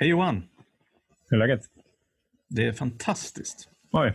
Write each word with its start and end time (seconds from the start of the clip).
Hej 0.00 0.08
Johan! 0.08 0.42
Hur 1.30 1.36
är 1.42 1.46
läget? 1.48 1.62
Det 2.48 2.64
är 2.64 2.72
fantastiskt. 2.72 3.68
Oj, 3.92 4.14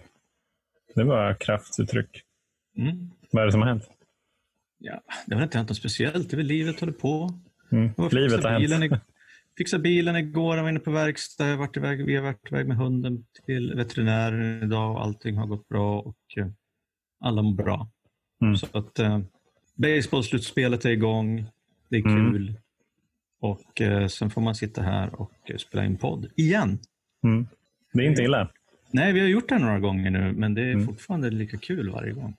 det 0.96 1.04
var 1.04 1.34
kraftuttryck. 1.34 2.22
Mm. 2.78 3.12
Vad 3.32 3.42
är 3.42 3.46
det 3.46 3.52
som 3.52 3.62
har 3.62 3.68
hänt? 3.68 3.90
Ja, 4.78 5.02
det 5.26 5.36
har 5.36 5.44
inte 5.44 5.58
hänt 5.58 5.70
något 5.70 5.78
speciellt. 5.78 6.30
Det 6.30 6.36
är 6.36 6.38
väl 6.38 6.46
livet 6.46 6.80
håller 6.80 6.94
på. 6.94 7.30
Mm. 7.72 7.90
Livet 8.12 8.44
har 8.44 8.60
bilen 8.60 8.82
hänt. 8.82 8.94
i- 8.94 9.00
Fixade 9.58 9.84
bilen 9.84 10.16
igår, 10.16 10.56
jag 10.56 10.64
var 10.64 10.70
inne 10.70 10.80
på 10.80 10.92
verkstad, 10.92 11.48
jag 11.48 11.58
varit 11.58 11.78
iväg, 11.78 12.06
vi 12.06 12.16
har 12.16 12.24
varit 12.24 12.52
iväg 12.52 12.68
med 12.68 12.78
hunden 12.78 13.26
till 13.46 13.74
veterinären 13.76 14.64
idag 14.64 14.92
och 14.96 15.02
allting 15.04 15.36
har 15.38 15.48
gått 15.48 15.68
bra 15.68 16.00
och 16.02 16.18
eh, 16.38 16.48
alla 17.20 17.42
mår 17.42 17.54
bra. 17.54 17.90
Mm. 18.42 18.58
Så 18.58 18.68
att 18.78 19.00
eh, 19.00 19.20
baseballslutspelet 19.76 20.86
är 20.86 20.90
igång, 20.90 21.46
det 21.90 21.98
är 21.98 22.06
Mm. 22.06 22.56
Och 23.52 23.82
eh, 23.82 24.08
sen 24.08 24.30
får 24.30 24.42
man 24.42 24.56
sitta 24.56 24.82
här 24.82 25.22
och 25.22 25.32
eh, 25.52 25.58
spela 25.58 25.86
in 25.86 25.98
podd 25.98 26.28
igen. 26.36 26.80
Mm. 27.24 27.48
Det 27.94 28.00
är 28.04 28.08
inte 28.10 28.22
illa. 28.24 28.50
Nej, 28.92 29.14
vi 29.14 29.20
har 29.20 29.28
gjort 29.28 29.50
det 29.50 29.58
några 29.58 29.80
gånger 29.80 30.12
nu, 30.12 30.32
men 30.34 30.54
det 30.54 30.62
är 30.62 30.74
Mm. 30.74 30.86
fortfarande 30.86 31.30
lika 31.30 31.58
kul 31.58 31.90
varje 31.90 32.12
gång. 32.14 32.36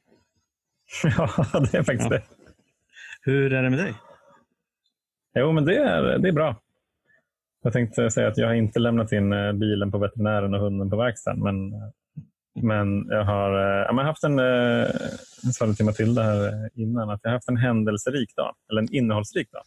ja, 1.05 1.31
det 1.73 1.79
är 1.79 1.83
faktiskt 1.83 2.11
Ja. 2.11 2.17
det. 2.17 2.23
Hur 3.23 3.53
är 3.53 3.63
det 3.63 3.71
med 3.71 3.79
dig? 3.79 3.95
Jo, 5.39 5.53
men 5.53 5.65
det 5.65 5.77
är, 5.77 6.19
det 6.19 6.29
är 6.29 6.33
bra. 6.33 6.57
Jag 7.63 7.73
tänkte 7.73 8.11
säga 8.11 8.29
att 8.29 8.37
jag 8.39 8.47
har 8.47 8.55
inte 8.55 8.79
lämnat 8.79 9.13
in 9.13 9.33
eh, 9.33 9.53
bilen 9.53 9.91
på 9.91 9.99
veterinären 9.99 10.55
och 10.55 10.61
hunden 10.61 10.91
på 10.91 10.97
verkstaden. 10.97 11.43
Men, 11.43 11.71
men 12.63 13.07
jag 13.09 13.25
har 13.25 13.51
eh, 13.53 13.87
jag 13.87 13.95
har 13.95 14.05
haft 14.05 14.25
en, 14.25 14.39
jag 14.39 15.55
sa 15.55 15.67
det 15.67 15.75
till 15.75 15.85
Matilda 15.85 16.23
här 16.23 16.71
innan, 16.75 17.11
att 17.11 17.21
jag 17.23 17.31
har 17.31 17.37
haft 17.37 17.49
en 17.49 17.57
händelserik 17.57 18.37
dag, 18.37 18.55
eller 18.71 18.81
en 18.83 18.95
innehållsrik 18.95 19.53
dag, 19.53 19.63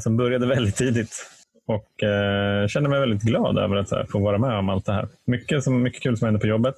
som 0.00 0.16
började 0.16 0.46
väldigt 0.46 0.76
tidigt. 0.76 1.30
Och 1.66 2.02
eh, 2.02 2.66
känner 2.66 2.88
mig 2.88 3.00
väldigt 3.00 3.22
glad 3.22 3.58
över 3.58 3.76
att 3.76 3.90
här, 3.90 4.06
få 4.10 4.18
vara 4.18 4.38
med 4.38 4.58
om 4.58 4.68
allt 4.68 4.86
det 4.86 4.92
här. 4.92 5.08
Mycket, 5.26 5.64
som, 5.64 5.82
mycket 5.82 6.02
kul 6.02 6.16
som 6.16 6.26
händer 6.26 6.40
på 6.40 6.46
jobbet. 6.46 6.74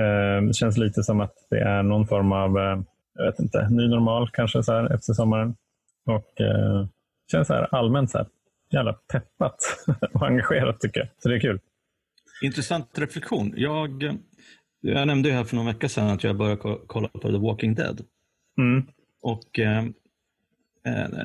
Eh, 0.00 0.46
det 0.46 0.54
känns 0.54 0.78
lite 0.78 1.02
som 1.02 1.20
att 1.20 1.34
det 1.50 1.60
är 1.60 1.82
någon 1.82 2.06
form 2.06 2.32
av, 2.32 2.58
eh, 2.58 2.82
jag 3.14 3.26
vet 3.26 3.38
inte, 3.38 3.68
ny 3.70 3.88
normal 3.88 4.30
kanske 4.32 4.62
så 4.62 4.72
här, 4.72 4.94
efter 4.94 5.12
sommaren. 5.12 5.54
Och 6.06 6.40
eh, 6.40 6.86
känns 7.32 7.48
så 7.48 7.54
här 7.54 7.74
allmänt 7.74 8.10
så 8.10 8.18
här, 8.18 8.26
jävla 8.70 8.92
peppat 8.92 9.56
och 10.12 10.26
engagerat 10.26 10.80
tycker 10.80 11.00
jag. 11.00 11.08
Så 11.18 11.28
det 11.28 11.34
är 11.34 11.40
kul. 11.40 11.60
Intressant 12.42 12.98
reflektion. 12.98 13.52
Jag, 13.56 14.18
jag 14.80 15.06
nämnde 15.06 15.28
ju 15.28 15.34
här 15.34 15.44
för 15.44 15.56
någon 15.56 15.66
vecka 15.66 15.88
sedan 15.88 16.10
att 16.10 16.24
jag 16.24 16.36
började 16.36 16.56
ko- 16.56 16.80
kolla 16.86 17.08
på 17.08 17.28
The 17.28 17.38
Walking 17.38 17.74
Dead. 17.74 18.00
Mm. 18.58 18.86
Och 19.22 19.58
eh, 19.58 19.78
eh, 19.78 19.84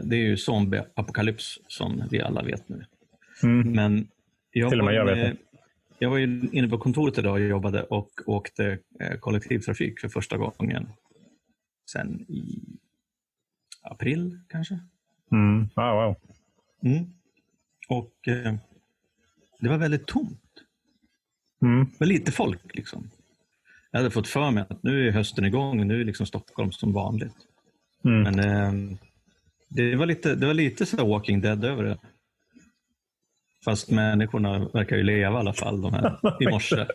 Det 0.04 0.16
är 0.16 0.20
ju 0.20 0.36
zombie-apokalyps 0.36 1.58
som 1.68 2.04
vi 2.12 2.22
alla 2.22 2.44
vet 2.44 2.70
nu. 2.70 2.86
Mm. 3.44 3.72
Men 3.72 4.08
jag 4.52 4.70
Till 4.70 4.80
och 4.80 4.86
med 4.86 4.94
jag 4.96 5.06
vet 5.06 5.18
inne- 5.18 5.38
Jag 6.00 6.10
var 6.10 6.18
ju 6.18 6.50
inne 6.52 6.68
på 6.68 6.78
kontoret 6.78 7.18
idag 7.18 7.34
och 7.34 7.40
jobbade 7.42 7.84
och 7.84 8.10
åkte 8.26 8.78
eh, 9.00 9.18
kollektivtrafik 9.20 10.00
för 10.00 10.10
första 10.10 10.38
gången 10.38 10.90
sen 11.92 12.22
i 12.22 12.62
april 13.82 14.40
kanske. 14.50 14.80
Mm. 15.32 15.70
Wow, 15.76 15.94
wow. 15.96 16.16
Mm. 16.84 17.06
Och 17.88 18.28
eh, 18.28 18.56
det 19.60 19.70
var 19.70 19.78
väldigt 19.78 20.08
tomt. 20.08 20.42
Mm. 21.62 21.86
Det 21.86 22.00
var 22.00 22.08
lite 22.08 22.32
folk. 22.32 22.76
liksom. 22.76 23.10
Jag 23.92 24.00
hade 24.00 24.12
fått 24.12 24.28
för 24.28 24.52
mig 24.52 24.64
att 24.70 24.84
nu 24.84 25.08
är 25.08 25.12
hösten 25.12 25.46
igång 25.46 25.80
och 25.80 25.88
nu 25.88 26.02
är 26.02 26.06
liksom 26.06 26.26
Stockholm 26.26 26.72
som 26.72 26.94
vanligt. 26.94 27.36
Mm. 28.06 28.22
Men 28.24 28.40
eh, 28.40 28.98
det 29.76 29.96
var 29.96 30.06
lite, 30.06 30.36
det 30.36 30.48
var 30.48 30.54
lite 30.54 30.86
så 30.86 31.08
Walking 31.08 31.42
Dead 31.42 31.66
över 31.66 31.84
det. 31.84 31.98
Fast 33.66 33.90
människorna 33.92 34.60
verkar 34.74 34.96
ju 34.96 35.04
leva 35.04 35.36
i 35.36 35.40
alla 35.40 35.54
fall 35.54 35.82
de 35.82 35.94
här, 35.94 36.18
i, 36.44 36.48
morse, 36.52 36.86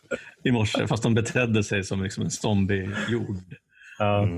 i 0.44 0.50
morse. 0.50 0.87
Fast 0.87 1.03
de 1.03 1.14
betedde 1.14 1.64
sig 1.64 1.84
som 1.84 2.03
liksom 2.03 2.25
en 2.25 2.31
zombiejord. 2.31 3.54
Ja. 3.98 4.28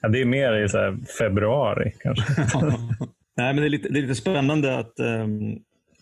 Ja, 0.00 0.08
det 0.08 0.20
är 0.20 0.24
mer 0.24 0.64
i 0.64 0.68
så 0.68 0.78
här 0.78 0.96
februari 1.18 1.92
kanske. 2.00 2.24
Nej, 3.36 3.54
men 3.54 3.56
det, 3.56 3.64
är 3.64 3.68
lite, 3.68 3.88
det 3.88 3.98
är 3.98 4.02
lite 4.02 4.14
spännande 4.14 4.78
att, 4.78 4.98
ehm, 4.98 5.58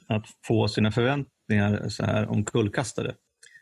att 0.06 0.26
få 0.46 0.68
sina 0.68 0.92
förväntningar 0.92 1.88
så 1.88 2.04
här 2.04 2.30
omkullkastade. 2.30 3.14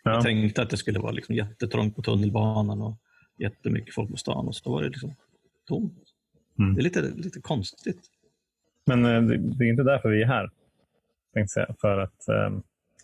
Jag 0.02 0.14
Ja. 0.16 0.22
tänkte 0.22 0.62
att 0.62 0.70
det 0.70 0.76
skulle 0.76 0.98
vara 0.98 1.12
liksom 1.12 1.34
jättetrångt 1.34 1.96
på 1.96 2.02
tunnelbanan 2.02 2.82
och 2.82 2.98
jättemycket 3.38 3.94
folk 3.94 4.10
på 4.10 4.16
stan 4.16 4.46
och 4.48 4.54
så 4.56 4.70
var 4.72 4.82
det 4.82 4.88
liksom 4.88 5.14
tomt. 5.68 6.01
Mm. 6.58 6.74
Det 6.74 6.80
är 6.80 6.82
lite, 6.82 7.00
lite 7.00 7.40
konstigt. 7.40 8.00
Men 8.86 9.04
eh, 9.04 9.22
det, 9.22 9.36
det 9.36 9.64
är 9.64 9.68
inte 9.68 9.82
därför 9.82 10.08
vi 10.08 10.22
är 10.22 10.26
här. 10.26 10.50
Tänkte 11.34 11.52
säga, 11.52 11.74
för, 11.80 11.98
att, 11.98 12.28
eh, 12.28 12.50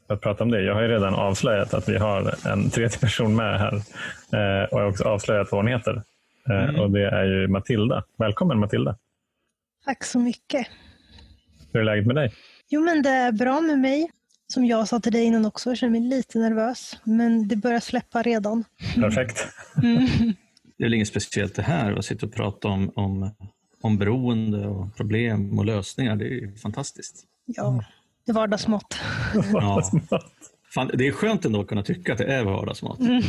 för 0.06 0.14
att 0.14 0.20
prata 0.20 0.44
om 0.44 0.50
det. 0.50 0.62
Jag 0.62 0.74
har 0.74 0.82
ju 0.82 0.88
redan 0.88 1.14
avslöjat 1.14 1.74
att 1.74 1.88
vi 1.88 1.96
har 1.96 2.46
en 2.48 2.70
tredje 2.70 2.98
person 2.98 3.36
med 3.36 3.58
här. 3.60 3.74
Eh, 4.32 4.64
och 4.68 4.78
jag 4.80 4.84
har 4.84 4.90
också 4.90 5.04
avslöjat 5.04 5.52
vad 5.52 5.58
hon 5.58 5.68
heter. 5.72 6.02
Eh, 6.48 6.68
Mm. 6.68 6.80
Och 6.80 6.90
det 6.90 7.08
är 7.10 7.24
ju 7.24 7.48
Matilda. 7.48 8.04
Välkommen 8.18 8.58
Matilda. 8.58 8.96
Tack 9.84 10.04
så 10.04 10.18
mycket. 10.18 10.66
Hur 11.72 11.80
är 11.80 11.84
läget 11.84 12.06
med 12.06 12.16
dig? 12.16 12.34
Jo, 12.68 12.80
men 12.84 13.02
det 13.02 13.10
är 13.10 13.32
bra 13.32 13.60
med 13.60 13.78
mig. 13.78 14.10
Som 14.46 14.64
jag 14.64 14.88
sa 14.88 15.00
till 15.00 15.12
dig 15.12 15.24
innan 15.24 15.46
också, 15.46 15.70
jag 15.70 15.78
känner 15.78 15.90
mig 15.90 16.00
lite 16.00 16.38
nervös. 16.38 16.98
Men 17.04 17.48
det 17.48 17.56
börjar 17.56 17.80
släppa 17.80 18.22
redan. 18.22 18.64
Perfekt. 18.94 19.48
Mm. 19.82 20.06
Det 20.78 20.84
är 20.84 20.86
väl 20.86 20.94
inget 20.94 21.08
speciellt 21.08 21.54
det 21.54 21.62
här, 21.62 21.92
att 21.92 22.04
sitta 22.04 22.26
och 22.26 22.32
prata 22.32 22.68
om, 22.68 22.92
om, 22.94 23.30
om 23.80 23.98
beroende 23.98 24.66
och 24.66 24.96
problem 24.96 25.58
och 25.58 25.64
lösningar. 25.64 26.16
Det 26.16 26.24
är 26.24 26.30
ju 26.30 26.56
fantastiskt. 26.56 27.24
Ja, 27.44 27.84
det 28.24 28.32
är 28.32 28.34
vardagsmat. 28.34 28.98
Ja. 29.52 29.82
Fan, 30.74 30.90
det 30.94 31.06
är 31.06 31.12
skönt 31.12 31.44
ändå 31.44 31.60
att 31.60 31.66
kunna 31.66 31.82
tycka 31.82 32.12
att 32.12 32.18
det 32.18 32.34
är 32.34 32.44
vardagsmat. 32.44 33.00
Mm. 33.00 33.22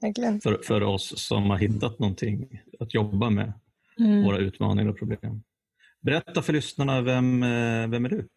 Verkligen. 0.00 0.40
För, 0.40 0.60
för 0.64 0.82
oss 0.82 1.18
som 1.26 1.50
har 1.50 1.58
hittat 1.58 1.98
någonting 1.98 2.60
att 2.80 2.94
jobba 2.94 3.30
med, 3.30 3.52
Mm. 3.98 4.24
våra 4.24 4.38
utmaningar 4.38 4.90
och 4.90 4.98
problem. 4.98 5.42
Berätta 6.00 6.42
för 6.42 6.52
lyssnarna, 6.52 7.02
vem, 7.02 7.42
eh, 7.42 7.88
vem 7.88 8.04
är 8.04 8.08
du? 8.08 8.28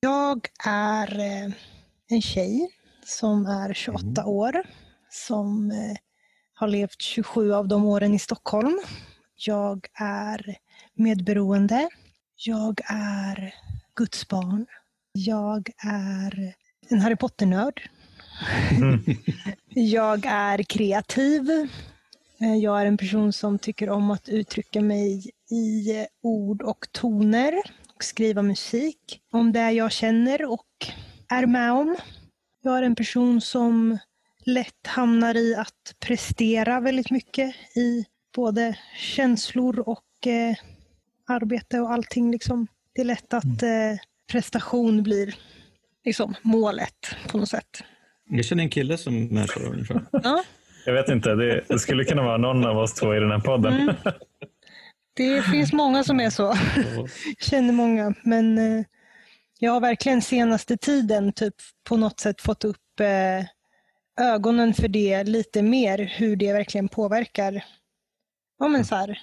Jag 0.00 0.46
är 0.66 1.18
eh, 1.18 1.52
en 2.08 2.22
tjej 2.22 2.68
som 3.04 3.46
är 3.46 3.74
28 3.74 4.24
år. 4.24 4.62
Som 5.10 5.70
eh, 5.70 5.96
har 6.60 6.68
levt 6.68 7.02
27 7.02 7.52
av 7.52 7.68
de 7.68 7.84
åren 7.84 8.14
i 8.14 8.18
Stockholm. 8.18 8.80
Jag 9.36 9.86
är 9.94 10.56
medberoende. 10.94 11.88
Jag 12.36 12.80
är 12.88 13.54
Guds 13.94 14.28
barn. 14.28 14.66
Jag 15.12 15.70
är 15.84 16.54
en 16.88 17.00
Harry 17.00 17.16
Potter-nörd. 17.16 17.90
jag 19.68 20.26
är 20.26 20.62
kreativ. 20.62 21.50
Eh, 22.40 22.56
Jag 22.56 22.80
är 22.80 22.86
en 22.86 22.96
person 22.96 23.32
som 23.32 23.58
tycker 23.58 23.90
om 23.90 24.10
att 24.10 24.28
uttrycka 24.28 24.80
mig 24.80 25.30
i 25.50 26.06
ord 26.22 26.62
och 26.62 26.86
toner 26.92 27.52
och 27.94 28.04
skriva 28.04 28.42
musik 28.42 29.20
om 29.32 29.52
det 29.52 29.70
jag 29.70 29.92
känner 29.92 30.44
och 30.52 30.66
är 31.28 31.46
med 31.46 31.72
om. 31.72 31.96
Jag 32.62 32.78
är 32.78 32.82
en 32.82 32.94
person 32.94 33.40
som 33.40 33.98
lätt 34.50 34.86
hamnar 34.86 35.36
i 35.36 35.54
att 35.54 35.94
prestera 36.00 36.80
väldigt 36.80 37.10
mycket 37.10 37.54
i 37.76 38.04
både 38.34 38.76
känslor 38.96 39.80
och 39.80 40.26
eh, 40.26 40.56
arbete 41.28 41.80
och 41.80 41.92
allting. 41.92 42.30
Liksom. 42.32 42.66
Det 42.94 43.00
är 43.00 43.04
lätt 43.04 43.34
att 43.34 43.62
eh, 43.62 43.98
prestation 44.32 45.02
blir 45.02 45.34
liksom, 46.04 46.34
målet 46.42 47.16
på 47.28 47.38
något 47.38 47.48
sätt. 47.48 47.82
Jag 48.24 48.44
känner 48.44 48.62
en 48.62 48.70
kille 48.70 48.98
som 48.98 49.36
är 49.36 49.46
så 49.46 49.60
ungefär. 49.60 50.04
Ja, 50.22 50.44
Jag 50.86 50.94
vet 50.94 51.08
inte, 51.08 51.34
det, 51.34 51.64
det 51.68 51.78
skulle 51.78 52.04
kunna 52.04 52.22
vara 52.22 52.36
någon 52.36 52.66
av 52.66 52.78
oss 52.78 52.94
två 52.94 53.14
i 53.14 53.20
den 53.20 53.30
här 53.30 53.40
podden. 53.40 53.72
Mm. 53.72 53.94
det 55.16 55.42
finns 55.42 55.72
många 55.72 56.04
som 56.04 56.20
är 56.20 56.30
så. 56.30 56.56
Jag 56.76 57.08
känner 57.40 57.72
många, 57.72 58.14
men 58.22 58.58
eh, 58.58 58.84
jag 59.58 59.72
har 59.72 59.80
verkligen 59.80 60.22
senaste 60.22 60.76
tiden 60.76 61.32
typ 61.32 61.54
på 61.88 61.96
något 61.96 62.20
sätt 62.20 62.40
fått 62.40 62.64
upp 62.64 63.00
eh, 63.00 63.46
ögonen 64.20 64.74
för 64.74 64.88
det 64.88 65.24
lite 65.24 65.62
mer, 65.62 65.98
hur 65.98 66.36
det 66.36 66.52
verkligen 66.52 66.88
påverkar 66.88 67.64
ja, 68.60 68.68
men 68.68 68.84
så 68.84 68.94
här, 68.94 69.18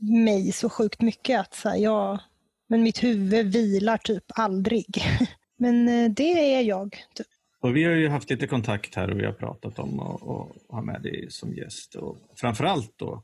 mig 0.00 0.52
så 0.52 0.70
sjukt 0.70 1.00
mycket. 1.02 1.40
att 1.40 1.54
så 1.54 1.68
här, 1.68 1.76
jag, 1.76 2.20
men 2.68 2.82
Mitt 2.82 3.02
huvud 3.02 3.52
vilar 3.52 3.96
typ 3.96 4.24
aldrig. 4.34 4.86
Men 5.56 5.88
eh, 5.88 6.10
det 6.10 6.54
är 6.54 6.62
jag. 6.62 6.96
Typ. 7.14 7.26
Och 7.60 7.76
vi 7.76 7.84
har 7.84 7.92
ju 7.92 8.08
haft 8.08 8.30
lite 8.30 8.46
kontakt 8.46 8.94
här 8.94 9.10
och 9.10 9.18
vi 9.18 9.26
har 9.26 9.32
pratat 9.32 9.78
om 9.78 10.00
att 10.00 10.20
ha 10.68 10.82
med 10.82 11.02
dig 11.02 11.26
som 11.30 11.54
gäst. 11.54 11.94
Och 11.94 12.18
framförallt 12.36 12.92
då 12.96 13.22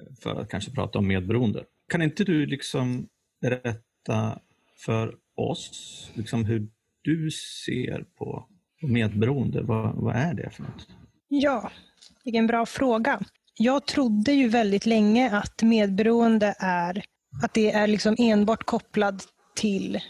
eh, 0.00 0.14
för 0.22 0.40
att 0.40 0.48
kanske 0.48 0.70
prata 0.70 0.98
om 0.98 1.08
medberoende. 1.08 1.64
Kan 1.88 2.02
inte 2.02 2.24
du 2.24 2.46
liksom 2.46 3.08
berätta 3.40 4.38
för 4.76 5.16
oss 5.36 6.10
liksom 6.14 6.44
hur 6.44 6.68
du 7.02 7.30
ser 7.30 8.04
på 8.18 8.48
medberoende? 8.88 9.62
Vad, 9.62 9.94
vad 9.94 10.16
är 10.16 10.34
det 10.34 10.50
för 10.50 10.62
något? 10.62 10.86
Ja, 11.28 11.70
vilken 12.24 12.46
bra 12.46 12.66
fråga. 12.66 13.20
Jag 13.54 13.86
trodde 13.86 14.32
ju 14.32 14.48
väldigt 14.48 14.86
länge 14.86 15.36
att 15.36 15.62
medberoende 15.62 16.54
är 16.58 17.04
att 17.42 17.54
det 17.54 17.72
är 17.72 17.86
liksom 17.86 18.16
enbart 18.18 18.64
kopplat 18.64 19.26
till 19.56 20.00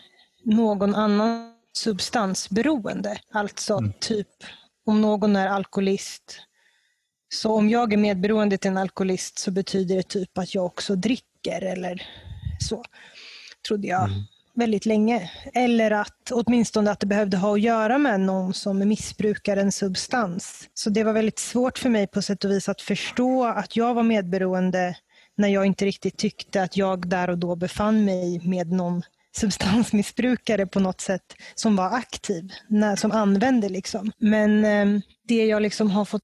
någon 0.45 0.95
annans 0.95 1.53
substansberoende. 1.73 3.19
Alltså 3.33 3.79
mm. 3.79 3.93
typ 4.01 4.29
om 4.87 5.01
någon 5.01 5.37
är 5.37 5.47
alkoholist. 5.47 6.41
Så 7.35 7.55
om 7.55 7.69
jag 7.69 7.93
är 7.93 7.97
medberoende 7.97 8.59
till 8.59 8.71
en 8.71 8.79
alkoholist 8.79 9.39
så 9.39 9.51
betyder 9.51 9.97
det 9.97 10.09
typ 10.09 10.39
att 10.39 10.55
jag 10.55 10.67
också 10.67 10.97
dricker 10.97 11.63
eller 11.63 12.03
så. 12.61 12.85
Trodde 13.69 13.89
jag. 13.89 14.09
Mm 14.09 14.23
väldigt 14.55 14.87
länge. 14.87 15.31
Eller 15.55 15.91
att 15.91 16.31
åtminstone 16.33 16.91
att 16.91 17.01
det 17.01 17.07
behövde 17.07 17.37
ha 17.37 17.55
att 17.55 17.61
göra 17.61 17.99
med 17.99 18.21
någon 18.21 18.55
som 18.55 18.89
missbrukar 18.89 19.57
en 19.57 19.73
substans. 19.73 20.69
Så 20.75 20.91
det 20.91 21.05
var 21.05 21.13
väldigt 21.13 21.39
svårt 21.39 21.79
för 21.79 21.89
mig 21.89 22.07
på 22.07 22.23
sätt 22.23 22.45
och 22.45 22.51
vis 22.51 22.69
att 22.69 22.81
förstå 22.81 23.45
att 23.45 23.77
jag 23.77 23.95
var 23.95 24.03
medberoende 24.03 24.97
när 25.37 25.49
jag 25.49 25.67
inte 25.67 25.85
riktigt 25.85 26.17
tyckte 26.17 26.63
att 26.63 26.77
jag 26.77 27.09
där 27.09 27.31
och 27.31 27.39
då 27.39 27.57
befann 27.57 28.05
mig 28.05 28.41
med 28.45 28.73
någon 28.73 29.03
substansmissbrukare 29.37 30.67
på 30.67 30.81
något 30.81 31.01
sätt 31.01 31.35
som 31.55 31.77
var 31.77 31.95
aktiv, 31.95 32.53
som 32.97 33.13
använde. 33.13 33.69
Liksom. 33.69 34.13
Men 34.19 34.65
eh, 34.65 35.01
det 35.29 35.47
jag 35.47 35.63
liksom 35.63 35.91
har 35.91 36.05
fått, 36.05 36.23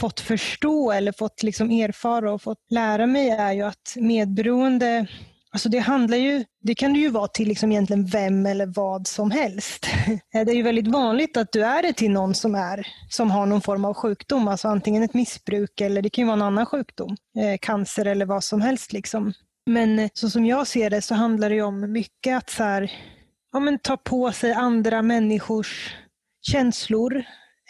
fått 0.00 0.20
förstå 0.20 0.92
eller 0.92 1.12
fått 1.12 1.42
liksom 1.42 1.70
erfara 1.70 2.32
och 2.32 2.42
fått 2.42 2.70
lära 2.70 3.06
mig 3.06 3.30
är 3.30 3.52
ju 3.52 3.62
att 3.62 3.94
medberoende 3.96 5.06
Alltså 5.54 5.68
det 5.68 5.78
handlar 5.78 6.16
ju, 6.16 6.44
det 6.62 6.74
kan 6.74 6.92
det 6.92 6.98
ju 6.98 7.08
vara 7.08 7.28
till 7.28 7.48
liksom 7.48 7.72
egentligen 7.72 8.06
vem 8.06 8.46
eller 8.46 8.66
vad 8.66 9.06
som 9.06 9.30
helst. 9.30 9.86
Det 10.32 10.38
är 10.38 10.54
ju 10.54 10.62
väldigt 10.62 10.88
vanligt 10.88 11.36
att 11.36 11.52
du 11.52 11.64
är 11.64 11.82
det 11.82 11.92
till 11.92 12.10
någon 12.10 12.34
som, 12.34 12.54
är, 12.54 12.86
som 13.08 13.30
har 13.30 13.46
någon 13.46 13.60
form 13.60 13.84
av 13.84 13.94
sjukdom, 13.94 14.48
alltså 14.48 14.68
antingen 14.68 15.02
ett 15.02 15.14
missbruk 15.14 15.80
eller 15.80 16.02
det 16.02 16.10
kan 16.10 16.22
ju 16.22 16.26
vara 16.26 16.36
en 16.36 16.42
annan 16.42 16.66
sjukdom, 16.66 17.16
eh, 17.38 17.58
cancer 17.60 18.04
eller 18.04 18.26
vad 18.26 18.44
som 18.44 18.60
helst. 18.60 18.92
Liksom. 18.92 19.32
Men 19.70 19.98
eh, 19.98 20.10
så 20.14 20.30
som 20.30 20.46
jag 20.46 20.66
ser 20.66 20.90
det 20.90 21.02
så 21.02 21.14
handlar 21.14 21.50
det 21.50 21.62
om 21.62 21.92
mycket 21.92 22.36
att 22.36 22.50
så 22.50 22.62
här, 22.62 22.92
ja, 23.52 23.60
men 23.60 23.78
ta 23.78 23.96
på 23.96 24.32
sig 24.32 24.52
andra 24.52 25.02
människors 25.02 25.94
känslor, 26.42 27.24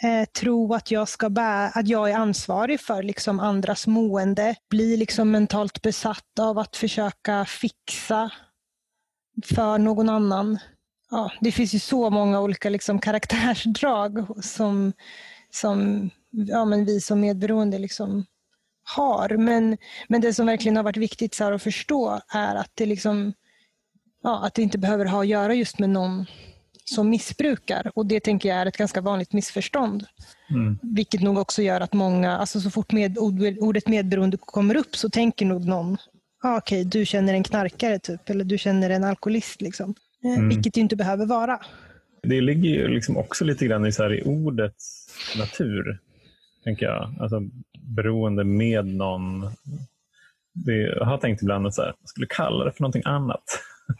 eh, 0.05 0.25
tro 0.25 0.73
att 0.73 0.91
jag, 0.91 1.09
ska 1.09 1.29
bära, 1.29 1.67
att 1.67 1.87
jag 1.87 2.11
är 2.11 2.15
ansvarig 2.15 2.81
för 2.81 3.03
liksom 3.03 3.39
andras 3.39 3.87
mående, 3.87 4.55
bli 4.69 4.97
liksom 4.97 5.31
mentalt 5.31 5.81
besatt 5.81 6.39
av 6.39 6.59
att 6.59 6.75
försöka 6.75 7.45
fixa 7.45 8.31
för 9.55 9.77
någon 9.77 10.09
annan. 10.09 10.59
Ja, 11.11 11.31
det 11.41 11.51
finns 11.51 11.73
ju 11.73 11.79
så 11.79 12.09
många 12.09 12.41
olika 12.41 12.69
liksom 12.69 12.99
karaktärsdrag 12.99 14.27
som, 14.43 14.93
som 15.51 16.09
ja, 16.31 16.65
men 16.65 16.85
vi 16.85 17.01
som 17.01 17.19
medberoende 17.19 17.79
liksom 17.79 18.25
har. 18.83 19.37
Men, 19.37 19.77
men 20.07 20.21
det 20.21 20.33
som 20.33 20.45
verkligen 20.45 20.75
har 20.75 20.83
varit 20.83 20.97
viktigt 20.97 21.35
så 21.35 21.53
att 21.53 21.63
förstå 21.63 22.21
är 22.29 22.55
att 22.55 22.71
det, 22.73 22.85
liksom, 22.85 23.33
ja, 24.23 24.45
att 24.45 24.53
det 24.53 24.61
inte 24.61 24.77
behöver 24.77 25.05
ha 25.05 25.21
att 25.21 25.27
göra 25.27 25.53
just 25.53 25.79
med 25.79 25.89
någon 25.89 26.25
som 26.85 27.09
missbrukar. 27.09 27.91
Och 27.95 28.05
Det 28.05 28.19
tänker 28.19 28.49
jag 28.49 28.57
är 28.57 28.65
ett 28.65 28.77
ganska 28.77 29.01
vanligt 29.01 29.33
missförstånd. 29.33 30.05
Mm. 30.49 30.79
Vilket 30.81 31.21
nog 31.21 31.37
också 31.37 31.61
gör 31.61 31.81
att 31.81 31.93
många, 31.93 32.37
alltså 32.37 32.61
så 32.61 32.69
fort 32.69 32.91
med, 32.91 33.17
ordet 33.59 33.87
medberoende 33.87 34.37
kommer 34.37 34.75
upp 34.75 34.95
så 34.95 35.09
tänker 35.09 35.45
nog 35.45 35.65
någon, 35.65 35.97
ah, 36.43 36.57
okej, 36.57 36.81
okay, 36.81 36.99
du 36.99 37.05
känner 37.05 37.33
en 37.33 37.43
knarkare 37.43 37.99
typ, 37.99 38.29
eller 38.29 38.45
du 38.45 38.57
känner 38.57 38.89
en 38.89 39.03
alkoholist. 39.03 39.61
Liksom. 39.61 39.95
Eh, 40.23 40.33
mm. 40.33 40.49
Vilket 40.49 40.73
det 40.73 40.79
inte 40.79 40.95
behöver 40.95 41.25
vara. 41.25 41.59
Det 42.23 42.41
ligger 42.41 42.69
ju 42.69 42.87
liksom 42.87 43.17
också 43.17 43.45
lite 43.45 43.65
grann 43.65 43.85
i, 43.85 43.91
så 43.91 44.03
här, 44.03 44.13
i 44.13 44.23
ordets 44.23 45.07
natur, 45.37 45.99
tänker 46.63 46.85
jag. 46.85 47.15
Alltså 47.19 47.41
beroende 47.79 48.43
med 48.43 48.85
någon. 48.85 49.41
Det, 50.53 50.77
jag 50.77 51.05
har 51.05 51.17
tänkt 51.17 51.41
ibland 51.41 51.67
att 51.67 51.77
jag 51.77 51.93
skulle 52.03 52.27
kalla 52.29 52.65
det 52.65 52.71
för 52.71 52.81
någonting 52.81 53.03
annat. 53.05 53.43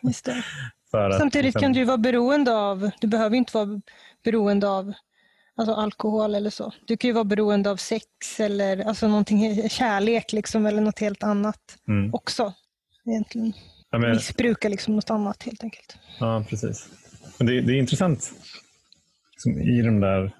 Just 0.03 0.25
det. 0.25 0.43
Samtidigt 1.17 1.45
liksom... 1.45 1.61
kan 1.61 1.73
du 1.73 1.83
vara 1.83 1.97
beroende 1.97 2.55
av, 2.55 2.91
du 3.01 3.07
behöver 3.07 3.37
inte 3.37 3.57
vara 3.57 3.81
beroende 4.23 4.69
av 4.69 4.93
alltså 5.55 5.73
alkohol 5.73 6.35
eller 6.35 6.49
så. 6.49 6.73
Du 6.85 6.97
kan 6.97 7.07
ju 7.07 7.13
vara 7.13 7.23
beroende 7.23 7.71
av 7.71 7.77
sex 7.77 8.39
eller 8.39 8.87
alltså 8.87 9.07
någonting, 9.07 9.69
kärlek 9.69 10.33
liksom, 10.33 10.65
eller 10.65 10.81
något 10.81 10.99
helt 10.99 11.23
annat 11.23 11.77
mm. 11.87 12.13
också. 12.13 12.53
Egentligen. 13.05 13.53
Ja, 13.91 13.97
men... 13.97 14.11
Missbruka 14.11 14.69
liksom 14.69 14.95
något 14.95 15.09
annat 15.09 15.43
helt 15.43 15.63
enkelt. 15.63 15.97
Ja, 16.19 16.45
precis. 16.49 16.89
Men 17.37 17.47
det, 17.47 17.61
det 17.61 17.73
är 17.73 17.77
intressant 17.77 18.31
liksom, 19.31 19.61
i 19.61 19.81
de 19.81 19.99
där 19.99 20.35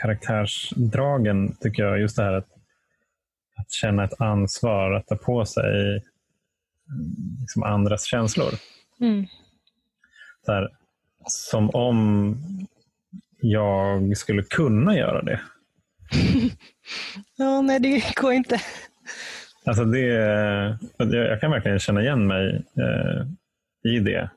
karaktärsdragen 0.00 1.56
tycker 1.60 1.82
jag. 1.82 2.00
Just 2.00 2.16
det 2.16 2.22
här 2.22 2.32
att, 2.32 2.48
att 3.56 3.70
känna 3.70 4.04
ett 4.04 4.20
ansvar, 4.20 4.92
att 4.92 5.06
ta 5.06 5.16
på 5.16 5.44
sig 5.44 6.04
liksom 7.40 7.62
andras 7.62 8.04
känslor. 8.04 8.54
Mm 9.00 9.26
här, 10.52 10.68
som 11.26 11.70
om 11.70 12.36
jag 13.40 14.16
skulle 14.16 14.42
kunna 14.42 14.96
göra 14.96 15.22
det. 15.22 15.40
ja, 17.36 17.60
nej 17.60 17.80
det 17.80 18.14
går 18.14 18.32
inte. 18.32 18.60
Alltså 19.64 19.84
det, 19.84 20.06
jag 20.98 21.40
kan 21.40 21.50
verkligen 21.50 21.78
känna 21.78 22.02
igen 22.02 22.26
mig 22.26 22.64
eh, 22.76 23.26
i 23.92 23.98
det. 23.98 24.30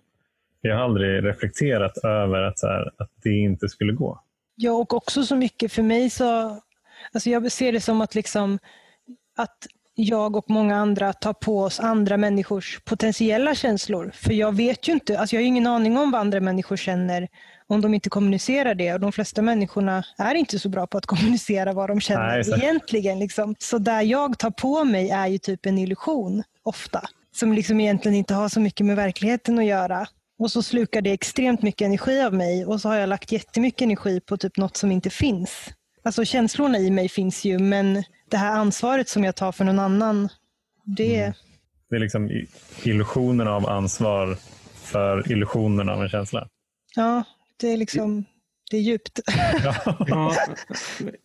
Jag 0.62 0.76
har 0.76 0.84
aldrig 0.84 1.26
reflekterat 1.26 1.98
över 1.98 2.42
att, 2.42 2.60
så 2.60 2.68
här, 2.68 2.92
att 2.98 3.12
det 3.24 3.30
inte 3.30 3.70
skulle 3.70 3.94
gå. 3.94 4.22
Ja, 4.56 4.72
och 4.72 4.94
också 4.94 5.24
så 5.24 5.36
mycket 5.36 5.72
för 5.72 5.84
mig 5.84 6.10
så, 6.10 6.60
alltså 7.12 7.30
jag 7.30 7.52
ser 7.52 7.72
det 7.72 7.82
som 7.82 8.02
att, 8.02 8.16
liksom, 8.16 8.60
att 9.38 9.68
jag 10.04 10.36
och 10.36 10.50
många 10.50 10.76
andra 10.76 11.14
tar 11.14 11.34
på 11.34 11.60
oss 11.60 11.80
andra 11.80 12.18
människors 12.18 12.80
potentiella 12.86 13.56
känslor. 13.56 14.12
För 14.16 14.34
jag 14.34 14.56
vet 14.56 14.88
ju 14.88 14.94
inte, 14.94 15.20
alltså 15.20 15.36
jag 15.36 15.42
har 15.42 15.48
ingen 15.48 15.68
aning 15.68 15.98
om 15.98 16.12
vad 16.12 16.22
andra 16.22 16.40
människor 16.40 16.78
känner 16.78 17.28
om 17.68 17.82
de 17.82 17.94
inte 17.94 18.10
kommunicerar 18.10 18.76
det. 18.76 18.94
Och 18.94 19.00
de 19.00 19.12
flesta 19.12 19.42
människorna 19.42 20.04
är 20.18 20.36
inte 20.36 20.60
så 20.60 20.70
bra 20.70 20.88
på 20.88 20.98
att 20.98 21.06
kommunicera 21.12 21.74
vad 21.74 21.90
de 21.90 22.02
känner 22.02 22.44
Nej, 22.48 22.64
egentligen. 22.64 23.20
Liksom. 23.20 23.56
Så 23.60 23.78
där 23.78 24.02
jag 24.02 24.40
tar 24.40 24.52
på 24.52 24.84
mig 24.84 25.10
är 25.10 25.28
ju 25.28 25.38
typ 25.38 25.66
en 25.66 25.78
illusion, 25.78 26.44
ofta. 26.64 27.02
Som 27.36 27.54
liksom 27.54 27.80
egentligen 27.80 28.18
inte 28.18 28.34
har 28.34 28.50
så 28.50 28.60
mycket 28.60 28.86
med 28.86 28.96
verkligheten 28.96 29.60
att 29.60 29.66
göra. 29.66 30.08
Och 30.40 30.52
så 30.52 30.64
slukar 30.64 31.02
det 31.02 31.12
extremt 31.12 31.62
mycket 31.62 31.86
energi 31.86 32.22
av 32.22 32.34
mig 32.34 32.66
och 32.66 32.82
så 32.82 32.90
har 32.90 32.96
jag 32.96 33.10
lagt 33.10 33.32
jättemycket 33.32 33.82
energi 33.82 34.20
på 34.20 34.38
typ 34.38 34.58
något 34.58 34.78
som 34.78 34.92
inte 34.92 35.10
finns. 35.10 35.70
Alltså 36.04 36.26
känslorna 36.26 36.78
i 36.78 36.92
mig 36.92 37.10
finns 37.10 37.46
ju 37.46 37.60
men 37.60 38.04
det 38.32 38.38
här 38.38 38.60
ansvaret 38.60 39.10
som 39.10 39.24
jag 39.24 39.36
tar 39.36 39.52
för 39.52 39.66
någon 39.66 39.80
annan, 39.80 40.30
det... 40.86 41.22
Mm. 41.22 41.34
Det 41.90 41.96
är 41.96 42.00
liksom 42.00 42.30
illusionen 42.84 43.48
av 43.48 43.70
ansvar 43.70 44.38
för 44.74 45.32
illusionen 45.32 45.90
av 45.90 46.02
en 46.02 46.10
känsla. 46.10 46.48
Ja, 46.96 47.24
det 47.58 47.68
är 47.68 47.78
liksom 47.78 48.26
det 48.72 48.78
är 48.78 48.82
djupt. 48.82 49.20
ja, 50.08 50.36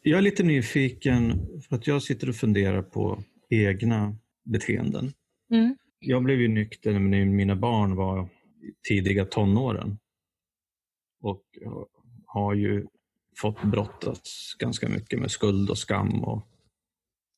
jag 0.02 0.18
är 0.18 0.22
lite 0.22 0.42
nyfiken, 0.42 1.46
för 1.68 1.76
att 1.76 1.86
jag 1.86 2.02
sitter 2.02 2.28
och 2.28 2.34
funderar 2.34 2.82
på 2.82 3.22
egna 3.50 4.16
beteenden. 4.44 5.12
Mm. 5.50 5.76
Jag 5.98 6.22
blev 6.22 6.40
ju 6.40 6.48
nykter 6.48 6.92
när 6.92 7.24
mina 7.24 7.56
barn 7.56 7.96
var 7.96 8.28
tidiga 8.88 9.24
tonåren. 9.24 9.98
Och 11.22 11.42
har 12.26 12.54
ju 12.54 12.86
fått 13.36 13.62
brottas 13.62 14.56
ganska 14.58 14.88
mycket 14.88 15.20
med 15.20 15.30
skuld 15.30 15.70
och 15.70 15.78
skam 15.78 16.24
och 16.24 16.48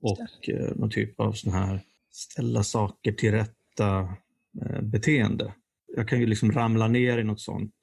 och 0.01 0.49
eh, 0.49 0.77
någon 0.77 0.91
typ 0.91 1.21
av 1.21 1.33
sån 1.33 1.53
här 1.53 1.81
ställa 2.11 2.63
saker 2.63 3.13
till 3.13 3.33
rätta 3.33 4.17
eh, 4.63 4.83
beteende. 4.83 5.55
Jag 5.97 6.09
kan 6.09 6.21
ju 6.21 6.27
liksom 6.27 6.53
ramla 6.53 6.89
ner 6.89 7.19
i 7.19 7.25
något 7.25 7.41
sånt 7.41 7.75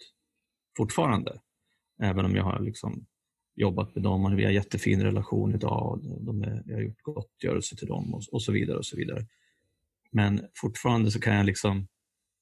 fortfarande. 0.78 1.40
Även 2.02 2.26
om 2.26 2.36
jag 2.36 2.44
har 2.44 2.60
liksom 2.60 3.06
jobbat 3.56 3.96
med 3.96 4.04
dem 4.04 4.26
och 4.26 4.40
vi 4.40 4.46
har 4.46 4.52
jättefin 4.52 5.04
relation 5.04 5.56
idag. 5.56 6.00
De 6.20 6.42
är, 6.42 6.64
jag 6.66 6.76
har 6.76 6.82
gjort 6.82 7.02
gottgörelse 7.02 7.76
till 7.76 7.88
dem 7.88 8.14
och, 8.14 8.24
och, 8.32 8.42
så 8.42 8.52
vidare. 8.52 8.78
och 8.78 8.86
så 8.86 8.98
vidare. 8.98 9.26
Men 10.12 10.42
fortfarande 10.54 11.12
så 11.12 11.20
kan 11.20 11.36
jag 11.36 11.46
liksom 11.46 11.88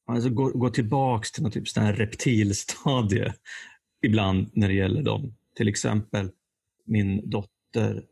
alltså 0.05 0.29
gå, 0.29 0.49
gå 0.49 0.69
tillbaks 0.69 1.31
till 1.31 1.43
något 1.43 1.53
typ 1.53 1.67
sån 1.67 1.83
här 1.83 1.93
reptilstadie 1.93 3.33
ibland 4.01 4.49
när 4.53 4.67
det 4.67 4.73
gäller 4.73 5.01
dem. 5.01 5.35
Till 5.55 5.67
exempel 5.67 6.31
min 6.85 7.29
dotter 7.29 8.05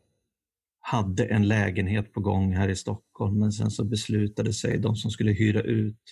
hade 0.82 1.24
en 1.24 1.48
lägenhet 1.48 2.12
på 2.12 2.20
gång 2.20 2.52
här 2.52 2.68
i 2.68 2.76
Stockholm 2.76 3.38
men 3.38 3.52
sen 3.52 3.70
så 3.70 3.84
beslutade 3.84 4.52
sig 4.52 4.78
de 4.78 4.96
som 4.96 5.10
skulle 5.10 5.32
hyra 5.32 5.62
ut 5.62 6.02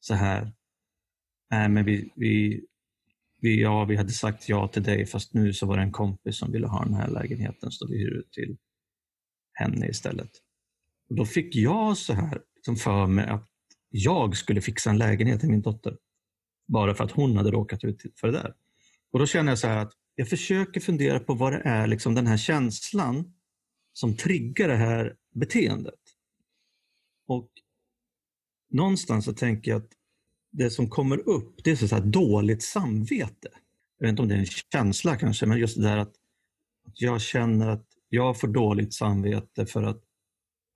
så 0.00 0.14
här. 0.14 0.52
Nej, 1.50 1.68
men 1.68 1.84
vi, 1.84 2.12
vi, 2.16 2.64
vi, 3.40 3.62
ja, 3.62 3.84
vi 3.84 3.96
hade 3.96 4.12
sagt 4.12 4.48
ja 4.48 4.68
till 4.68 4.82
dig 4.82 5.06
fast 5.06 5.34
nu 5.34 5.52
så 5.52 5.66
var 5.66 5.76
det 5.76 5.82
en 5.82 5.92
kompis 5.92 6.38
som 6.38 6.52
ville 6.52 6.66
ha 6.66 6.84
den 6.84 6.94
här 6.94 7.08
lägenheten 7.08 7.70
så 7.70 7.86
vi 7.86 7.98
hyr 7.98 8.18
ut 8.18 8.32
till 8.32 8.56
henne 9.52 9.88
istället. 9.88 10.30
Och 11.08 11.16
då 11.16 11.24
fick 11.24 11.56
jag 11.56 11.96
så 11.96 12.12
här 12.12 12.42
som 12.64 12.76
för 12.76 13.06
mig 13.06 13.26
att 13.26 13.48
jag 13.90 14.36
skulle 14.36 14.60
fixa 14.60 14.90
en 14.90 14.98
lägenhet 14.98 15.40
till 15.40 15.50
min 15.50 15.62
dotter. 15.62 15.96
Bara 16.68 16.94
för 16.94 17.04
att 17.04 17.10
hon 17.10 17.36
hade 17.36 17.50
råkat 17.50 17.84
ut 17.84 18.02
för 18.20 18.26
det 18.26 18.32
där. 18.32 18.54
Och 19.12 19.18
Då 19.18 19.26
känner 19.26 19.52
jag 19.52 19.58
så 19.58 19.66
här 19.66 19.78
att 19.78 19.92
jag 20.14 20.28
försöker 20.28 20.80
fundera 20.80 21.20
på 21.20 21.34
vad 21.34 21.52
det 21.52 21.62
är, 21.64 21.86
liksom 21.86 22.14
den 22.14 22.26
här 22.26 22.36
känslan 22.36 23.34
som 23.92 24.16
triggar 24.16 24.68
det 24.68 24.76
här 24.76 25.16
beteendet. 25.34 25.94
Och 27.26 27.50
någonstans 28.70 29.24
så 29.24 29.32
tänker 29.32 29.70
jag 29.70 29.82
att 29.82 29.90
det 30.50 30.70
som 30.70 30.88
kommer 30.88 31.28
upp, 31.28 31.64
det 31.64 31.70
är 31.70 31.76
så 31.76 31.94
här 31.94 32.02
dåligt 32.02 32.62
samvete. 32.62 33.48
jag 33.98 34.06
vet 34.06 34.10
inte 34.10 34.22
om 34.22 34.28
det 34.28 34.34
är 34.34 34.38
en 34.38 34.46
känsla 34.72 35.16
kanske, 35.16 35.46
men 35.46 35.58
just 35.58 35.76
det 35.76 35.82
där 35.82 35.96
att, 35.96 36.14
att 36.86 37.00
jag 37.00 37.20
känner 37.20 37.68
att 37.68 37.86
jag 38.08 38.40
får 38.40 38.48
dåligt 38.48 38.94
samvete 38.94 39.66
för 39.66 39.82
att 39.82 40.02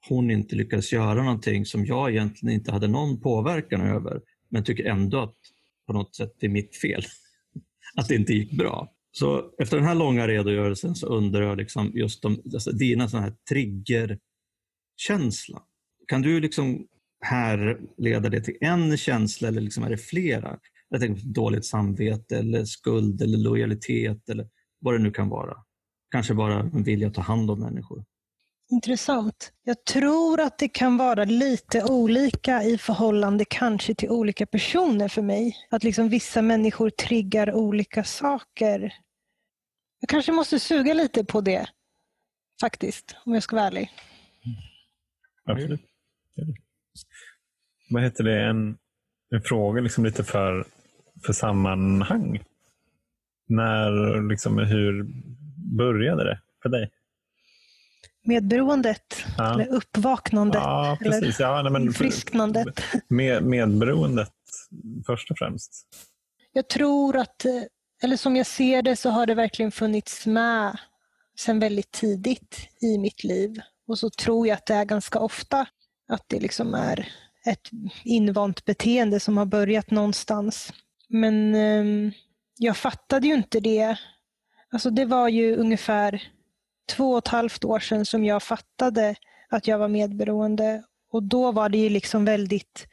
hon 0.09 0.31
inte 0.31 0.57
lyckades 0.57 0.93
göra 0.93 1.23
någonting 1.23 1.67
som 1.67 1.87
jag 1.87 2.11
egentligen 2.11 2.55
inte 2.55 2.73
hade 2.73 2.89
någon 2.89 3.21
påverkan 3.21 3.81
över, 3.81 4.21
men 4.49 4.65
tycker 4.65 4.85
ändå 4.85 5.19
att 5.19 5.37
på 5.87 5.93
något 5.93 6.15
sätt 6.15 6.35
det 6.41 6.47
är 6.47 6.51
mitt 6.51 6.77
fel. 6.77 7.05
Att 7.97 8.09
det 8.09 8.15
inte 8.15 8.33
gick 8.33 8.53
bra. 8.53 8.96
Så 9.19 9.51
efter 9.59 9.77
den 9.77 9.87
här 9.87 9.95
långa 9.95 10.29
redogörelsen 10.29 10.95
så 10.95 11.07
undrar 11.07 11.43
jag 11.43 11.59
liksom 11.59 11.93
just 11.95 12.25
om 12.25 12.43
alltså 12.55 12.73
dina 12.73 13.09
sådana 13.09 13.27
här 13.27 13.35
triggerkänsla. 13.49 15.63
Kan 16.07 16.23
du 16.23 16.41
liksom 16.41 16.87
härleda 17.21 18.29
det 18.29 18.41
till 18.41 18.57
en 18.61 18.97
känsla 18.97 19.49
eller 19.49 19.61
liksom 19.61 19.85
är 19.85 19.91
det 19.91 19.99
flera? 19.99 20.59
Jag 20.89 21.01
tänker 21.01 21.23
på 21.23 21.29
dåligt 21.29 21.65
samvete 21.65 22.39
eller 22.39 22.65
skuld 22.65 23.23
eller 23.23 23.39
lojalitet 23.39 24.29
eller 24.29 24.49
vad 24.81 24.95
det 24.95 24.99
nu 24.99 25.11
kan 25.11 25.29
vara. 25.29 25.57
Kanske 26.11 26.35
bara 26.35 26.61
en 26.61 26.83
vilja 26.83 27.09
att 27.09 27.15
ta 27.15 27.23
hand 27.23 27.51
om 27.51 27.61
människor. 27.61 28.05
Intressant. 28.71 29.53
Jag 29.65 29.85
tror 29.85 30.41
att 30.41 30.59
det 30.59 30.69
kan 30.69 30.97
vara 30.97 31.25
lite 31.25 31.85
olika 31.85 32.63
i 32.63 32.79
förhållande 32.79 33.45
kanske 33.51 33.95
till 33.95 34.11
olika 34.11 34.47
personer 34.47 35.09
för 35.09 35.23
mig. 35.23 35.57
Att 35.71 35.85
liksom 35.85 36.09
vissa 36.09 36.43
människor 36.43 36.91
triggar 36.91 37.55
olika 37.55 38.05
saker. 38.05 38.93
Jag 40.07 40.11
kanske 40.11 40.33
måste 40.33 40.61
suga 40.61 40.95
lite 40.95 41.25
på 41.25 41.41
det 41.41 41.67
faktiskt, 42.61 43.17
om 43.25 43.35
jag 43.35 43.43
ska 43.43 43.57
vara 43.57 43.67
ärlig. 43.67 43.91
Absolut. 45.45 45.81
Vad 47.91 48.03
heter 48.03 48.25
det? 48.25 48.43
En, 48.43 48.79
en 49.31 49.43
fråga 49.43 49.81
liksom 49.81 50.05
lite 50.05 50.25
för, 50.25 50.67
för 51.27 51.33
sammanhang. 51.33 52.45
När, 53.47 54.23
liksom, 54.29 54.59
hur 54.59 55.07
började 55.77 56.25
det 56.25 56.41
för 56.63 56.69
dig? 56.69 56.91
Medberoendet, 58.25 59.25
ja. 59.39 59.55
eller 59.55 59.67
uppvaknandet, 59.67 60.63
ja, 60.63 60.99
precis. 61.01 61.41
eller 61.41 61.65
ja, 61.65 61.71
men, 61.71 61.93
frisknandet. 61.93 62.83
Med, 63.09 63.43
medberoendet 63.45 64.33
först 65.07 65.31
och 65.31 65.39
främst. 65.39 65.87
Jag 66.53 66.69
tror 66.69 67.17
att, 67.17 67.47
eller 68.03 68.17
som 68.17 68.37
jag 68.37 68.47
ser 68.47 68.83
det, 68.83 68.97
så 68.97 69.11
har 69.11 69.27
det 69.27 69.35
verkligen 69.35 69.73
funnits 69.73 70.27
med 70.27 70.79
sedan 71.39 71.59
väldigt 71.59 71.93
tidigt 71.93 72.69
i 72.81 72.99
mitt 72.99 73.25
liv. 73.25 73.61
Och 73.89 73.99
så 73.99 74.11
tror 74.11 74.47
jag 74.47 74.55
att 74.55 74.67
det 74.67 74.75
är 74.75 74.85
ganska 74.85 75.19
ofta 75.19 75.67
att 76.09 76.25
det 76.27 76.41
liksom 76.41 76.75
är 76.75 77.09
ett 77.47 77.71
invant 78.05 78.65
beteende 78.65 79.21
som 79.21 79.37
har 79.37 79.47
börjat 79.47 79.91
någonstans. 79.91 80.73
Men 81.09 81.55
eh, 81.55 82.13
jag 82.59 82.77
fattade 82.77 83.27
ju 83.27 83.35
inte 83.35 83.61
det. 83.61 83.97
Alltså 84.71 84.91
det 84.91 85.05
var 85.05 85.29
ju 85.29 85.57
ungefär 85.57 86.23
två 86.89 87.13
och 87.13 87.19
ett 87.19 87.29
halvt 87.29 87.65
år 87.65 87.79
sedan 87.79 88.07
som 88.07 88.25
jag 88.25 88.43
fattade 88.43 89.15
att 89.49 89.67
jag 89.67 89.79
var 89.79 89.89
medberoende. 89.89 90.83
Och 91.13 91.23
då 91.23 91.53
var 91.53 91.69
det 91.69 91.79
ju 91.79 91.89
liksom 91.89 92.25
väldigt, 92.25 92.87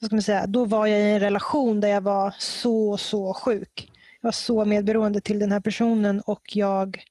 vad 0.00 0.08
ska 0.08 0.16
man 0.16 0.22
säga, 0.22 0.46
då 0.46 0.64
var 0.64 0.86
jag 0.86 1.00
i 1.00 1.10
en 1.10 1.20
relation 1.20 1.80
där 1.80 1.88
jag 1.88 2.00
var 2.00 2.34
så, 2.38 2.96
så 2.96 3.34
sjuk. 3.34 3.91
Var 4.22 4.32
så 4.32 4.64
medberoende 4.64 5.20
till 5.20 5.38
den 5.38 5.52
här 5.52 5.60
personen 5.60 6.20
och 6.20 6.42
jag 6.56 7.04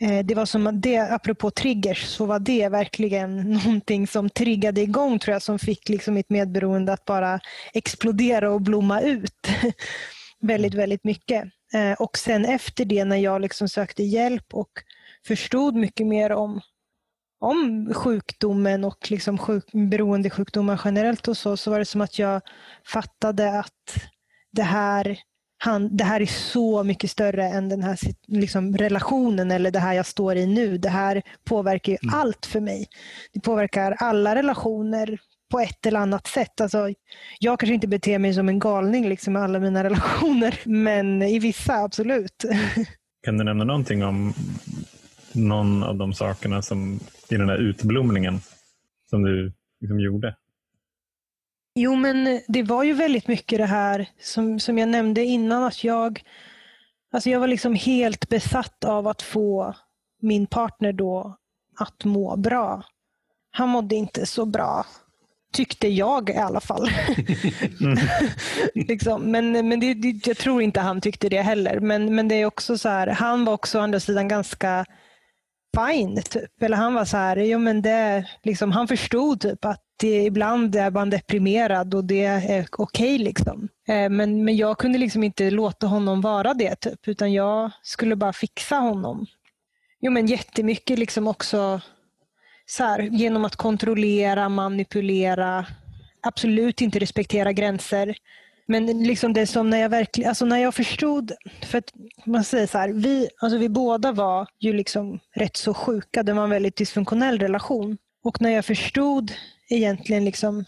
eh, 0.00 0.24
det 0.24 0.34
var 0.34 0.46
som 0.46 0.66
att 0.66 0.82
det, 0.82 0.98
apropå 0.98 1.50
triggers, 1.50 2.06
så 2.06 2.26
var 2.26 2.38
det 2.38 2.68
verkligen 2.68 3.36
någonting 3.52 4.06
som 4.06 4.30
triggade 4.30 4.80
igång 4.80 5.18
tror 5.18 5.32
jag, 5.32 5.42
som 5.42 5.58
fick 5.58 5.88
liksom 5.88 6.14
mitt 6.14 6.30
medberoende 6.30 6.92
att 6.92 7.04
bara 7.04 7.40
explodera 7.74 8.50
och 8.50 8.60
blomma 8.60 9.00
ut. 9.00 9.48
väldigt, 10.42 10.74
väldigt 10.74 11.04
mycket. 11.04 11.44
Eh, 11.74 11.92
och 11.92 12.18
sen 12.18 12.44
efter 12.44 12.84
det 12.84 13.04
när 13.04 13.16
jag 13.16 13.40
liksom 13.40 13.68
sökte 13.68 14.02
hjälp 14.02 14.54
och 14.54 14.70
förstod 15.26 15.74
mycket 15.74 16.06
mer 16.06 16.32
om, 16.32 16.60
om 17.40 17.92
sjukdomen 17.94 18.84
och 18.84 19.10
liksom 19.10 19.38
sjuk, 19.38 19.72
beroendesjukdomar 19.72 20.80
generellt 20.84 21.28
och 21.28 21.36
så, 21.36 21.56
så 21.56 21.70
var 21.70 21.78
det 21.78 21.84
som 21.84 22.00
att 22.00 22.18
jag 22.18 22.42
fattade 22.86 23.58
att 23.58 23.94
det 24.50 24.62
här, 24.62 25.18
han, 25.64 25.96
det 25.96 26.04
här 26.04 26.20
är 26.20 26.26
så 26.26 26.84
mycket 26.84 27.10
större 27.10 27.44
än 27.44 27.68
den 27.68 27.82
här 27.82 27.98
liksom, 28.26 28.76
relationen 28.76 29.50
eller 29.50 29.70
det 29.70 29.78
här 29.78 29.94
jag 29.94 30.06
står 30.06 30.36
i 30.36 30.46
nu. 30.46 30.78
Det 30.78 30.88
här 30.88 31.22
påverkar 31.44 31.98
mm. 32.02 32.14
allt 32.14 32.46
för 32.46 32.60
mig. 32.60 32.88
Det 33.32 33.40
påverkar 33.40 33.96
alla 33.98 34.34
relationer 34.34 35.18
på 35.50 35.60
ett 35.60 35.86
eller 35.86 36.00
annat 36.00 36.26
sätt. 36.26 36.60
Alltså, 36.60 36.88
jag 37.38 37.60
kanske 37.60 37.74
inte 37.74 37.88
beter 37.88 38.18
mig 38.18 38.34
som 38.34 38.48
en 38.48 38.58
galning 38.58 39.08
liksom, 39.08 39.36
i 39.36 39.38
alla 39.38 39.58
mina 39.58 39.84
relationer, 39.84 40.60
men 40.64 41.22
i 41.22 41.38
vissa 41.38 41.74
absolut. 41.74 42.44
Kan 43.24 43.38
du 43.38 43.44
nämna 43.44 43.64
någonting 43.64 44.04
om 44.04 44.34
någon 45.32 45.82
av 45.82 45.96
de 45.96 46.12
sakerna 46.12 46.62
som 46.62 47.00
i 47.28 47.36
den 47.36 47.46
där 47.46 47.58
utblomningen 47.58 48.40
som 49.10 49.22
du 49.22 49.52
liksom 49.80 50.00
gjorde? 50.00 50.36
Jo, 51.74 51.96
men 51.96 52.40
det 52.48 52.62
var 52.62 52.82
ju 52.82 52.92
väldigt 52.92 53.28
mycket 53.28 53.58
det 53.58 53.66
här 53.66 54.08
som, 54.20 54.60
som 54.60 54.78
jag 54.78 54.88
nämnde 54.88 55.24
innan 55.24 55.64
att 55.64 55.84
jag, 55.84 56.22
alltså 57.12 57.30
jag 57.30 57.40
var 57.40 57.46
liksom 57.46 57.74
helt 57.74 58.28
besatt 58.28 58.84
av 58.84 59.08
att 59.08 59.22
få 59.22 59.74
min 60.20 60.46
partner 60.46 60.92
då 60.92 61.36
att 61.78 62.04
må 62.04 62.36
bra. 62.36 62.82
Han 63.50 63.68
mådde 63.68 63.94
inte 63.94 64.26
så 64.26 64.46
bra 64.46 64.86
Tyckte 65.52 65.88
jag 65.88 66.30
i 66.30 66.36
alla 66.36 66.60
fall. 66.60 66.88
Mm. 67.80 67.98
liksom. 68.74 69.22
Men, 69.22 69.68
men 69.68 69.80
det, 69.80 69.94
det, 69.94 70.26
jag 70.26 70.36
tror 70.36 70.62
inte 70.62 70.80
han 70.80 71.00
tyckte 71.00 71.28
det 71.28 71.42
heller. 71.42 71.80
Men, 71.80 72.14
men 72.14 72.28
det 72.28 72.34
är 72.34 72.46
också 72.46 72.78
så 72.78 72.88
här, 72.88 73.06
han 73.06 73.44
var 73.44 73.52
också 73.52 73.78
å 73.78 73.82
andra 73.82 74.00
sidan 74.00 74.28
ganska 74.28 74.84
fine. 75.76 76.22
Typ. 76.22 76.62
Eller 76.62 76.76
han 76.76 76.94
var 76.94 77.04
så 77.04 77.16
här, 77.16 77.36
jo, 77.36 77.58
men 77.58 77.82
det, 77.82 78.28
liksom, 78.42 78.72
han 78.72 78.88
förstod 78.88 79.40
typ 79.40 79.64
att 79.64 79.84
det, 80.02 80.24
ibland 80.24 80.76
är 80.76 80.90
man 80.90 81.10
deprimerad 81.10 81.94
och 81.94 82.04
det 82.04 82.24
är 82.24 82.66
okej. 82.72 83.14
Okay, 83.14 83.18
liksom. 83.18 83.68
Eh, 83.88 84.08
men, 84.10 84.44
men 84.44 84.56
jag 84.56 84.78
kunde 84.78 84.98
liksom 84.98 85.22
inte 85.22 85.50
låta 85.50 85.86
honom 85.86 86.20
vara 86.20 86.54
det, 86.54 86.76
typ, 86.76 87.08
utan 87.08 87.32
jag 87.32 87.70
skulle 87.82 88.16
bara 88.16 88.32
fixa 88.32 88.76
honom. 88.76 89.26
Jo, 90.00 90.12
men 90.12 90.26
jättemycket 90.26 90.98
liksom 90.98 91.26
också 91.26 91.80
så 92.66 92.84
här, 92.84 93.00
genom 93.00 93.44
att 93.44 93.56
kontrollera, 93.56 94.48
manipulera, 94.48 95.66
absolut 96.22 96.80
inte 96.80 96.98
respektera 96.98 97.52
gränser. 97.52 98.14
Men 98.66 98.86
liksom 98.86 99.32
det 99.32 99.46
som 99.46 99.70
när 99.70 99.78
jag 99.78 99.88
verkligen, 99.88 100.28
alltså 100.28 100.44
när 100.44 100.58
jag 100.58 100.74
förstod, 100.74 101.32
för 101.62 101.78
att 101.78 101.92
man 102.26 102.44
säger 102.44 102.66
så 102.66 102.78
här, 102.78 102.88
vi, 102.88 103.28
alltså 103.40 103.58
vi 103.58 103.68
båda 103.68 104.12
var 104.12 104.46
ju 104.58 104.72
liksom 104.72 105.20
rätt 105.34 105.56
så 105.56 105.74
sjuka, 105.74 106.22
det 106.22 106.32
var 106.32 106.44
en 106.44 106.50
väldigt 106.50 106.76
dysfunktionell 106.76 107.38
relation. 107.38 107.98
Och 108.24 108.40
när 108.40 108.50
jag 108.50 108.64
förstod 108.64 109.32
egentligen 109.76 110.24
liksom 110.24 110.64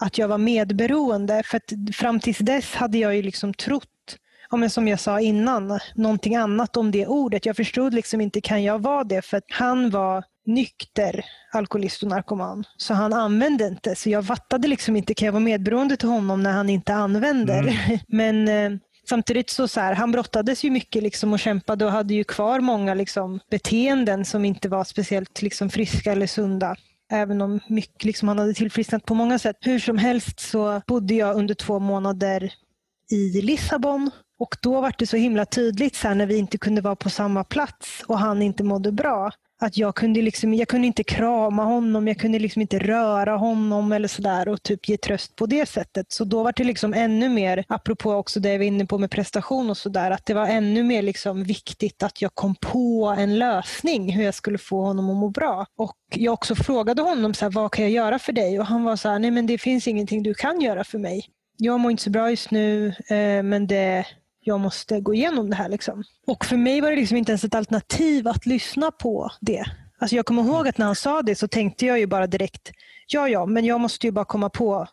att 0.00 0.18
jag 0.18 0.28
var 0.28 0.38
medberoende, 0.38 1.42
för 1.44 1.56
att 1.56 1.96
fram 1.96 2.20
tills 2.20 2.38
dess 2.38 2.74
hade 2.74 2.98
jag 2.98 3.16
ju 3.16 3.22
liksom 3.22 3.54
trott 3.54 4.18
ja, 4.54 4.56
men 4.56 4.70
som 4.70 4.88
jag 4.88 5.00
sa 5.00 5.20
innan, 5.20 5.78
någonting 5.94 6.36
annat 6.36 6.76
om 6.76 6.90
det 6.90 7.06
ordet. 7.06 7.46
Jag 7.46 7.56
förstod 7.56 7.94
liksom 7.94 8.20
inte, 8.20 8.40
kan 8.40 8.62
jag 8.62 8.78
vara 8.78 9.04
det? 9.04 9.22
För 9.22 9.36
att 9.36 9.44
han 9.48 9.90
var 9.90 10.24
nykter 10.46 11.24
alkoholist 11.52 12.02
och 12.02 12.08
narkoman. 12.08 12.64
Så 12.76 12.94
han 12.94 13.12
använde 13.12 13.66
inte. 13.66 13.94
Så 13.94 14.10
jag 14.10 14.26
fattade 14.26 14.68
liksom 14.68 14.96
inte, 14.96 15.14
kan 15.14 15.26
jag 15.26 15.32
vara 15.32 15.40
medberoende 15.40 15.96
till 15.96 16.08
honom 16.08 16.42
när 16.42 16.52
han 16.52 16.70
inte 16.70 16.94
använder? 16.94 17.58
Mm. 17.58 17.98
Men 18.06 18.48
eh, 18.48 18.78
samtidigt 19.08 19.50
så, 19.50 19.68
så 19.68 19.80
här, 19.80 19.94
han 19.94 20.12
brottades 20.12 20.64
ju 20.64 20.70
mycket 20.70 21.02
liksom 21.02 21.32
och 21.32 21.40
kämpade 21.40 21.84
och 21.84 21.92
hade 21.92 22.14
ju 22.14 22.24
kvar 22.24 22.60
många 22.60 22.94
liksom, 22.94 23.40
beteenden 23.50 24.24
som 24.24 24.44
inte 24.44 24.68
var 24.68 24.84
speciellt 24.84 25.42
liksom, 25.42 25.70
friska 25.70 26.12
eller 26.12 26.26
sunda. 26.26 26.76
Även 27.12 27.40
om 27.40 27.60
mycket, 27.68 28.04
liksom, 28.04 28.28
han 28.28 28.38
hade 28.38 28.54
tillfrisknat 28.54 29.04
på 29.04 29.14
många 29.14 29.38
sätt. 29.38 29.56
Hur 29.60 29.78
som 29.78 29.98
helst 29.98 30.40
så 30.40 30.82
bodde 30.86 31.14
jag 31.14 31.36
under 31.36 31.54
två 31.54 31.78
månader 31.78 32.52
i 33.10 33.42
Lissabon 33.42 34.10
och 34.38 34.56
då 34.62 34.80
var 34.80 34.94
det 34.98 35.06
så 35.06 35.16
himla 35.16 35.46
tydligt 35.46 35.96
så 35.96 36.08
här, 36.08 36.14
när 36.14 36.26
vi 36.26 36.36
inte 36.36 36.58
kunde 36.58 36.80
vara 36.80 36.96
på 36.96 37.10
samma 37.10 37.44
plats 37.44 38.02
och 38.06 38.18
han 38.18 38.42
inte 38.42 38.64
mådde 38.64 38.92
bra 38.92 39.30
att 39.60 39.76
jag 39.76 39.94
kunde, 39.94 40.22
liksom, 40.22 40.54
jag 40.54 40.68
kunde 40.68 40.86
inte 40.86 41.04
krama 41.04 41.64
honom, 41.64 42.08
jag 42.08 42.18
kunde 42.18 42.38
liksom 42.38 42.62
inte 42.62 42.78
röra 42.78 43.36
honom 43.36 43.92
eller 43.92 44.08
sådär 44.08 44.48
och 44.48 44.62
typ 44.62 44.88
ge 44.88 44.96
tröst 44.96 45.36
på 45.36 45.46
det 45.46 45.66
sättet. 45.66 46.12
Så 46.12 46.24
då 46.24 46.42
var 46.42 46.52
det 46.56 46.64
liksom 46.64 46.94
ännu 46.94 47.28
mer, 47.28 47.64
apropå 47.68 48.12
också 48.12 48.40
det 48.40 48.52
jag 48.52 48.58
var 48.58 48.64
inne 48.64 48.86
på 48.86 48.98
med 48.98 49.10
prestation 49.10 49.70
och 49.70 49.76
sådär, 49.76 50.10
att 50.10 50.26
det 50.26 50.34
var 50.34 50.46
ännu 50.46 50.82
mer 50.82 51.02
liksom 51.02 51.44
viktigt 51.44 52.02
att 52.02 52.22
jag 52.22 52.34
kom 52.34 52.54
på 52.54 53.14
en 53.18 53.38
lösning 53.38 54.12
hur 54.12 54.24
jag 54.24 54.34
skulle 54.34 54.58
få 54.58 54.82
honom 54.82 55.10
att 55.10 55.16
må 55.16 55.28
bra. 55.28 55.66
Och 55.76 55.96
jag 56.14 56.34
också 56.34 56.54
frågade 56.54 57.02
honom 57.02 57.34
så 57.34 57.44
här, 57.44 57.52
vad 57.52 57.72
kan 57.72 57.84
jag 57.84 57.92
göra 57.92 58.18
för 58.18 58.32
dig? 58.32 58.60
Och 58.60 58.66
han 58.66 58.84
var 58.84 58.96
så 58.96 59.08
här, 59.08 59.18
nej 59.18 59.30
men 59.30 59.46
det 59.46 59.58
finns 59.58 59.88
ingenting 59.88 60.22
du 60.22 60.34
kan 60.34 60.60
göra 60.60 60.84
för 60.84 60.98
mig. 60.98 61.26
Jag 61.56 61.80
mår 61.80 61.90
inte 61.90 62.02
så 62.02 62.10
bra 62.10 62.30
just 62.30 62.50
nu, 62.50 62.88
eh, 62.88 63.42
men 63.42 63.66
det 63.66 64.06
jag 64.44 64.60
måste 64.60 65.00
gå 65.00 65.14
igenom 65.14 65.50
det 65.50 65.56
här. 65.56 65.68
Liksom. 65.68 66.04
Och 66.26 66.44
för 66.44 66.56
mig 66.56 66.80
var 66.80 66.90
det 66.90 66.96
liksom 66.96 67.16
inte 67.16 67.32
ens 67.32 67.44
ett 67.44 67.54
alternativ 67.54 68.28
att 68.28 68.46
lyssna 68.46 68.90
på 68.90 69.30
det. 69.40 69.64
Alltså 69.98 70.16
jag 70.16 70.26
kommer 70.26 70.42
ihåg 70.42 70.68
att 70.68 70.78
när 70.78 70.86
han 70.86 70.96
sa 70.96 71.22
det 71.22 71.34
så 71.34 71.48
tänkte 71.48 71.86
jag 71.86 71.98
ju 71.98 72.06
bara 72.06 72.26
direkt, 72.26 72.70
ja 73.06 73.28
ja, 73.28 73.46
men 73.46 73.64
jag 73.64 73.80
måste 73.80 74.06
ju 74.06 74.10
bara 74.10 74.24
komma 74.24 74.50
på 74.50 74.86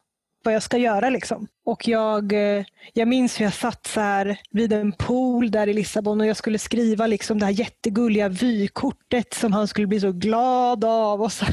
vad 0.44 0.54
jag 0.54 0.64
ska 0.64 0.78
göra. 0.78 1.10
Liksom. 1.10 1.48
Och 1.66 1.88
jag, 1.88 2.34
eh, 2.34 2.66
jag 2.94 3.08
minns 3.08 3.40
hur 3.40 3.46
jag 3.46 3.54
satt 3.54 3.88
så 3.88 4.00
här 4.00 4.40
vid 4.52 4.74
en 4.74 4.92
pool 4.92 5.52
där 5.52 5.68
i 5.68 5.74
Lissabon 5.74 6.22
och 6.22 6.28
jag 6.28 6.38
skulle 6.38 6.60
skriva 6.60 7.08
liksom 7.08 7.40
det 7.40 7.46
här 7.46 7.54
jättegulliga 7.54 8.30
vykortet 8.30 9.34
som 9.34 9.54
han 9.54 9.68
skulle 9.68 9.88
bli 9.88 10.00
så 10.00 10.12
glad 10.12 10.86
av. 10.86 11.22
Och, 11.22 11.32
så. 11.32 11.46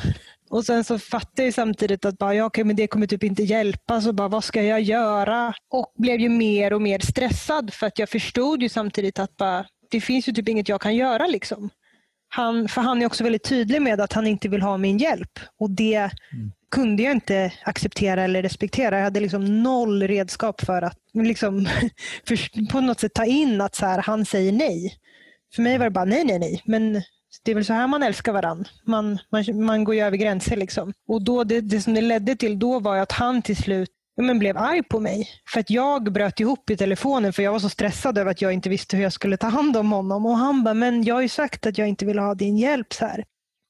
Och 0.51 0.65
sen 0.65 0.85
så 0.85 0.99
fattade 0.99 1.45
jag 1.45 1.55
samtidigt 1.55 2.05
att 2.05 2.19
bara, 2.19 2.35
ja, 2.35 2.45
okay, 2.45 2.65
men 2.65 2.77
det 2.77 2.87
kommer 2.87 3.07
typ 3.07 3.25
inte 3.25 3.43
hjälpa, 3.43 4.01
så 4.01 4.13
bara, 4.13 4.29
vad 4.29 4.45
ska 4.45 4.63
jag 4.63 4.81
göra? 4.81 5.55
Och 5.71 5.93
blev 5.99 6.21
ju 6.21 6.29
mer 6.29 6.73
och 6.73 6.83
mer 6.83 6.99
stressad 6.99 7.73
för 7.75 7.87
att 7.87 7.99
jag 7.99 8.09
förstod 8.09 8.63
ju 8.63 8.69
samtidigt 8.69 9.19
att 9.19 9.37
bara, 9.37 9.67
det 9.91 10.01
finns 10.01 10.29
ju 10.29 10.33
typ 10.33 10.49
inget 10.49 10.69
jag 10.69 10.81
kan 10.81 10.97
göra. 10.97 11.27
Liksom. 11.27 11.71
Han, 12.29 12.69
för 12.69 12.81
han 12.81 13.03
är 13.03 13.07
också 13.07 13.25
väldigt 13.25 13.45
tydlig 13.45 13.83
med 13.83 14.01
att 14.01 14.13
han 14.13 14.27
inte 14.27 14.49
vill 14.49 14.63
ha 14.63 14.77
min 14.77 14.99
hjälp. 14.99 15.39
Och 15.61 15.71
det 15.71 15.95
mm. 15.95 16.53
kunde 16.71 17.03
jag 17.03 17.13
inte 17.13 17.53
acceptera 17.65 18.25
eller 18.25 18.43
respektera. 18.43 18.97
Jag 18.97 19.05
hade 19.05 19.21
liksom 19.21 19.63
noll 19.63 20.03
redskap 20.03 20.61
för 20.61 20.83
att 20.83 20.99
liksom, 21.15 21.69
för, 22.29 22.69
på 22.73 22.81
något 22.81 23.01
sätt 23.01 23.15
ta 23.15 23.25
in 23.25 23.61
att 23.61 23.75
så 23.75 23.87
här, 23.87 23.99
han 23.99 24.25
säger 24.25 24.53
nej. 24.53 24.95
För 25.55 25.63
mig 25.63 25.79
var 25.79 25.85
det 25.85 25.91
bara 25.91 26.05
nej, 26.05 26.25
nej, 26.25 26.39
nej. 26.39 26.63
Men 26.65 27.03
det 27.45 27.51
är 27.51 27.55
väl 27.55 27.65
så 27.65 27.73
här 27.73 27.87
man 27.87 28.03
älskar 28.03 28.33
varandra. 28.33 28.71
Man, 28.85 29.19
man, 29.33 29.65
man 29.65 29.85
går 29.85 29.95
ju 29.95 30.01
över 30.01 30.17
gränser. 30.17 30.57
Liksom. 30.57 30.93
Och 31.09 31.25
då, 31.25 31.45
det, 31.45 31.61
det 31.61 31.81
som 31.81 31.95
det 31.95 32.01
ledde 32.01 32.37
till 32.37 32.59
då 32.59 32.81
var 32.81 32.97
att 32.97 33.13
han 33.13 33.43
till 33.43 33.57
slut 33.57 33.91
men 34.23 34.39
blev 34.39 34.59
arg 34.59 34.83
på 34.83 35.01
mig. 35.01 35.29
För 35.53 35.61
att 35.61 35.71
jag 35.71 36.13
bröt 36.13 36.41
ihop 36.41 36.71
i 36.71 36.77
telefonen 36.77 37.33
för 37.33 37.43
jag 37.43 37.53
var 37.53 37.59
så 37.59 37.69
stressad 37.69 38.19
över 38.19 38.31
att 38.31 38.43
jag 38.43 38.53
inte 38.53 38.69
visste 38.69 38.97
hur 38.97 39.03
jag 39.03 39.13
skulle 39.13 39.37
ta 39.37 39.47
hand 39.47 39.77
om 39.77 39.93
honom. 39.93 40.27
Och 40.27 40.37
han 40.37 40.65
bara, 40.65 40.75
men 40.75 41.05
jag 41.05 41.15
har 41.15 41.23
ju 41.23 41.29
sagt 41.29 41.67
att 41.67 41.79
jag 41.79 41.89
inte 41.89 42.07
vill 42.07 42.19
ha 42.19 42.35
din 42.35 42.57
hjälp. 42.57 42.93
så 42.93 43.07
här. 43.07 43.25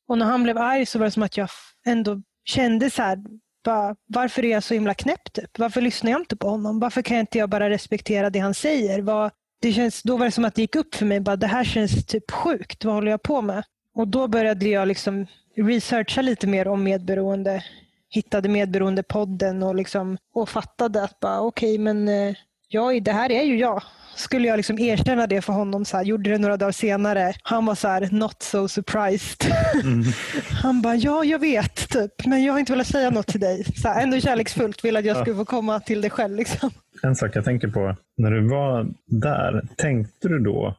Och 0.09 0.19
när 0.19 0.27
han 0.27 0.43
blev 0.43 0.59
arg 0.59 0.87
så 0.87 0.99
var 0.99 1.07
det 1.07 1.11
som 1.11 1.23
att 1.23 1.37
jag 1.37 1.49
ändå 1.87 2.23
kände 2.45 2.91
så 2.91 3.03
här, 3.03 3.19
bara, 3.65 3.97
varför 4.07 4.45
är 4.45 4.51
jag 4.51 4.63
så 4.63 4.75
himla 4.75 4.95
knäpp? 4.95 5.33
Typ? 5.33 5.59
Varför 5.59 5.81
lyssnar 5.81 6.11
jag 6.11 6.21
inte 6.21 6.37
på 6.37 6.49
honom? 6.49 6.81
Varför 6.81 7.03
kan 7.03 7.17
inte 7.17 7.39
jag 7.39 7.51
bara 7.51 7.71
respektera 7.71 8.31
det 8.31 8.39
han 8.39 8.55
säger? 8.55 9.03
Vad, 9.03 9.31
det 9.61 9.73
känns, 9.73 10.03
då 10.03 10.17
var 10.17 10.25
det 10.25 10.31
som 10.31 10.45
att 10.45 10.55
det 10.55 10.63
gick 10.63 10.77
upp 10.77 10.95
för 10.95 11.07
mig, 11.07 11.21
bara, 11.21 11.37
det 11.37 11.47
här 11.47 11.65
känns 11.65 12.07
typ 12.07 12.31
sjukt. 12.31 12.85
Vad 12.85 12.95
håller 12.95 13.11
jag 13.11 13.23
på 13.23 13.43
med? 13.43 13.65
Och 13.95 14.09
då 14.09 14.29
började 14.29 14.69
jag 14.69 14.89
liksom 14.89 15.27
researcha 15.57 16.23
lite 16.23 16.47
mer 16.47 16.69
om 16.69 16.83
medberoende 16.83 17.65
hittade 18.11 18.49
Medberoendepodden 18.49 19.63
och, 19.63 19.75
liksom, 19.75 20.19
och 20.35 20.49
fattade 20.49 21.05
att 21.05 21.21
bara, 21.21 21.41
okay, 21.41 21.79
men 21.79 22.09
eh, 22.09 22.35
jag, 22.69 23.03
det 23.03 23.13
här 23.13 23.33
är 23.33 23.43
ju 23.43 23.59
jag. 23.59 23.83
Skulle 24.17 24.49
jag 24.49 24.57
liksom 24.57 24.79
erkänna 24.79 25.27
det 25.27 25.43
för 25.43 25.53
honom, 25.53 25.85
så 25.85 25.97
här, 25.97 26.05
gjorde 26.05 26.31
det 26.31 26.39
några 26.39 26.57
dagar 26.57 26.73
senare. 26.73 27.33
Han 27.43 27.67
var 27.67 27.75
så 27.75 27.89
här, 27.89 28.09
not 28.11 28.43
so 28.43 28.69
surprised. 28.69 29.53
Mm. 29.85 30.05
Han 30.63 30.83
bara, 30.83 30.95
ja 30.95 31.25
jag 31.25 31.39
vet, 31.39 31.89
typ, 31.89 32.27
men 32.27 32.45
jag 32.45 32.53
har 32.53 32.61
inte 32.61 32.73
velat 32.73 32.87
säga 32.87 33.11
något 33.11 33.27
till 33.27 33.41
dig. 33.41 33.65
Så 33.65 33.89
här, 33.89 34.03
ändå 34.03 34.21
kärleksfullt, 34.21 34.85
vill 34.85 34.97
att 34.97 35.05
jag 35.05 35.17
skulle 35.17 35.37
få 35.37 35.45
komma 35.45 35.81
till 35.81 36.01
dig 36.01 36.11
själv. 36.11 36.37
Liksom. 36.37 36.71
En 37.03 37.17
sak 37.17 37.37
jag 37.37 37.45
tänker 37.45 37.69
på, 37.69 37.97
när 38.17 38.31
du 38.31 38.49
var 38.49 38.87
där, 39.07 39.63
tänkte 39.77 40.29
du 40.29 40.39
då 40.39 40.77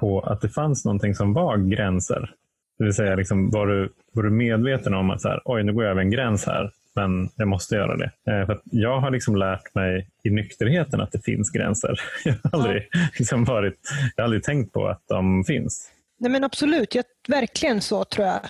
på 0.00 0.20
att 0.20 0.40
det 0.40 0.48
fanns 0.48 0.84
någonting 0.84 1.14
som 1.14 1.32
var 1.32 1.56
gränser? 1.56 2.34
Det 2.78 2.84
vill 2.84 2.94
säga, 2.94 3.14
liksom, 3.14 3.50
var, 3.50 3.66
du, 3.66 3.92
var 4.12 4.22
du 4.22 4.30
medveten 4.30 4.94
om 4.94 5.10
att 5.10 5.20
så 5.20 5.28
här, 5.28 5.40
oj, 5.44 5.62
nu 5.62 5.72
går 5.72 5.84
jag 5.84 5.90
över 5.90 6.02
en 6.02 6.10
gräns 6.10 6.46
här, 6.46 6.70
men 6.94 7.30
jag 7.36 7.48
måste 7.48 7.74
göra 7.74 7.96
det. 7.96 8.10
Eh, 8.26 8.46
för 8.46 8.60
jag 8.64 9.00
har 9.00 9.10
liksom 9.10 9.36
lärt 9.36 9.74
mig 9.74 10.08
i 10.24 10.30
nykterheten 10.30 11.00
att 11.00 11.12
det 11.12 11.24
finns 11.24 11.50
gränser. 11.50 12.00
Jag 12.24 12.34
har 12.42 12.50
aldrig, 12.52 12.88
ja. 12.92 13.00
liksom 13.18 13.44
varit, 13.44 13.80
jag 14.16 14.22
har 14.22 14.24
aldrig 14.24 14.42
tänkt 14.42 14.72
på 14.72 14.86
att 14.88 15.02
de 15.08 15.44
finns. 15.44 15.92
Nej 16.18 16.30
men 16.30 16.44
Absolut, 16.44 16.94
jag, 16.94 17.04
verkligen 17.28 17.80
så 17.80 18.04
tror 18.04 18.26
jag. 18.26 18.40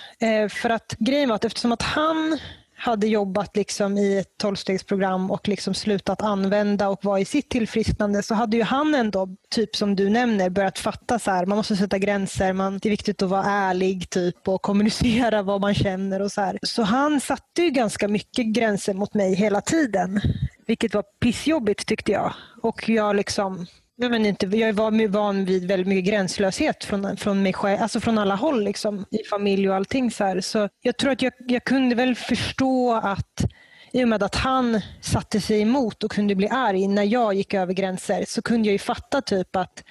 Eh, 0.43 0.49
för 0.49 0.69
att 0.69 0.95
grejen 0.99 1.29
var 1.29 1.35
att 1.35 1.45
eftersom 1.45 1.71
att 1.71 1.81
han 1.81 2.39
hade 2.81 3.07
jobbat 3.07 3.55
liksom 3.55 3.97
i 3.97 4.17
ett 4.17 4.37
tolvstegsprogram 4.37 5.31
och 5.31 5.47
liksom 5.47 5.73
slutat 5.73 6.21
använda 6.21 6.89
och 6.89 7.05
var 7.05 7.17
i 7.17 7.25
sitt 7.25 7.49
tillfrisknande 7.49 8.23
så 8.23 8.35
hade 8.35 8.57
ju 8.57 8.63
han 8.63 8.95
ändå, 8.95 9.27
typ 9.49 9.75
som 9.75 9.95
du 9.95 10.09
nämner, 10.09 10.49
börjat 10.49 10.79
fatta 10.79 11.19
så 11.19 11.31
här, 11.31 11.45
man 11.45 11.57
måste 11.57 11.75
sätta 11.75 11.97
gränser, 11.97 12.53
man, 12.53 12.79
det 12.81 12.89
är 12.89 12.91
viktigt 12.91 13.21
att 13.21 13.29
vara 13.29 13.43
ärlig 13.43 14.09
typ 14.09 14.47
och 14.47 14.61
kommunicera 14.61 15.41
vad 15.41 15.61
man 15.61 15.73
känner 15.73 16.21
och 16.21 16.31
så 16.31 16.41
här. 16.41 16.59
Så 16.61 16.83
han 16.83 17.21
satte 17.21 17.61
ju 17.61 17.69
ganska 17.69 18.07
mycket 18.07 18.45
gränser 18.45 18.93
mot 18.93 19.13
mig 19.13 19.35
hela 19.35 19.61
tiden, 19.61 20.21
vilket 20.67 20.93
var 20.93 21.03
pissjobbigt 21.21 21.87
tyckte 21.87 22.11
jag. 22.11 22.33
Och 22.61 22.89
jag 22.89 23.15
liksom 23.15 23.65
jag, 24.01 24.11
men 24.11 24.25
inte, 24.25 24.45
jag 24.45 24.73
var 24.73 25.07
van 25.07 25.45
vid 25.45 25.67
väldigt 25.67 25.87
mycket 25.87 26.05
gränslöshet 26.05 26.83
från, 26.83 27.17
från 27.17 27.43
mig 27.43 27.53
själv, 27.53 27.81
alltså 27.81 27.99
från 27.99 28.17
alla 28.17 28.35
håll 28.35 28.63
liksom, 28.63 29.05
i 29.11 29.23
familj 29.29 29.69
och 29.69 29.75
allting. 29.75 30.11
Så, 30.11 30.23
här. 30.23 30.41
så 30.41 30.69
jag 30.81 30.97
tror 30.97 31.11
att 31.11 31.21
jag, 31.21 31.33
jag 31.47 31.63
kunde 31.63 31.95
väl 31.95 32.15
förstå 32.15 32.93
att 32.93 33.45
i 33.91 34.03
och 34.03 34.07
med 34.07 34.23
att 34.23 34.35
han 34.35 34.81
satte 35.01 35.41
sig 35.41 35.61
emot 35.61 36.03
och 36.03 36.11
kunde 36.11 36.35
bli 36.35 36.47
arg 36.49 36.87
när 36.87 37.03
jag 37.03 37.33
gick 37.33 37.53
över 37.53 37.73
gränser 37.73 38.25
så 38.27 38.41
kunde 38.41 38.67
jag 38.67 38.73
ju 38.73 38.79
fatta 38.79 39.21
typ 39.21 39.55
att 39.55 39.83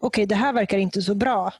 okej, 0.00 0.24
okay, 0.24 0.26
det 0.26 0.34
här 0.34 0.52
verkar 0.52 0.78
inte 0.78 1.02
så 1.02 1.14
bra. 1.14 1.52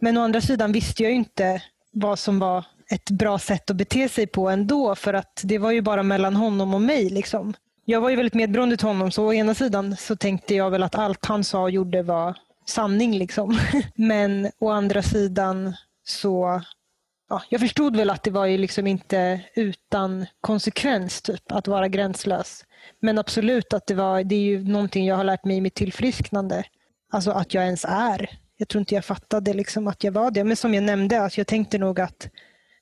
Men 0.00 0.16
å 0.16 0.20
andra 0.20 0.40
sidan 0.40 0.72
visste 0.72 1.02
jag 1.02 1.12
inte 1.12 1.62
vad 1.92 2.18
som 2.18 2.38
var 2.38 2.64
ett 2.90 3.10
bra 3.10 3.38
sätt 3.38 3.70
att 3.70 3.76
bete 3.76 4.08
sig 4.08 4.26
på 4.26 4.48
ändå 4.48 4.94
för 4.94 5.14
att 5.14 5.40
det 5.44 5.58
var 5.58 5.70
ju 5.70 5.82
bara 5.82 6.02
mellan 6.02 6.36
honom 6.36 6.74
och 6.74 6.80
mig. 6.80 7.10
Liksom 7.10 7.54
jag 7.84 8.00
var 8.00 8.10
ju 8.10 8.16
väldigt 8.16 8.34
medberoende 8.34 8.76
till 8.76 8.86
honom 8.86 9.10
så 9.10 9.26
å 9.26 9.32
ena 9.32 9.54
sidan 9.54 9.96
så 9.96 10.16
tänkte 10.16 10.54
jag 10.54 10.70
väl 10.70 10.82
att 10.82 10.94
allt 10.94 11.24
han 11.24 11.44
sa 11.44 11.62
och 11.62 11.70
gjorde 11.70 12.02
var 12.02 12.36
sanning. 12.66 13.18
Liksom. 13.18 13.58
Men 13.94 14.50
å 14.58 14.70
andra 14.70 15.02
sidan 15.02 15.74
så 16.04 16.62
ja, 17.28 17.42
jag 17.48 17.60
förstod 17.60 17.96
väl 17.96 18.10
att 18.10 18.22
det 18.22 18.30
var 18.30 18.46
ju 18.46 18.58
liksom 18.58 18.86
inte 18.86 19.40
utan 19.54 20.26
konsekvens 20.40 21.22
typ, 21.22 21.52
att 21.52 21.68
vara 21.68 21.88
gränslös. 21.88 22.64
Men 23.00 23.18
absolut 23.18 23.72
att 23.72 23.86
det 23.86 23.94
var, 23.94 24.24
det 24.24 24.34
är 24.34 24.40
ju 24.40 24.64
någonting 24.64 25.06
jag 25.06 25.16
har 25.16 25.24
lärt 25.24 25.44
mig 25.44 25.56
i 25.56 25.60
mitt 25.60 25.74
tillfrisknande. 25.74 26.64
Alltså 27.12 27.30
att 27.30 27.54
jag 27.54 27.64
ens 27.64 27.84
är. 27.88 28.38
Jag 28.56 28.68
tror 28.68 28.80
inte 28.80 28.94
jag 28.94 29.04
fattade 29.04 29.52
liksom 29.52 29.88
att 29.88 30.04
jag 30.04 30.12
var 30.12 30.30
det. 30.30 30.44
Men 30.44 30.56
som 30.56 30.74
jag 30.74 30.84
nämnde, 30.84 31.20
alltså 31.20 31.40
jag 31.40 31.46
tänkte 31.46 31.78
nog 31.78 32.00
att 32.00 32.28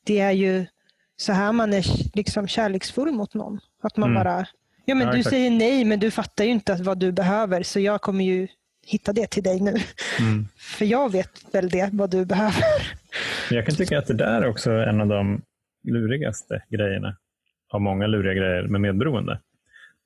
det 0.04 0.20
är 0.20 0.32
ju 0.32 0.66
så 1.16 1.32
här 1.32 1.52
man 1.52 1.72
är 1.72 1.84
liksom 2.16 2.48
kärleksfull 2.48 3.12
mot 3.12 3.34
någon. 3.34 3.60
Att 3.82 3.96
man 3.96 4.10
mm. 4.10 4.24
bara 4.24 4.46
Ja, 4.84 4.94
men 4.94 5.06
ja, 5.06 5.12
du 5.12 5.18
exakt. 5.18 5.34
säger 5.34 5.50
nej, 5.50 5.84
men 5.84 6.00
du 6.00 6.10
fattar 6.10 6.44
ju 6.44 6.50
inte 6.50 6.74
vad 6.74 6.98
du 6.98 7.12
behöver, 7.12 7.62
så 7.62 7.80
jag 7.80 8.00
kommer 8.00 8.24
ju 8.24 8.48
hitta 8.86 9.12
det 9.12 9.26
till 9.26 9.42
dig 9.42 9.60
nu. 9.60 9.74
Mm. 10.20 10.48
För 10.78 10.84
jag 10.84 11.12
vet 11.12 11.54
väl 11.54 11.68
det, 11.68 11.90
vad 11.92 12.10
du 12.10 12.24
behöver. 12.24 12.64
Jag 13.50 13.66
kan 13.66 13.74
tycka 13.74 13.98
att 13.98 14.06
det 14.06 14.14
där 14.14 14.42
är 14.42 14.46
också 14.46 14.70
en 14.70 15.00
av 15.00 15.06
de 15.06 15.42
lurigaste 15.84 16.62
grejerna 16.70 17.16
av 17.72 17.80
många 17.80 18.06
luriga 18.06 18.34
grejer 18.34 18.62
med 18.62 18.80
medberoende. 18.80 19.40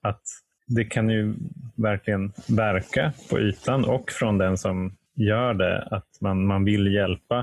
Att 0.03 0.23
det 0.67 0.85
kan 0.85 1.09
ju 1.11 1.35
verkligen 1.77 2.33
verka 2.49 3.13
på 3.31 3.41
ytan 3.41 3.85
och 3.85 4.11
från 4.11 4.39
den 4.39 4.59
som 4.59 4.97
gör 5.15 5.55
det 5.55 5.83
att 5.91 6.21
man, 6.21 6.47
man 6.47 6.65
vill 6.65 6.95
hjälpa. 6.95 7.39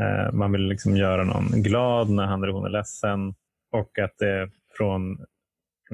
Eh, 0.00 0.32
man 0.32 0.52
vill 0.52 0.68
liksom 0.68 0.96
göra 0.96 1.24
någon 1.24 1.62
glad 1.62 2.10
när 2.10 2.24
han 2.24 2.42
eller 2.42 2.52
hon 2.52 2.64
är 2.66 2.70
ledsen 2.70 3.34
och 3.72 3.98
att 3.98 4.18
det 4.18 4.50
från 4.76 5.18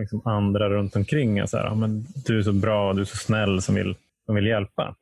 liksom 0.01 0.23
andra 0.25 0.71
runt 0.71 0.97
omkring. 0.97 1.49
Så 1.49 1.57
här, 1.57 1.75
men 1.75 2.07
du 2.27 2.39
är 2.39 2.43
så 2.43 2.53
bra, 2.53 2.93
du 2.93 3.01
är 3.01 3.05
så 3.05 3.17
snäll 3.17 3.63
som 3.63 3.75
vill, 3.75 3.95
som 4.27 4.35
vill 4.35 4.47
hjälpa. 4.47 4.97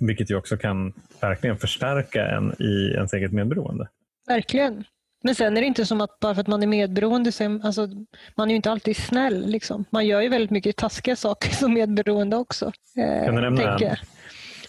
Vilket 0.00 0.30
ju 0.30 0.36
också 0.36 0.56
kan 0.56 0.92
verkligen 1.20 1.58
förstärka 1.58 2.26
en 2.26 2.62
i 2.62 2.92
ens 2.94 3.12
eget 3.12 3.32
medberoende. 3.32 3.88
Verkligen. 4.26 4.84
Men 5.22 5.34
sen 5.34 5.56
är 5.56 5.60
det 5.60 5.66
inte 5.66 5.86
som 5.86 6.00
att 6.00 6.20
bara 6.20 6.34
för 6.34 6.40
att 6.40 6.46
man 6.46 6.62
är 6.62 6.66
medberoende, 6.66 7.32
så 7.32 7.60
alltså, 7.64 7.88
man 8.34 8.48
är 8.48 8.52
ju 8.52 8.56
inte 8.56 8.70
alltid 8.70 8.96
snäll. 8.96 9.46
Liksom. 9.46 9.84
Man 9.90 10.06
gör 10.06 10.20
ju 10.20 10.28
väldigt 10.28 10.50
mycket 10.50 10.76
taskiga 10.76 11.16
saker 11.16 11.50
som 11.50 11.74
medberoende 11.74 12.36
också. 12.36 12.72
Eh, 12.96 13.24
kan 13.24 13.34
du 13.34 13.40
nämna 13.40 13.78
en? 13.78 13.96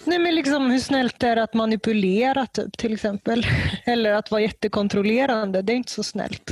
Nej, 0.06 0.20
men 0.20 0.36
liksom 0.36 0.72
hur 0.72 0.80
snällt 0.80 1.20
det 1.20 1.28
är 1.28 1.38
att 1.38 1.54
manipulera 1.54 2.46
typ, 2.46 2.78
till 2.78 2.94
exempel. 2.94 3.46
Eller 3.86 4.12
att 4.12 4.32
vara 4.32 4.42
jättekontrollerande. 4.42 5.62
Det 5.62 5.74
är 5.74 5.78
inte 5.78 5.92
så 5.92 6.04
snällt. 6.04 6.52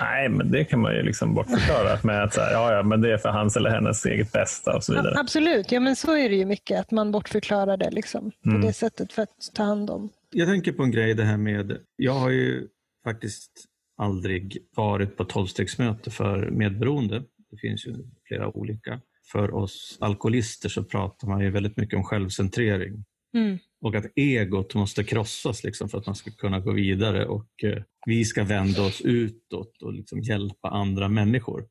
Nej, 0.00 0.28
men 0.28 0.50
det 0.50 0.64
kan 0.64 0.80
man 0.80 0.94
ju 0.94 1.02
liksom 1.02 1.34
bortförklara 1.34 1.98
med 2.02 2.24
att 2.24 2.34
så 2.34 2.40
här, 2.40 2.52
ja, 2.52 2.72
ja, 2.72 2.82
men 2.82 3.00
det 3.00 3.12
är 3.12 3.18
för 3.18 3.28
hans 3.28 3.56
eller 3.56 3.70
hennes 3.70 4.06
eget 4.06 4.32
bästa 4.32 4.76
och 4.76 4.84
så 4.84 4.92
vidare. 4.92 5.18
Absolut, 5.18 5.72
ja 5.72 5.80
men 5.80 5.96
så 5.96 6.16
är 6.16 6.28
det 6.28 6.36
ju 6.36 6.44
mycket, 6.44 6.80
att 6.80 6.90
man 6.90 7.12
bortförklarar 7.12 7.76
det 7.76 7.90
liksom, 7.90 8.30
på 8.42 8.50
mm. 8.50 8.60
det 8.60 8.72
sättet 8.72 9.12
för 9.12 9.22
att 9.22 9.50
ta 9.54 9.62
hand 9.62 9.90
om. 9.90 10.08
Jag 10.30 10.48
tänker 10.48 10.72
på 10.72 10.82
en 10.82 10.90
grej 10.90 11.14
det 11.14 11.24
här 11.24 11.36
med, 11.36 11.78
jag 11.96 12.12
har 12.12 12.30
ju 12.30 12.68
faktiskt 13.04 13.50
aldrig 13.96 14.58
varit 14.76 15.16
på 15.16 15.24
tolvstegsmöte 15.24 16.10
för 16.10 16.50
medberoende. 16.50 17.22
Det 17.50 17.56
finns 17.56 17.86
ju 17.86 17.94
flera 18.28 18.56
olika. 18.56 19.00
För 19.32 19.54
oss 19.54 19.98
alkoholister 20.00 20.68
så 20.68 20.84
pratar 20.84 21.28
man 21.28 21.40
ju 21.40 21.50
väldigt 21.50 21.76
mycket 21.76 21.96
om 21.96 22.04
självcentrering. 22.04 23.04
Mm. 23.34 23.58
Och 23.80 23.94
att 23.94 24.06
egot 24.16 24.74
måste 24.74 25.04
krossas 25.04 25.64
liksom 25.64 25.88
för 25.88 25.98
att 25.98 26.06
man 26.06 26.14
ska 26.14 26.30
kunna 26.30 26.60
gå 26.60 26.72
vidare 26.72 27.26
och 27.26 27.64
eh, 27.64 27.82
vi 28.06 28.24
ska 28.24 28.44
vända 28.44 28.82
oss 28.82 29.00
utåt 29.00 29.82
och 29.82 29.92
liksom 29.92 30.20
hjälpa 30.20 30.68
andra 30.68 31.08
människor. 31.08 31.68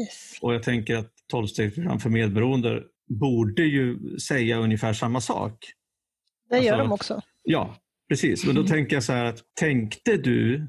Yes. 0.00 0.38
Och 0.40 0.54
jag 0.54 0.62
tänker 0.62 0.96
att 0.96 1.12
tolvstegsprogram 1.28 2.00
för 2.00 2.10
medberoende 2.10 2.82
borde 3.08 3.62
ju 3.62 4.18
säga 4.18 4.58
ungefär 4.58 4.92
samma 4.92 5.20
sak. 5.20 5.72
Det 6.50 6.58
gör 6.58 6.72
alltså, 6.72 6.84
de 6.84 6.92
också. 6.92 7.20
Ja, 7.42 7.76
precis. 8.08 8.44
Men 8.44 8.54
då 8.54 8.66
tänker 8.66 8.96
jag 8.96 9.02
så 9.02 9.12
här 9.12 9.24
att 9.24 9.38
tänkte 9.60 10.16
du 10.16 10.68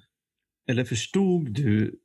eller 0.70 0.84
förstod 0.84 1.54
du 1.54 2.00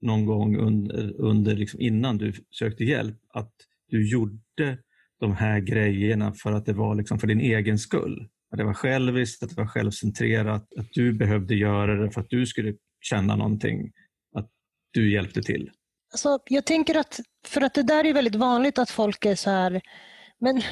någon 0.00 0.26
gång 0.26 0.56
under, 0.56 1.20
under 1.20 1.56
liksom 1.56 1.80
innan 1.80 2.18
du 2.18 2.32
sökte 2.50 2.84
hjälp 2.84 3.18
att 3.28 3.52
du 3.88 4.10
gjorde 4.10 4.78
de 5.20 5.36
här 5.36 5.60
grejerna 5.60 6.32
för 6.34 6.52
att 6.52 6.66
det 6.66 6.72
var 6.72 6.94
liksom 6.94 7.18
för 7.18 7.26
din 7.26 7.40
egen 7.40 7.78
skull. 7.78 8.28
Att 8.52 8.58
det 8.58 8.64
var 8.64 8.74
själviskt, 8.74 9.42
att 9.42 9.48
det 9.48 9.56
var 9.56 9.66
självcentrerat, 9.66 10.68
att 10.78 10.92
du 10.92 11.12
behövde 11.12 11.54
göra 11.54 11.94
det 11.94 12.10
för 12.10 12.20
att 12.20 12.30
du 12.30 12.46
skulle 12.46 12.74
känna 13.00 13.36
någonting, 13.36 13.92
att 14.36 14.50
du 14.92 15.12
hjälpte 15.12 15.42
till. 15.42 15.70
Alltså, 16.12 16.38
jag 16.46 16.66
tänker 16.66 16.94
att, 16.94 17.20
för 17.46 17.60
att 17.60 17.74
det 17.74 17.82
där 17.82 18.04
är 18.04 18.14
väldigt 18.14 18.34
vanligt 18.34 18.78
att 18.78 18.90
folk 18.90 19.24
är 19.24 19.34
så 19.34 19.50
här, 19.50 19.80
men 20.40 20.62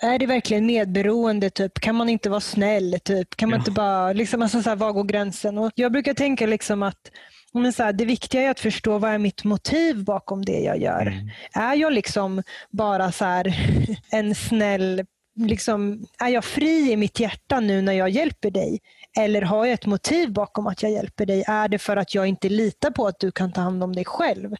är 0.00 0.18
det 0.18 0.26
verkligen 0.26 0.66
medberoende? 0.66 1.50
Typ? 1.50 1.80
Kan 1.80 1.94
man 1.94 2.08
inte 2.08 2.30
vara 2.30 2.40
snäll? 2.40 2.98
Typ? 3.04 3.36
Kan 3.36 3.48
man 3.48 3.56
ja. 3.56 3.60
inte 3.60 3.70
bara, 3.70 4.12
liksom, 4.12 4.42
alltså, 4.42 4.62
så 4.62 4.68
här, 4.68 4.76
var 4.76 4.92
går 4.92 5.04
gränsen? 5.04 5.58
Och 5.58 5.72
jag 5.74 5.92
brukar 5.92 6.14
tänka 6.14 6.46
liksom 6.46 6.82
att 6.82 7.10
men 7.52 7.72
så 7.72 7.82
här, 7.82 7.92
det 7.92 8.04
viktiga 8.04 8.42
är 8.42 8.50
att 8.50 8.60
förstå 8.60 8.98
vad 8.98 9.10
är 9.10 9.18
mitt 9.18 9.44
motiv 9.44 10.04
bakom 10.04 10.44
det 10.44 10.60
jag 10.60 10.78
gör. 10.78 11.06
Mm. 11.06 11.30
Är 11.52 11.74
jag 11.74 11.92
liksom 11.92 12.42
bara 12.70 13.12
så 13.12 13.24
här, 13.24 13.54
en 14.10 14.34
snäll 14.34 15.04
liksom, 15.36 16.06
är 16.18 16.28
jag 16.28 16.44
fri 16.44 16.92
i 16.92 16.96
mitt 16.96 17.20
hjärta 17.20 17.60
nu 17.60 17.82
när 17.82 17.92
jag 17.92 18.10
hjälper 18.10 18.50
dig? 18.50 18.80
Eller 19.18 19.42
har 19.42 19.66
jag 19.66 19.72
ett 19.72 19.86
motiv 19.86 20.32
bakom 20.32 20.66
att 20.66 20.82
jag 20.82 20.92
hjälper 20.92 21.26
dig? 21.26 21.44
Är 21.46 21.68
det 21.68 21.78
för 21.78 21.96
att 21.96 22.14
jag 22.14 22.26
inte 22.26 22.48
litar 22.48 22.90
på 22.90 23.06
att 23.06 23.20
du 23.20 23.32
kan 23.32 23.52
ta 23.52 23.60
hand 23.60 23.82
om 23.82 23.92
dig 23.92 24.04
själv? 24.04 24.54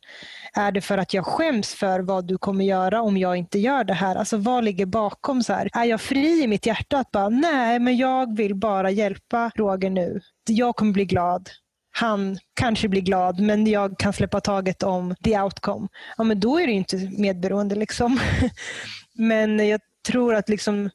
Är 0.52 0.72
det 0.72 0.80
för 0.80 0.98
att 0.98 1.14
jag 1.14 1.26
skäms 1.26 1.74
för 1.74 2.00
vad 2.00 2.26
du 2.26 2.38
kommer 2.38 2.64
göra 2.64 3.02
om 3.02 3.16
jag 3.16 3.36
inte 3.36 3.58
gör 3.58 3.84
det 3.84 3.94
här? 3.94 4.16
Alltså 4.16 4.36
vad 4.36 4.64
ligger 4.64 4.86
bakom? 4.86 5.42
så 5.42 5.52
här? 5.52 5.70
Är 5.72 5.84
jag 5.84 6.00
fri 6.00 6.42
i 6.42 6.46
mitt 6.46 6.66
hjärta 6.66 6.98
att 6.98 7.10
bara, 7.10 7.28
nej 7.28 7.78
men 7.78 7.96
jag 7.96 8.36
vill 8.36 8.54
bara 8.54 8.90
hjälpa 8.90 9.50
Roger 9.54 9.90
nu. 9.90 10.20
Jag 10.48 10.76
kommer 10.76 10.92
bli 10.92 11.04
glad 11.04 11.50
han 11.92 12.38
kanske 12.54 12.88
blir 12.88 13.00
glad 13.00 13.40
men 13.40 13.66
jag 13.66 13.98
kan 13.98 14.12
släppa 14.12 14.40
taget 14.40 14.82
om 14.82 15.14
the 15.24 15.40
outcome. 15.40 15.88
Ja, 16.16 16.24
men 16.24 16.40
då 16.40 16.60
är 16.60 16.66
det 16.66 16.72
inte 16.72 16.96
medberoende. 17.18 17.74
Liksom. 17.74 18.20
men 19.14 19.68
jag 19.68 19.80
tror 20.08 20.34
att 20.34 20.48
liksom, 20.48 20.90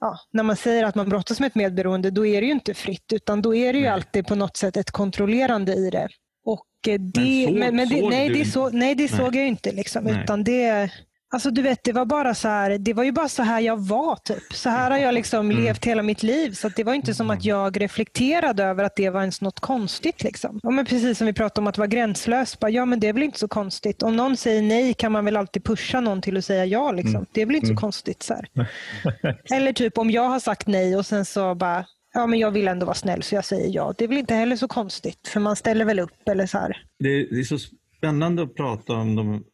ja, 0.00 0.18
när 0.32 0.42
man 0.42 0.56
säger 0.56 0.84
att 0.84 0.94
man 0.94 1.08
brottas 1.08 1.40
med 1.40 1.46
ett 1.46 1.54
medberoende, 1.54 2.10
då 2.10 2.26
är 2.26 2.40
det 2.40 2.46
ju 2.46 2.52
inte 2.52 2.74
fritt, 2.74 3.12
utan 3.12 3.42
då 3.42 3.54
är 3.54 3.72
det 3.72 3.78
ju 3.78 3.84
nej. 3.84 3.92
alltid 3.92 4.26
på 4.26 4.34
något 4.34 4.56
sätt 4.56 4.76
ett 4.76 4.90
kontrollerande 4.90 5.74
i 5.74 5.90
det. 5.90 6.08
Och 6.44 6.66
det, 6.82 6.98
men, 6.98 7.46
så, 7.46 7.52
men, 7.52 7.76
men 7.76 7.88
det, 7.88 8.08
nej, 8.08 8.28
det 8.28 8.44
så, 8.44 8.70
nej, 8.70 8.94
det 8.94 9.08
såg 9.08 9.36
jag 9.36 9.46
inte. 9.46 9.72
Liksom, 9.72 10.06
utan 10.06 10.44
det, 10.44 10.90
Alltså 11.32 11.50
du 11.50 11.62
vet, 11.62 11.84
det 11.84 11.92
var 11.92 12.04
bara 12.04 12.34
så 12.34 12.48
här, 12.48 12.78
det 12.78 12.94
var 12.94 13.04
ju 13.04 13.12
bara 13.12 13.28
så 13.28 13.42
här 13.42 13.60
jag 13.60 13.76
var. 13.76 14.16
Typ. 14.16 14.52
Så 14.52 14.68
här 14.68 14.90
har 14.90 14.98
jag 14.98 15.14
liksom 15.14 15.50
mm. 15.50 15.64
levt 15.64 15.84
hela 15.84 16.02
mitt 16.02 16.22
liv. 16.22 16.52
Så 16.52 16.68
det 16.68 16.84
var 16.84 16.94
inte 16.94 17.14
som 17.14 17.30
att 17.30 17.44
jag 17.44 17.80
reflekterade 17.80 18.64
över 18.64 18.84
att 18.84 18.96
det 18.96 19.10
var 19.10 19.20
ens 19.20 19.40
något 19.40 19.60
konstigt. 19.60 20.22
Liksom. 20.22 20.60
Ja, 20.62 20.70
men 20.70 20.84
precis 20.84 21.18
som 21.18 21.26
vi 21.26 21.32
pratade 21.32 21.60
om 21.60 21.66
att 21.66 21.78
vara 21.78 21.88
gränslös. 21.88 22.60
Bara, 22.60 22.70
ja, 22.70 22.84
men 22.84 23.00
det 23.00 23.08
är 23.08 23.12
väl 23.12 23.22
inte 23.22 23.38
så 23.38 23.48
konstigt. 23.48 24.02
Om 24.02 24.16
någon 24.16 24.36
säger 24.36 24.62
nej 24.62 24.94
kan 24.94 25.12
man 25.12 25.24
väl 25.24 25.36
alltid 25.36 25.64
pusha 25.64 26.00
någon 26.00 26.22
till 26.22 26.36
att 26.36 26.44
säga 26.44 26.64
ja. 26.64 26.92
Liksom. 26.92 27.14
Mm. 27.14 27.26
Det 27.32 27.42
är 27.42 27.46
väl 27.46 27.56
inte 27.56 27.66
så 27.66 27.72
mm. 27.72 27.80
konstigt. 27.80 28.22
Så 28.22 28.34
Eller 29.54 29.72
typ 29.72 29.98
om 29.98 30.10
jag 30.10 30.28
har 30.28 30.40
sagt 30.40 30.66
nej 30.66 30.96
och 30.96 31.06
sen 31.06 31.24
så 31.24 31.54
bara, 31.54 31.84
ja 32.14 32.26
men 32.26 32.38
jag 32.38 32.50
vill 32.50 32.68
ändå 32.68 32.86
vara 32.86 32.94
snäll 32.94 33.22
så 33.22 33.34
jag 33.34 33.44
säger 33.44 33.74
ja. 33.74 33.94
Det 33.98 34.04
är 34.04 34.08
väl 34.08 34.18
inte 34.18 34.34
heller 34.34 34.56
så 34.56 34.68
konstigt. 34.68 35.28
För 35.28 35.40
man 35.40 35.56
ställer 35.56 35.84
väl 35.84 36.00
upp 36.00 36.28
eller 36.28 36.46
så 36.46 36.58
här. 36.58 36.84
Det, 36.98 37.08
det 37.08 37.40
är 37.40 37.44
så 37.44 37.58
spännande 37.98 38.42
att 38.42 38.54
prata 38.54 38.92
om 38.92 39.16
de 39.16 39.44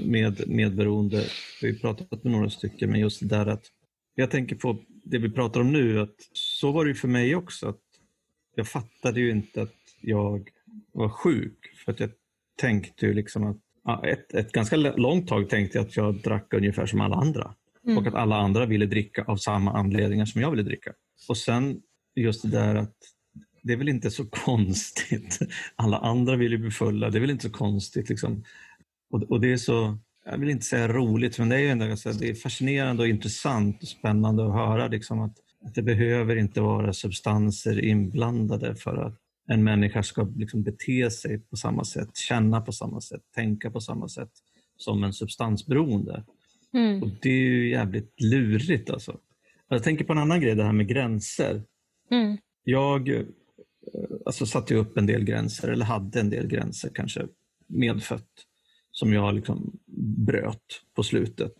med 0.00 0.48
medberoende. 0.48 1.24
Vi 1.62 1.70
har 1.70 1.78
pratat 1.78 2.24
med 2.24 2.32
några 2.32 2.50
stycken, 2.50 2.90
men 2.90 3.00
just 3.00 3.20
det 3.20 3.26
där 3.26 3.46
att 3.46 3.64
jag 4.14 4.30
tänker 4.30 4.56
på 4.56 4.78
det 5.04 5.18
vi 5.18 5.30
pratar 5.30 5.60
om 5.60 5.72
nu, 5.72 6.00
att 6.00 6.16
så 6.32 6.72
var 6.72 6.84
det 6.84 6.88
ju 6.88 6.94
för 6.94 7.08
mig 7.08 7.36
också. 7.36 7.68
att 7.68 7.80
Jag 8.54 8.68
fattade 8.68 9.20
ju 9.20 9.30
inte 9.30 9.62
att 9.62 9.74
jag 10.00 10.50
var 10.92 11.08
sjuk 11.08 11.58
för 11.84 11.92
att 11.92 12.00
jag 12.00 12.10
tänkte 12.56 13.06
ju 13.06 13.14
liksom 13.14 13.44
att 13.44 13.56
ett, 14.04 14.34
ett 14.34 14.52
ganska 14.52 14.76
långt 14.76 15.28
tag 15.28 15.48
tänkte 15.48 15.78
jag 15.78 15.86
att 15.86 15.96
jag 15.96 16.14
drack 16.14 16.54
ungefär 16.54 16.86
som 16.86 17.00
alla 17.00 17.16
andra 17.16 17.54
mm. 17.84 17.98
och 17.98 18.06
att 18.06 18.14
alla 18.14 18.36
andra 18.36 18.66
ville 18.66 18.86
dricka 18.86 19.24
av 19.24 19.36
samma 19.36 19.72
anledningar 19.72 20.24
som 20.24 20.40
jag 20.40 20.50
ville 20.50 20.62
dricka. 20.62 20.92
Och 21.28 21.36
sen 21.36 21.80
just 22.14 22.42
det 22.42 22.48
där 22.48 22.74
att 22.74 22.96
det 23.62 23.72
är 23.72 23.76
väl 23.76 23.88
inte 23.88 24.10
så 24.10 24.24
konstigt. 24.30 25.38
Alla 25.76 25.98
andra 25.98 26.36
vill 26.36 26.52
ju 26.52 26.58
bli 26.58 26.70
fulla, 26.70 27.10
det 27.10 27.18
är 27.18 27.20
väl 27.20 27.30
inte 27.30 27.44
så 27.48 27.50
konstigt. 27.50 28.08
Liksom. 28.08 28.44
Och, 29.12 29.22
och 29.22 29.40
det 29.40 29.52
är 29.52 29.56
så, 29.56 29.98
jag 30.24 30.38
vill 30.38 30.50
inte 30.50 30.64
säga 30.64 30.88
roligt, 30.88 31.38
men 31.38 31.48
det 31.48 31.60
är, 31.60 31.70
ändå, 31.70 31.84
det 32.20 32.28
är 32.28 32.34
fascinerande 32.34 33.02
och 33.02 33.08
intressant 33.08 33.82
och 33.82 33.88
spännande 33.88 34.46
att 34.46 34.52
höra 34.52 34.88
liksom, 34.88 35.20
att, 35.20 35.36
att 35.64 35.74
det 35.74 35.82
behöver 35.82 36.36
inte 36.36 36.60
vara 36.60 36.92
substanser 36.92 37.84
inblandade 37.84 38.74
för 38.74 38.96
att 38.96 39.18
en 39.48 39.64
människa 39.64 40.02
ska 40.02 40.22
liksom 40.36 40.62
bete 40.62 41.10
sig 41.10 41.38
på 41.38 41.56
samma 41.56 41.84
sätt, 41.84 42.16
känna 42.16 42.60
på 42.60 42.72
samma 42.72 43.00
sätt, 43.00 43.22
tänka 43.34 43.70
på 43.70 43.80
samma 43.80 44.08
sätt 44.08 44.30
som 44.76 45.04
en 45.04 45.12
substansberoende. 45.12 46.24
Mm. 46.74 47.02
Och 47.02 47.08
Det 47.22 47.30
är 47.30 47.44
ju 47.44 47.70
jävligt 47.70 48.20
lurigt. 48.20 48.90
Alltså. 48.90 49.18
Jag 49.68 49.82
tänker 49.82 50.04
på 50.04 50.12
en 50.12 50.18
annan 50.18 50.40
grej, 50.40 50.54
det 50.54 50.64
här 50.64 50.72
med 50.72 50.88
gränser. 50.88 51.62
Mm. 52.10 52.38
Jag 52.64 53.08
eh, 53.08 53.24
alltså, 54.26 54.46
satte 54.46 54.74
upp 54.74 54.96
en 54.96 55.06
del 55.06 55.24
gränser, 55.24 55.68
eller 55.68 55.84
hade 55.84 56.20
en 56.20 56.30
del 56.30 56.46
gränser 56.46 56.90
kanske 56.94 57.26
medfött 57.66 58.46
som 58.92 59.12
jag 59.12 59.34
liksom 59.34 59.80
bröt 60.26 60.82
på 60.96 61.02
slutet. 61.02 61.54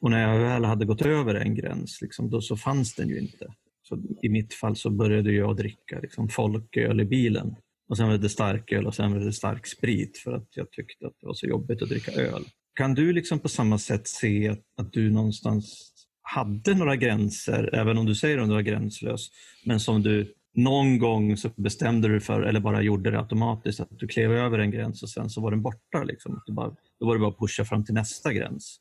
Och 0.00 0.10
när 0.10 0.32
jag 0.32 0.38
väl 0.38 0.64
hade 0.64 0.84
gått 0.84 1.02
över 1.02 1.34
en 1.34 1.54
gräns, 1.54 1.98
liksom, 2.02 2.30
då 2.30 2.40
så 2.40 2.56
fanns 2.56 2.94
den 2.94 3.08
ju 3.08 3.18
inte. 3.18 3.46
Så 3.82 3.98
I 4.22 4.28
mitt 4.28 4.54
fall 4.54 4.76
så 4.76 4.90
började 4.90 5.32
jag 5.32 5.56
dricka 5.56 6.00
liksom, 6.02 6.28
folköl 6.28 7.00
i 7.00 7.04
bilen. 7.04 7.56
Och 7.88 7.96
Sen 7.96 8.08
blev 8.08 8.20
det 8.20 8.28
starköl 8.28 8.86
och 8.86 8.94
sen 8.94 9.12
blev 9.12 9.24
det 9.24 9.32
stark 9.32 9.66
sprit 9.66 10.18
för 10.18 10.32
att 10.32 10.48
jag 10.50 10.70
tyckte 10.70 11.06
att 11.06 11.14
det 11.20 11.26
var 11.26 11.34
så 11.34 11.46
jobbigt 11.46 11.82
att 11.82 11.88
dricka 11.88 12.12
öl. 12.12 12.44
Kan 12.74 12.94
du 12.94 13.12
liksom 13.12 13.38
på 13.38 13.48
samma 13.48 13.78
sätt 13.78 14.08
se 14.08 14.48
att, 14.48 14.62
att 14.76 14.92
du 14.92 15.10
någonstans 15.10 15.92
hade 16.22 16.74
några 16.74 16.96
gränser, 16.96 17.74
även 17.74 17.98
om 17.98 18.06
du 18.06 18.14
säger 18.14 18.38
att 18.38 18.48
du 18.48 18.54
var 18.54 18.62
gränslös, 18.62 19.28
men 19.64 19.80
som 19.80 20.02
du 20.02 20.34
någon 20.56 20.98
gång 20.98 21.36
så 21.36 21.50
bestämde 21.56 22.08
du 22.08 22.20
för, 22.20 22.42
eller 22.42 22.60
bara 22.60 22.82
gjorde 22.82 23.10
det 23.10 23.18
automatiskt, 23.18 23.80
att 23.80 23.88
du 23.90 24.08
klev 24.08 24.32
över 24.32 24.58
en 24.58 24.70
gräns 24.70 25.02
och 25.02 25.10
sen 25.10 25.30
så 25.30 25.40
var 25.40 25.50
den 25.50 25.62
borta. 25.62 26.02
Liksom. 26.04 26.42
Du 26.46 26.52
bara, 26.52 26.70
då 27.00 27.06
var 27.06 27.14
det 27.14 27.20
bara 27.20 27.30
att 27.30 27.38
pusha 27.38 27.64
fram 27.64 27.84
till 27.84 27.94
nästa 27.94 28.32
gräns. 28.32 28.80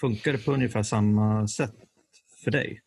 Funkar 0.00 0.32
det 0.32 0.38
på 0.38 0.52
ungefär 0.52 0.82
samma 0.82 1.48
sätt 1.48 1.74
för 2.44 2.50
dig? 2.50 2.80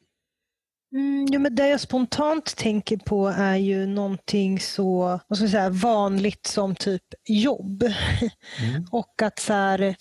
Mm, 0.92 1.28
ja, 1.32 1.40
men 1.40 1.56
det 1.56 1.68
jag 1.68 1.80
spontant 1.80 2.56
tänker 2.56 2.98
på 2.98 3.28
är 3.28 3.56
ju 3.56 3.86
någonting 3.86 4.60
så 4.60 5.20
vad 5.28 5.38
ska 5.38 5.44
jag 5.44 5.52
säga, 5.52 5.70
vanligt 5.70 6.46
som 6.46 6.76
typ 6.76 7.04
jobb. 7.28 7.84
Mm. 7.84 8.86
och 8.92 9.22
att 9.22 9.40
så 9.40 9.54
här, 9.54 9.96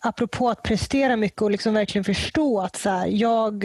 apropå 0.00 0.50
att 0.50 0.62
prestera 0.62 1.16
mycket 1.16 1.42
och 1.42 1.50
liksom 1.50 1.74
verkligen 1.74 2.04
förstå 2.04 2.60
att 2.60 2.76
så 2.76 2.90
här, 2.90 3.06
jag 3.06 3.64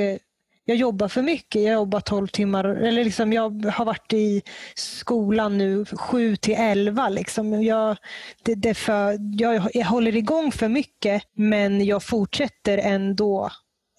jag 0.65 0.77
jobbar 0.77 1.07
för 1.07 1.21
mycket. 1.21 1.61
Jag 1.61 1.73
jobbar 1.73 1.99
12 1.99 2.27
timmar. 2.27 2.65
Eller 2.65 3.03
liksom 3.03 3.33
jag 3.33 3.65
har 3.65 3.85
varit 3.85 4.13
i 4.13 4.41
skolan 4.75 5.57
nu 5.57 5.85
7 5.85 6.35
till 6.35 6.55
11. 6.57 7.09
Liksom. 7.09 7.63
Jag, 7.63 7.97
det, 8.43 8.55
det 8.55 8.73
för, 8.73 9.17
jag, 9.41 9.69
jag 9.73 9.85
håller 9.85 10.15
igång 10.15 10.51
för 10.51 10.67
mycket 10.67 11.23
men 11.35 11.85
jag 11.85 12.03
fortsätter 12.03 12.77
ändå. 12.77 13.49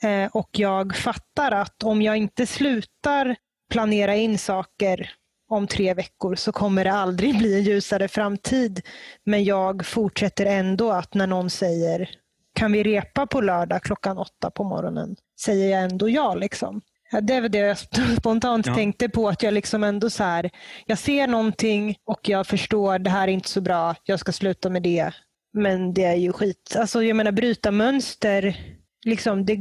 Eh, 0.03 0.31
och 0.33 0.50
jag 0.53 0.96
fattar 0.96 1.53
att 1.53 1.83
om 1.83 2.03
jag 2.03 2.16
inte 2.16 2.46
slutar 2.46 3.37
planera 3.70 4.16
in 4.16 4.38
saker 4.38 5.11
om 5.48 5.66
tre 5.66 5.94
veckor 5.94 6.35
så 6.35 6.53
kommer 6.53 6.85
det 6.85 6.92
aldrig 6.92 7.38
bli 7.38 7.55
en 7.55 7.62
ljusare 7.62 8.09
framtid. 8.09 8.81
Men 9.24 9.44
jag 9.44 9.87
fortsätter 9.87 10.46
ändå 10.46 10.90
att 10.90 11.14
när 11.14 11.27
någon 11.27 11.50
säger 11.50 12.11
kan 12.54 12.72
vi 12.72 12.82
repa 12.82 13.26
på 13.26 13.40
lördag 13.40 13.82
klockan 13.82 14.18
åtta 14.18 14.50
på 14.50 14.64
morgonen? 14.64 15.16
Säger 15.40 15.70
jag 15.70 15.82
ändå 15.82 16.08
ja. 16.08 16.34
Liksom. 16.34 16.80
Det 17.22 17.40
väl 17.40 17.50
det 17.50 17.58
jag 17.58 17.78
spontant 18.18 18.66
ja. 18.66 18.74
tänkte 18.74 19.08
på. 19.08 19.28
att 19.28 19.42
Jag 19.42 19.54
liksom 19.54 19.84
ändå 19.84 20.10
så 20.10 20.24
här, 20.24 20.50
jag 20.86 20.98
ser 20.98 21.26
någonting 21.26 21.96
och 22.04 22.28
jag 22.28 22.46
förstår 22.46 22.98
det 22.98 23.10
här 23.10 23.28
är 23.28 23.32
inte 23.32 23.48
så 23.48 23.60
bra. 23.60 23.94
Jag 24.04 24.20
ska 24.20 24.32
sluta 24.32 24.70
med 24.70 24.82
det. 24.82 25.12
Men 25.52 25.94
det 25.94 26.04
är 26.04 26.14
ju 26.14 26.32
skit. 26.32 26.76
Alltså 26.78 27.02
jag 27.02 27.16
menar 27.16 27.32
bryta 27.32 27.70
mönster. 27.70 28.56
Liksom, 29.04 29.44
det, 29.44 29.56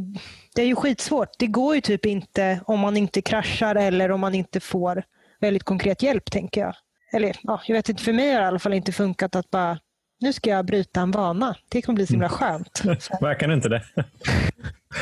det 0.55 0.61
är 0.61 0.65
ju 0.65 0.75
skitsvårt. 0.75 1.29
Det 1.39 1.47
går 1.47 1.75
ju 1.75 1.81
typ 1.81 2.05
inte 2.05 2.59
om 2.65 2.79
man 2.79 2.97
inte 2.97 3.21
kraschar 3.21 3.75
eller 3.75 4.11
om 4.11 4.19
man 4.19 4.35
inte 4.35 4.59
får 4.59 5.03
väldigt 5.41 5.63
konkret 5.63 6.03
hjälp 6.03 6.31
tänker 6.31 6.61
jag. 6.61 6.75
Eller 7.13 7.35
ja, 7.43 7.61
jag 7.67 7.75
vet 7.75 7.89
inte, 7.89 8.03
för 8.03 8.13
mig 8.13 8.31
har 8.31 8.39
det 8.39 8.43
i 8.43 8.47
alla 8.47 8.59
fall 8.59 8.73
inte 8.73 8.91
funkat 8.91 9.35
att 9.35 9.49
bara 9.49 9.79
nu 10.23 10.33
ska 10.33 10.49
jag 10.49 10.65
bryta 10.65 11.01
en 11.01 11.11
vana. 11.11 11.55
Det 11.69 11.81
kommer 11.81 11.95
bli 11.95 12.05
så 12.05 12.13
himla 12.13 12.29
skönt. 12.29 12.81
Verkar 13.21 13.53
inte 13.53 13.69
det? 13.69 13.83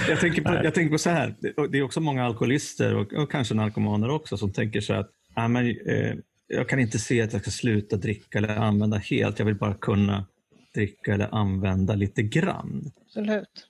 jag, 0.10 0.20
tänker 0.20 0.42
på, 0.42 0.54
jag 0.54 0.74
tänker 0.74 0.92
på 0.92 0.98
så 0.98 1.10
här, 1.10 1.36
det 1.72 1.78
är 1.78 1.84
också 1.84 2.00
många 2.00 2.26
alkoholister 2.26 2.96
och, 2.96 3.14
och 3.14 3.32
kanske 3.32 3.54
narkomaner 3.54 4.10
också 4.10 4.38
som 4.38 4.54
tänker 4.54 4.82
så 4.82 4.94
att 4.94 5.10
ja, 5.36 5.48
men, 5.48 5.68
eh, 5.68 6.14
jag 6.48 6.70
kan 6.70 6.80
inte 6.80 7.00
se 7.00 7.22
att 7.22 7.34
jag 7.34 7.42
ska 7.42 7.52
sluta 7.52 7.96
dricka 7.96 8.38
eller 8.38 8.56
använda 8.56 8.98
helt. 8.98 9.40
Jag 9.40 9.46
vill 9.46 9.56
bara 9.56 9.74
kunna 9.74 10.26
dricka 10.74 11.14
eller 11.14 11.36
använda 11.36 11.96
lite 11.96 12.24
grann. 12.24 12.92
Absolut. 13.06 13.68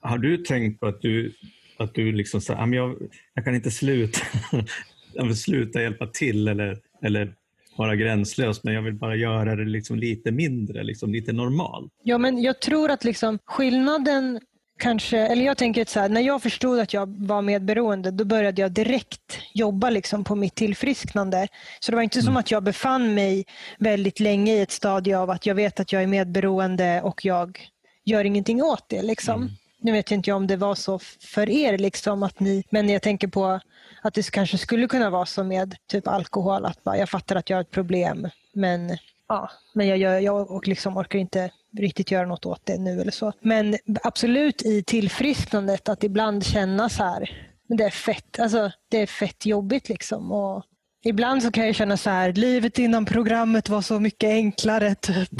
Har 0.00 0.18
du 0.18 0.36
tänkt 0.36 0.80
på 0.80 0.86
att 0.86 1.02
du, 1.02 1.34
att 1.78 1.94
du 1.94 2.12
liksom 2.12 2.40
så, 2.40 2.52
jag, 2.52 2.96
jag 3.34 3.44
kan 3.44 3.54
inte 3.54 3.70
sluta, 3.70 4.20
jag 5.12 5.24
vill 5.24 5.36
sluta 5.36 5.82
hjälpa 5.82 6.06
till 6.06 6.48
eller, 6.48 6.78
eller 7.02 7.34
vara 7.78 7.96
gränslös, 7.96 8.64
men 8.64 8.74
jag 8.74 8.82
vill 8.82 8.94
bara 8.94 9.16
göra 9.16 9.56
det 9.56 9.64
liksom 9.64 9.96
lite 9.96 10.30
mindre, 10.30 10.82
liksom 10.82 11.12
lite 11.12 11.32
normalt. 11.32 11.92
Ja, 12.02 12.18
men 12.18 12.42
jag 12.42 12.60
tror 12.60 12.90
att 12.90 13.04
liksom 13.04 13.38
skillnaden 13.44 14.40
kanske, 14.78 15.18
eller 15.18 15.44
jag 15.44 15.56
tänker 15.56 15.84
så 15.84 16.00
här, 16.00 16.08
när 16.08 16.20
jag 16.20 16.42
förstod 16.42 16.80
att 16.80 16.92
jag 16.92 17.26
var 17.26 17.42
medberoende, 17.42 18.10
då 18.10 18.24
började 18.24 18.62
jag 18.62 18.72
direkt 18.72 19.38
jobba 19.54 19.90
liksom 19.90 20.24
på 20.24 20.34
mitt 20.34 20.54
tillfrisknande. 20.54 21.48
Så 21.80 21.92
det 21.92 21.96
var 21.96 22.02
inte 22.02 22.18
mm. 22.18 22.24
som 22.24 22.36
att 22.36 22.50
jag 22.50 22.62
befann 22.62 23.14
mig 23.14 23.44
väldigt 23.78 24.20
länge 24.20 24.52
i 24.52 24.60
ett 24.60 24.70
stadie 24.70 25.18
av 25.18 25.30
att 25.30 25.46
jag 25.46 25.54
vet 25.54 25.80
att 25.80 25.92
jag 25.92 26.02
är 26.02 26.06
medberoende 26.06 27.02
och 27.02 27.24
jag 27.24 27.70
gör 28.04 28.24
ingenting 28.24 28.62
åt 28.62 28.84
det. 28.88 29.02
Liksom. 29.02 29.42
Mm. 29.42 29.52
Nu 29.78 29.92
vet 29.92 30.10
jag 30.10 30.18
inte 30.18 30.32
om 30.32 30.46
det 30.46 30.56
var 30.56 30.74
så 30.74 30.98
för 31.20 31.50
er, 31.50 31.78
liksom, 31.78 32.22
att 32.22 32.40
ni, 32.40 32.64
men 32.70 32.88
jag 32.88 33.02
tänker 33.02 33.28
på 33.28 33.60
att 34.02 34.14
det 34.14 34.30
kanske 34.30 34.58
skulle 34.58 34.86
kunna 34.88 35.10
vara 35.10 35.26
så 35.26 35.44
med 35.44 35.76
typ 35.88 36.08
alkohol, 36.08 36.64
att 36.64 36.84
bara, 36.84 36.96
jag 36.96 37.08
fattar 37.08 37.36
att 37.36 37.50
jag 37.50 37.56
har 37.56 37.62
ett 37.62 37.70
problem, 37.70 38.28
men, 38.54 38.98
ja, 39.28 39.50
men 39.74 39.86
jag, 39.86 39.98
gör, 39.98 40.18
jag 40.18 40.50
och 40.50 40.68
liksom 40.68 40.96
orkar 40.96 41.18
inte 41.18 41.50
riktigt 41.78 42.10
göra 42.10 42.26
något 42.26 42.46
åt 42.46 42.66
det 42.66 42.78
nu 42.78 43.00
eller 43.00 43.12
så. 43.12 43.32
Men 43.40 43.76
absolut 44.02 44.62
i 44.62 44.82
tillfrisknandet 44.82 45.88
att 45.88 46.04
ibland 46.04 46.44
känna 46.44 46.88
så 46.88 47.04
här, 47.04 47.30
det 47.68 47.84
är 47.84 47.90
fett, 47.90 48.40
alltså, 48.40 48.70
det 48.88 49.02
är 49.02 49.06
fett 49.06 49.46
jobbigt 49.46 49.88
liksom. 49.88 50.32
Och 50.32 50.64
Ibland 51.06 51.42
så 51.42 51.50
kan 51.50 51.66
jag 51.66 51.74
känna 51.74 51.96
så 51.96 52.10
här, 52.10 52.32
livet 52.32 52.78
innan 52.78 53.04
programmet 53.04 53.68
var 53.68 53.82
så 53.82 54.00
mycket 54.00 54.28
enklare. 54.30 54.94
Typ. 54.94 55.30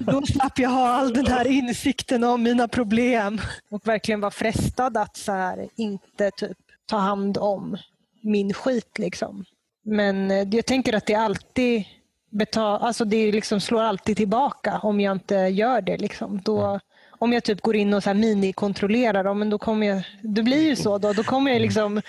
Då 0.00 0.22
slapp 0.22 0.58
jag 0.58 0.70
ha 0.70 0.88
all 0.88 1.12
den 1.12 1.26
här 1.26 1.46
insikten 1.46 2.24
om 2.24 2.42
mina 2.42 2.68
problem 2.68 3.40
och 3.70 3.86
verkligen 3.86 4.20
vara 4.20 4.30
frestad 4.30 4.96
att 4.96 5.16
så 5.16 5.32
här, 5.32 5.68
inte 5.76 6.30
typ, 6.30 6.58
ta 6.86 6.96
hand 6.96 7.38
om 7.38 7.76
min 8.22 8.52
skit. 8.52 8.98
Liksom. 8.98 9.44
Men 9.84 10.30
eh, 10.30 10.48
jag 10.50 10.66
tänker 10.66 10.92
att 10.92 11.06
det 11.06 11.14
alltid 11.14 11.84
betal, 12.30 12.82
alltså 12.82 13.04
det 13.04 13.32
liksom 13.32 13.60
slår 13.60 13.82
alltid 13.82 14.16
tillbaka 14.16 14.78
om 14.78 15.00
jag 15.00 15.12
inte 15.12 15.34
gör 15.34 15.80
det. 15.80 15.96
Liksom. 15.96 16.40
Då, 16.44 16.80
om 17.22 17.32
jag 17.32 17.44
typ 17.44 17.60
går 17.60 17.76
in 17.76 17.94
och 17.94 18.02
så 18.02 18.10
här 18.10 18.14
minikontrollerar 18.14 19.24
dem, 19.24 19.38
men 19.38 19.50
då 19.50 19.58
kommer 19.58 19.86
jag, 19.86 20.02
det 20.22 20.42
blir 20.42 20.68
ju 20.68 20.76
så 20.76 20.98
då, 20.98 21.12
då 21.12 21.22
kommer 21.22 21.50
jag 21.50 21.60
liksom, 21.62 22.02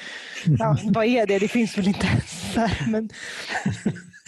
ja, 0.60 0.78
vad 0.84 1.06
är 1.06 1.28
det? 1.28 1.40
Det 1.40 1.48
finns 1.48 1.78
väl 1.78 1.88
inte 1.88 2.08
ens 2.08 2.56
här, 2.56 2.88
men, 2.88 3.10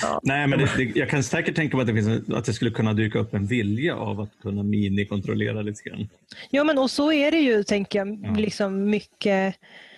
ja. 0.02 0.20
Nej, 0.24 0.48
men 0.48 0.60
det, 0.60 0.70
det, 0.78 0.84
jag 0.84 1.10
kan 1.10 1.24
säkert 1.24 1.56
tänka 1.56 1.78
mig 1.78 1.82
att 1.82 1.88
det, 1.88 1.94
finns, 1.94 2.30
att 2.30 2.46
det 2.46 2.54
skulle 2.54 2.72
kunna 2.72 2.94
dyka 2.94 3.20
upp 3.20 3.34
en 3.34 3.46
vilja 3.46 3.96
av 3.96 4.22
att 4.22 4.30
kunna 4.42 4.64
minikontrollera 4.64 5.62
lite 5.62 5.90
grann. 5.90 6.10
Ja, 6.50 6.64
men 6.64 6.78
och 6.78 6.92
så 6.92 7.12
är 7.12 7.32
det 7.32 7.40
ju, 7.40 7.64
tänker 7.64 8.00
jag, 8.00 8.20
ja. 8.24 8.32
liksom 8.32 8.90
mycket, 8.90 9.56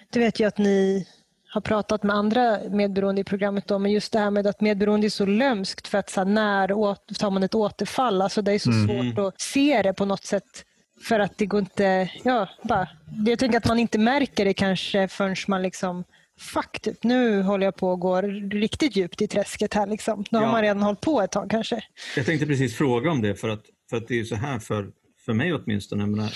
det 0.10 0.20
vet 0.20 0.40
jag 0.40 0.48
att 0.48 0.58
ni 0.58 1.08
har 1.50 1.62
pratat 1.62 2.04
med 2.04 2.16
andra 2.16 2.60
medberoende 2.70 3.22
i 3.22 3.24
programmet 3.24 3.72
om, 3.72 3.84
men 3.84 3.92
just 3.92 4.12
det 4.12 4.20
här 4.20 4.32
med 4.32 4.48
att 4.48 4.62
medberoende 4.62 5.08
är 5.08 5.10
så 5.10 5.26
lömskt 5.26 5.88
för 5.88 5.98
att 5.98 6.10
så 6.10 6.20
här, 6.20 6.26
när 6.26 6.68
tar 7.14 7.32
man 7.32 7.44
ett 7.44 7.56
återfall? 7.56 8.22
Alltså 8.22 8.42
det 8.42 8.52
är 8.52 8.60
så 8.60 8.72
mm. 8.72 8.88
svårt 8.88 9.28
att 9.28 9.42
se 9.42 9.82
det 9.82 9.94
på 9.94 10.06
något 10.06 10.24
sätt 10.24 10.64
för 11.02 11.20
att 11.20 11.38
det 11.38 11.46
går 11.46 11.60
inte, 11.60 12.12
ja, 12.24 12.50
bara, 12.64 12.88
jag 13.26 13.40
tänker 13.40 13.58
att 13.58 13.68
man 13.68 13.80
inte 13.80 14.00
märker 14.00 14.46
det 14.46 14.54
kanske 14.54 15.08
förrän 15.08 15.36
man 15.48 15.62
liksom 15.62 16.04
Fuck, 16.40 16.80
typ, 16.82 17.04
nu 17.04 17.42
håller 17.42 17.66
jag 17.66 17.76
på 17.76 17.94
att 17.94 18.00
gå 18.00 18.22
riktigt 18.22 18.96
djupt 18.96 19.22
i 19.22 19.28
träsket 19.28 19.74
här. 19.74 19.88
Liksom. 19.88 20.24
Då 20.32 20.38
ja. 20.38 20.46
har 20.46 20.52
man 20.52 20.62
redan 20.62 20.82
hållit 20.82 21.02
på 21.02 21.22
ett 21.22 21.32
tag 21.32 21.50
kanske. 21.50 21.84
Jag 22.16 22.26
tänkte 22.26 22.46
precis 22.46 22.76
fråga 22.76 23.12
om 23.12 23.22
det, 23.22 23.36
för 23.36 23.50
att, 23.50 23.66
för 23.90 23.98
att 23.98 24.08
det 24.08 24.20
är 24.20 24.24
så 24.24 24.36
här 24.36 24.60
för, 24.60 24.92
för 25.26 25.34
mig 25.34 25.54
åtminstone. 25.54 26.04
Jag, 26.04 26.10
menar, 26.10 26.32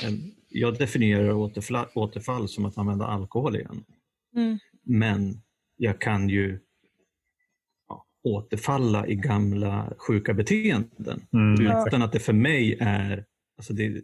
jag 0.50 0.78
definierar 0.78 1.32
återfall, 1.32 1.86
återfall 1.96 2.48
som 2.48 2.66
att 2.66 2.78
använda 2.78 3.06
alkohol 3.06 3.56
igen. 3.56 3.84
Mm. 4.36 4.60
Men 4.84 5.42
jag 5.78 6.02
kan 6.02 6.30
ju 6.30 6.60
ja, 7.90 8.06
återfalla 8.24 9.08
i 9.08 9.16
gamla 9.16 9.94
sjuka 9.98 10.34
beteenden 10.34 11.28
mm. 11.34 11.88
utan 11.88 12.02
att 12.02 12.12
det 12.12 12.20
för 12.20 12.34
mig 12.34 12.78
är, 12.80 13.26
alltså 13.58 13.74
det, 13.74 14.02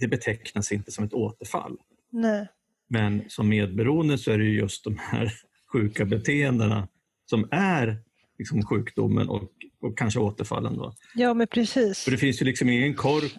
det 0.00 0.08
betecknas 0.08 0.72
inte 0.72 0.92
som 0.92 1.04
ett 1.04 1.14
återfall. 1.14 1.76
Nej. 2.10 2.48
Men 2.88 3.24
som 3.28 3.48
medberoende 3.48 4.18
så 4.18 4.30
är 4.30 4.38
det 4.38 4.44
just 4.44 4.84
de 4.84 4.98
här 4.98 5.32
sjuka 5.72 6.04
beteendena 6.04 6.88
som 7.26 7.48
är 7.50 7.98
liksom 8.38 8.62
sjukdomen 8.62 9.28
och, 9.28 9.50
och 9.80 9.98
kanske 9.98 10.20
återfallen. 10.20 10.76
Då. 10.76 10.94
Ja, 11.14 11.34
men 11.34 11.46
precis. 11.46 12.04
För 12.04 12.10
det 12.10 12.18
finns 12.18 12.42
ju 12.42 12.46
liksom 12.46 12.68
ingen 12.68 12.94
kork 12.94 13.34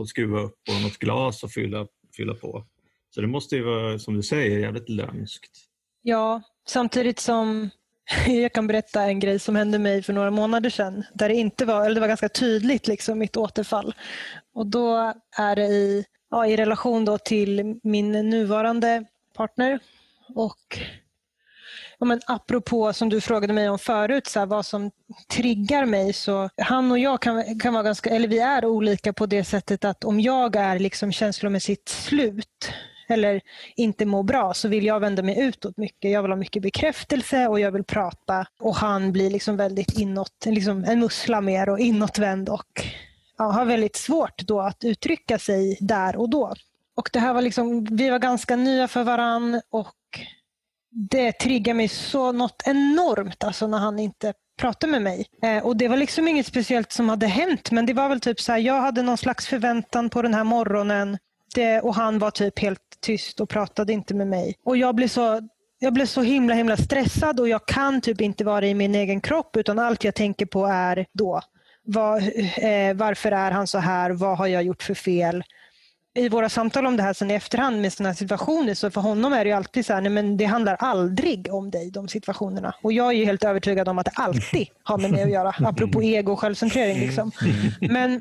att 0.00 0.08
skruva 0.08 0.40
upp 0.40 0.58
och 0.68 0.82
något 0.82 0.98
glas 0.98 1.44
att 1.44 1.52
fylla, 1.52 1.86
fylla 2.16 2.34
på. 2.34 2.66
Så 3.10 3.20
det 3.20 3.26
måste 3.26 3.56
ju 3.56 3.62
vara, 3.62 3.98
som 3.98 4.14
du 4.14 4.22
säger, 4.22 4.58
jävligt 4.58 4.88
lömskt. 4.88 5.50
Ja, 6.02 6.42
samtidigt 6.68 7.18
som 7.18 7.70
jag 8.26 8.52
kan 8.52 8.66
berätta 8.66 9.02
en 9.02 9.20
grej 9.20 9.38
som 9.38 9.56
hände 9.56 9.78
mig 9.78 10.02
för 10.02 10.12
några 10.12 10.30
månader 10.30 10.70
sedan. 10.70 11.04
Där 11.14 11.28
det 11.28 11.34
inte 11.34 11.64
var, 11.64 11.84
eller 11.84 11.94
det 11.94 12.00
var 12.00 12.08
ganska 12.08 12.28
tydligt, 12.28 12.86
liksom, 12.86 13.18
mitt 13.18 13.36
återfall. 13.36 13.94
Och 14.54 14.66
då 14.66 15.12
är 15.38 15.56
det 15.56 15.66
i, 15.66 16.04
ja, 16.30 16.46
i 16.46 16.56
relation 16.56 17.04
då 17.04 17.18
till 17.18 17.80
min 17.82 18.12
nuvarande 18.12 19.04
partner. 19.36 19.78
Och 20.34 20.78
ja, 21.98 22.06
men 22.06 22.20
apropå 22.26 22.92
som 22.92 23.08
du 23.08 23.20
frågade 23.20 23.52
mig 23.52 23.68
om 23.68 23.78
förut, 23.78 24.26
så 24.26 24.38
här, 24.38 24.46
vad 24.46 24.66
som 24.66 24.90
triggar 25.32 25.84
mig. 25.84 26.12
så 26.12 26.50
Han 26.56 26.90
och 26.90 26.98
jag 26.98 27.22
kan, 27.22 27.58
kan 27.60 27.72
vara 27.72 27.82
ganska, 27.82 28.10
eller 28.10 28.28
vi 28.28 28.38
är 28.38 28.64
olika 28.64 29.12
på 29.12 29.26
det 29.26 29.44
sättet 29.44 29.84
att 29.84 30.04
om 30.04 30.20
jag 30.20 30.56
är 30.56 30.78
liksom 30.78 31.12
känslomässigt 31.12 31.88
slut 31.88 32.72
eller 33.12 33.40
inte 33.76 34.06
mår 34.06 34.22
bra 34.22 34.54
så 34.54 34.68
vill 34.68 34.84
jag 34.86 35.00
vända 35.00 35.22
mig 35.22 35.40
utåt 35.40 35.76
mycket. 35.76 36.10
Jag 36.10 36.22
vill 36.22 36.30
ha 36.30 36.36
mycket 36.36 36.62
bekräftelse 36.62 37.46
och 37.48 37.60
jag 37.60 37.72
vill 37.72 37.84
prata 37.84 38.46
och 38.60 38.76
han 38.76 39.12
blir 39.12 39.30
liksom 39.30 39.56
väldigt 39.56 39.98
inåt, 39.98 40.46
liksom 40.46 40.84
en 40.84 41.00
mussla 41.00 41.40
mer 41.40 41.68
och 41.68 41.78
inåtvänd 41.78 42.48
och 42.48 42.86
ja, 43.38 43.44
har 43.44 43.64
väldigt 43.64 43.96
svårt 43.96 44.42
då 44.42 44.60
att 44.60 44.84
uttrycka 44.84 45.38
sig 45.38 45.76
där 45.80 46.16
och 46.16 46.30
då. 46.30 46.54
Och 46.96 47.10
det 47.12 47.18
här 47.18 47.34
var 47.34 47.42
liksom, 47.42 47.84
vi 47.84 48.10
var 48.10 48.18
ganska 48.18 48.56
nya 48.56 48.88
för 48.88 49.04
varann 49.04 49.60
och 49.70 49.94
det 50.90 51.32
triggar 51.32 51.74
mig 51.74 51.88
så 51.88 52.32
något 52.32 52.62
enormt 52.66 53.44
alltså 53.44 53.66
när 53.66 53.78
han 53.78 53.98
inte 53.98 54.34
pratar 54.58 54.88
med 54.88 55.02
mig. 55.02 55.26
Eh, 55.42 55.64
och 55.66 55.76
Det 55.76 55.88
var 55.88 55.96
liksom 55.96 56.28
inget 56.28 56.46
speciellt 56.46 56.92
som 56.92 57.08
hade 57.08 57.26
hänt 57.26 57.70
men 57.70 57.86
det 57.86 57.92
var 57.92 58.08
väl 58.08 58.20
typ 58.20 58.40
så 58.40 58.52
här, 58.52 58.58
jag 58.58 58.80
hade 58.80 59.02
någon 59.02 59.18
slags 59.18 59.46
förväntan 59.46 60.10
på 60.10 60.22
den 60.22 60.34
här 60.34 60.44
morgonen 60.44 61.18
det, 61.54 61.80
och 61.80 61.94
han 61.94 62.18
var 62.18 62.30
typ 62.30 62.58
helt 62.58 62.91
tyst 63.02 63.40
och 63.40 63.48
pratade 63.48 63.92
inte 63.92 64.14
med 64.14 64.26
mig. 64.26 64.54
Och 64.64 64.76
jag 64.76 64.94
blev 64.94 65.08
så 65.08 65.40
jag 65.78 65.92
blev 65.92 66.06
så 66.06 66.22
himla 66.22 66.54
himla 66.54 66.76
stressad 66.76 67.40
och 67.40 67.48
jag 67.48 67.66
kan 67.66 68.00
typ 68.00 68.20
inte 68.20 68.44
vara 68.44 68.66
i 68.66 68.74
min 68.74 68.94
egen 68.94 69.20
kropp 69.20 69.56
utan 69.56 69.78
allt 69.78 70.04
jag 70.04 70.14
tänker 70.14 70.46
på 70.46 70.66
är 70.66 71.06
då 71.12 71.40
var, 71.84 72.18
eh, 72.64 72.94
varför 72.94 73.32
är 73.32 73.50
han 73.50 73.66
så 73.66 73.78
här? 73.78 74.10
Vad 74.10 74.38
har 74.38 74.46
jag 74.46 74.62
gjort 74.62 74.82
för 74.82 74.94
fel? 74.94 75.44
I 76.14 76.28
våra 76.28 76.48
samtal 76.48 76.86
om 76.86 76.96
det 76.96 77.02
här 77.02 77.12
sen 77.12 77.30
i 77.30 77.34
efterhand 77.34 77.80
med 77.80 77.92
sådana 77.92 78.08
här 78.08 78.16
situationer 78.16 78.74
så 78.74 78.90
för 78.90 79.00
honom 79.00 79.32
är 79.32 79.44
det 79.44 79.52
alltid 79.52 79.86
så 79.86 79.92
här, 79.92 80.00
nej, 80.00 80.12
men 80.12 80.36
det 80.36 80.44
handlar 80.44 80.74
aldrig 80.74 81.54
om 81.54 81.70
dig, 81.70 81.90
de 81.90 82.08
situationerna. 82.08 82.74
Och 82.82 82.92
jag 82.92 83.14
är 83.14 83.24
helt 83.24 83.44
övertygad 83.44 83.88
om 83.88 83.98
att 83.98 84.04
det 84.04 84.12
alltid 84.14 84.68
har 84.82 84.98
med 84.98 85.10
mig 85.10 85.22
att 85.22 85.30
göra, 85.30 85.54
apropå 85.68 86.02
ego 86.02 86.32
och 86.32 86.40
självcentrering. 86.40 86.98
Liksom. 87.00 87.32
Men 87.80 88.12
Eh, 88.14 88.18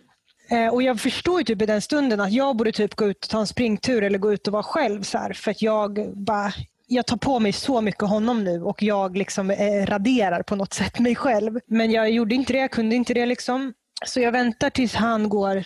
Eh, 0.52 0.68
och 0.68 0.84
jag 0.84 1.00
förstår 1.00 1.40
ju 1.40 1.44
typ 1.44 1.62
i 1.62 1.66
den 1.66 1.82
stunden 1.82 2.20
att 2.20 2.32
jag 2.32 2.56
borde 2.56 2.72
typ 2.72 2.96
gå 2.96 3.08
ut 3.08 3.24
och 3.24 3.30
ta 3.30 3.40
en 3.40 3.48
springtur 3.48 4.04
eller 4.04 4.20
gå 4.20 4.34
ut 4.34 4.48
och 4.48 4.54
vara 4.54 4.64
själv. 4.64 5.04
Så 5.04 5.18
här, 5.18 5.34
för 5.34 5.52
att 5.52 5.62
jag 5.62 6.18
bara, 6.18 6.54
jag 6.88 7.06
tar 7.06 7.18
på 7.18 7.40
mig 7.40 7.52
så 7.54 7.82
mycket 7.82 8.10
honom 8.10 8.44
nu 8.44 8.64
och 8.64 8.84
jag 8.84 9.18
liksom 9.18 9.50
eh, 9.52 9.86
raderar 9.86 10.44
på 10.44 10.56
något 10.56 10.74
sätt 10.74 11.00
mig 11.00 11.16
själv. 11.16 11.60
Men 11.68 11.92
jag 11.92 12.12
gjorde 12.12 12.36
inte 12.36 12.54
det, 12.54 12.60
jag 12.60 12.72
kunde 12.72 12.96
inte 12.96 13.14
det. 13.14 13.26
liksom. 13.26 13.74
Så 14.06 14.20
jag 14.20 14.32
väntar 14.32 14.70
tills 14.70 14.94
han 14.94 15.30
går 15.30 15.64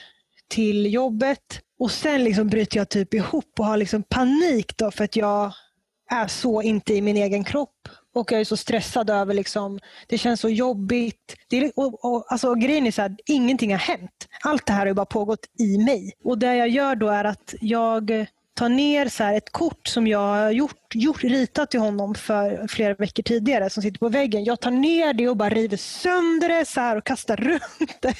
till 0.49 0.93
jobbet 0.93 1.61
och 1.79 1.91
sen 1.91 2.23
liksom 2.23 2.47
bryter 2.47 2.77
jag 2.77 2.89
typ 2.89 3.13
ihop 3.13 3.59
och 3.59 3.65
har 3.65 3.77
liksom 3.77 4.03
panik 4.03 4.77
då 4.77 4.91
för 4.91 5.03
att 5.03 5.15
jag 5.15 5.51
är 6.11 6.27
så 6.27 6.61
inte 6.61 6.93
i 6.93 7.01
min 7.01 7.17
egen 7.17 7.43
kropp 7.43 7.87
och 8.15 8.31
jag 8.31 8.41
är 8.41 8.45
så 8.45 8.57
stressad 8.57 9.09
över, 9.09 9.33
liksom, 9.33 9.79
det 10.07 10.17
känns 10.17 10.39
så 10.39 10.49
jobbigt. 10.49 11.35
Det 11.49 11.57
är, 11.57 11.71
och, 11.75 12.05
och, 12.05 12.25
alltså, 12.31 12.53
grejen 12.53 12.87
är 12.87 12.91
så 12.91 13.01
här, 13.01 13.15
ingenting 13.25 13.71
har 13.71 13.79
hänt. 13.79 14.27
Allt 14.43 14.65
det 14.65 14.73
här 14.73 14.85
har 14.85 14.93
bara 14.93 15.05
pågått 15.05 15.45
i 15.59 15.77
mig. 15.77 16.11
Och 16.23 16.39
det 16.39 16.55
jag 16.55 16.69
gör 16.69 16.95
då 16.95 17.07
är 17.07 17.23
att 17.23 17.55
jag 17.61 18.25
tar 18.55 18.69
ner 18.69 19.09
så 19.09 19.23
ett 19.23 19.51
kort 19.51 19.87
som 19.87 20.07
jag 20.07 20.19
har 20.19 20.51
gjort, 20.51 20.95
gjort, 20.95 21.23
ritat 21.23 21.71
till 21.71 21.79
honom 21.79 22.15
för 22.15 22.67
flera 22.67 22.93
veckor 22.93 23.23
tidigare 23.23 23.69
som 23.69 23.83
sitter 23.83 23.99
på 23.99 24.09
väggen. 24.09 24.43
Jag 24.43 24.59
tar 24.59 24.71
ner 24.71 25.13
det 25.13 25.29
och 25.29 25.37
bara 25.37 25.49
river 25.49 25.77
sönder 25.77 26.49
det 26.49 26.65
så 26.65 26.81
här 26.81 26.97
och 26.97 27.03
kastar 27.03 27.37
runt 27.37 28.01
det. 28.01 28.15